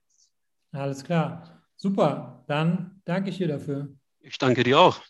Alles 0.72 1.04
klar. 1.04 1.62
Super. 1.76 2.44
Dann 2.48 3.02
danke 3.06 3.30
ich 3.30 3.38
dir 3.38 3.48
dafür. 3.48 3.90
Ich 4.22 4.38
danke 4.38 4.64
dir 4.64 4.80
auch. 4.80 5.02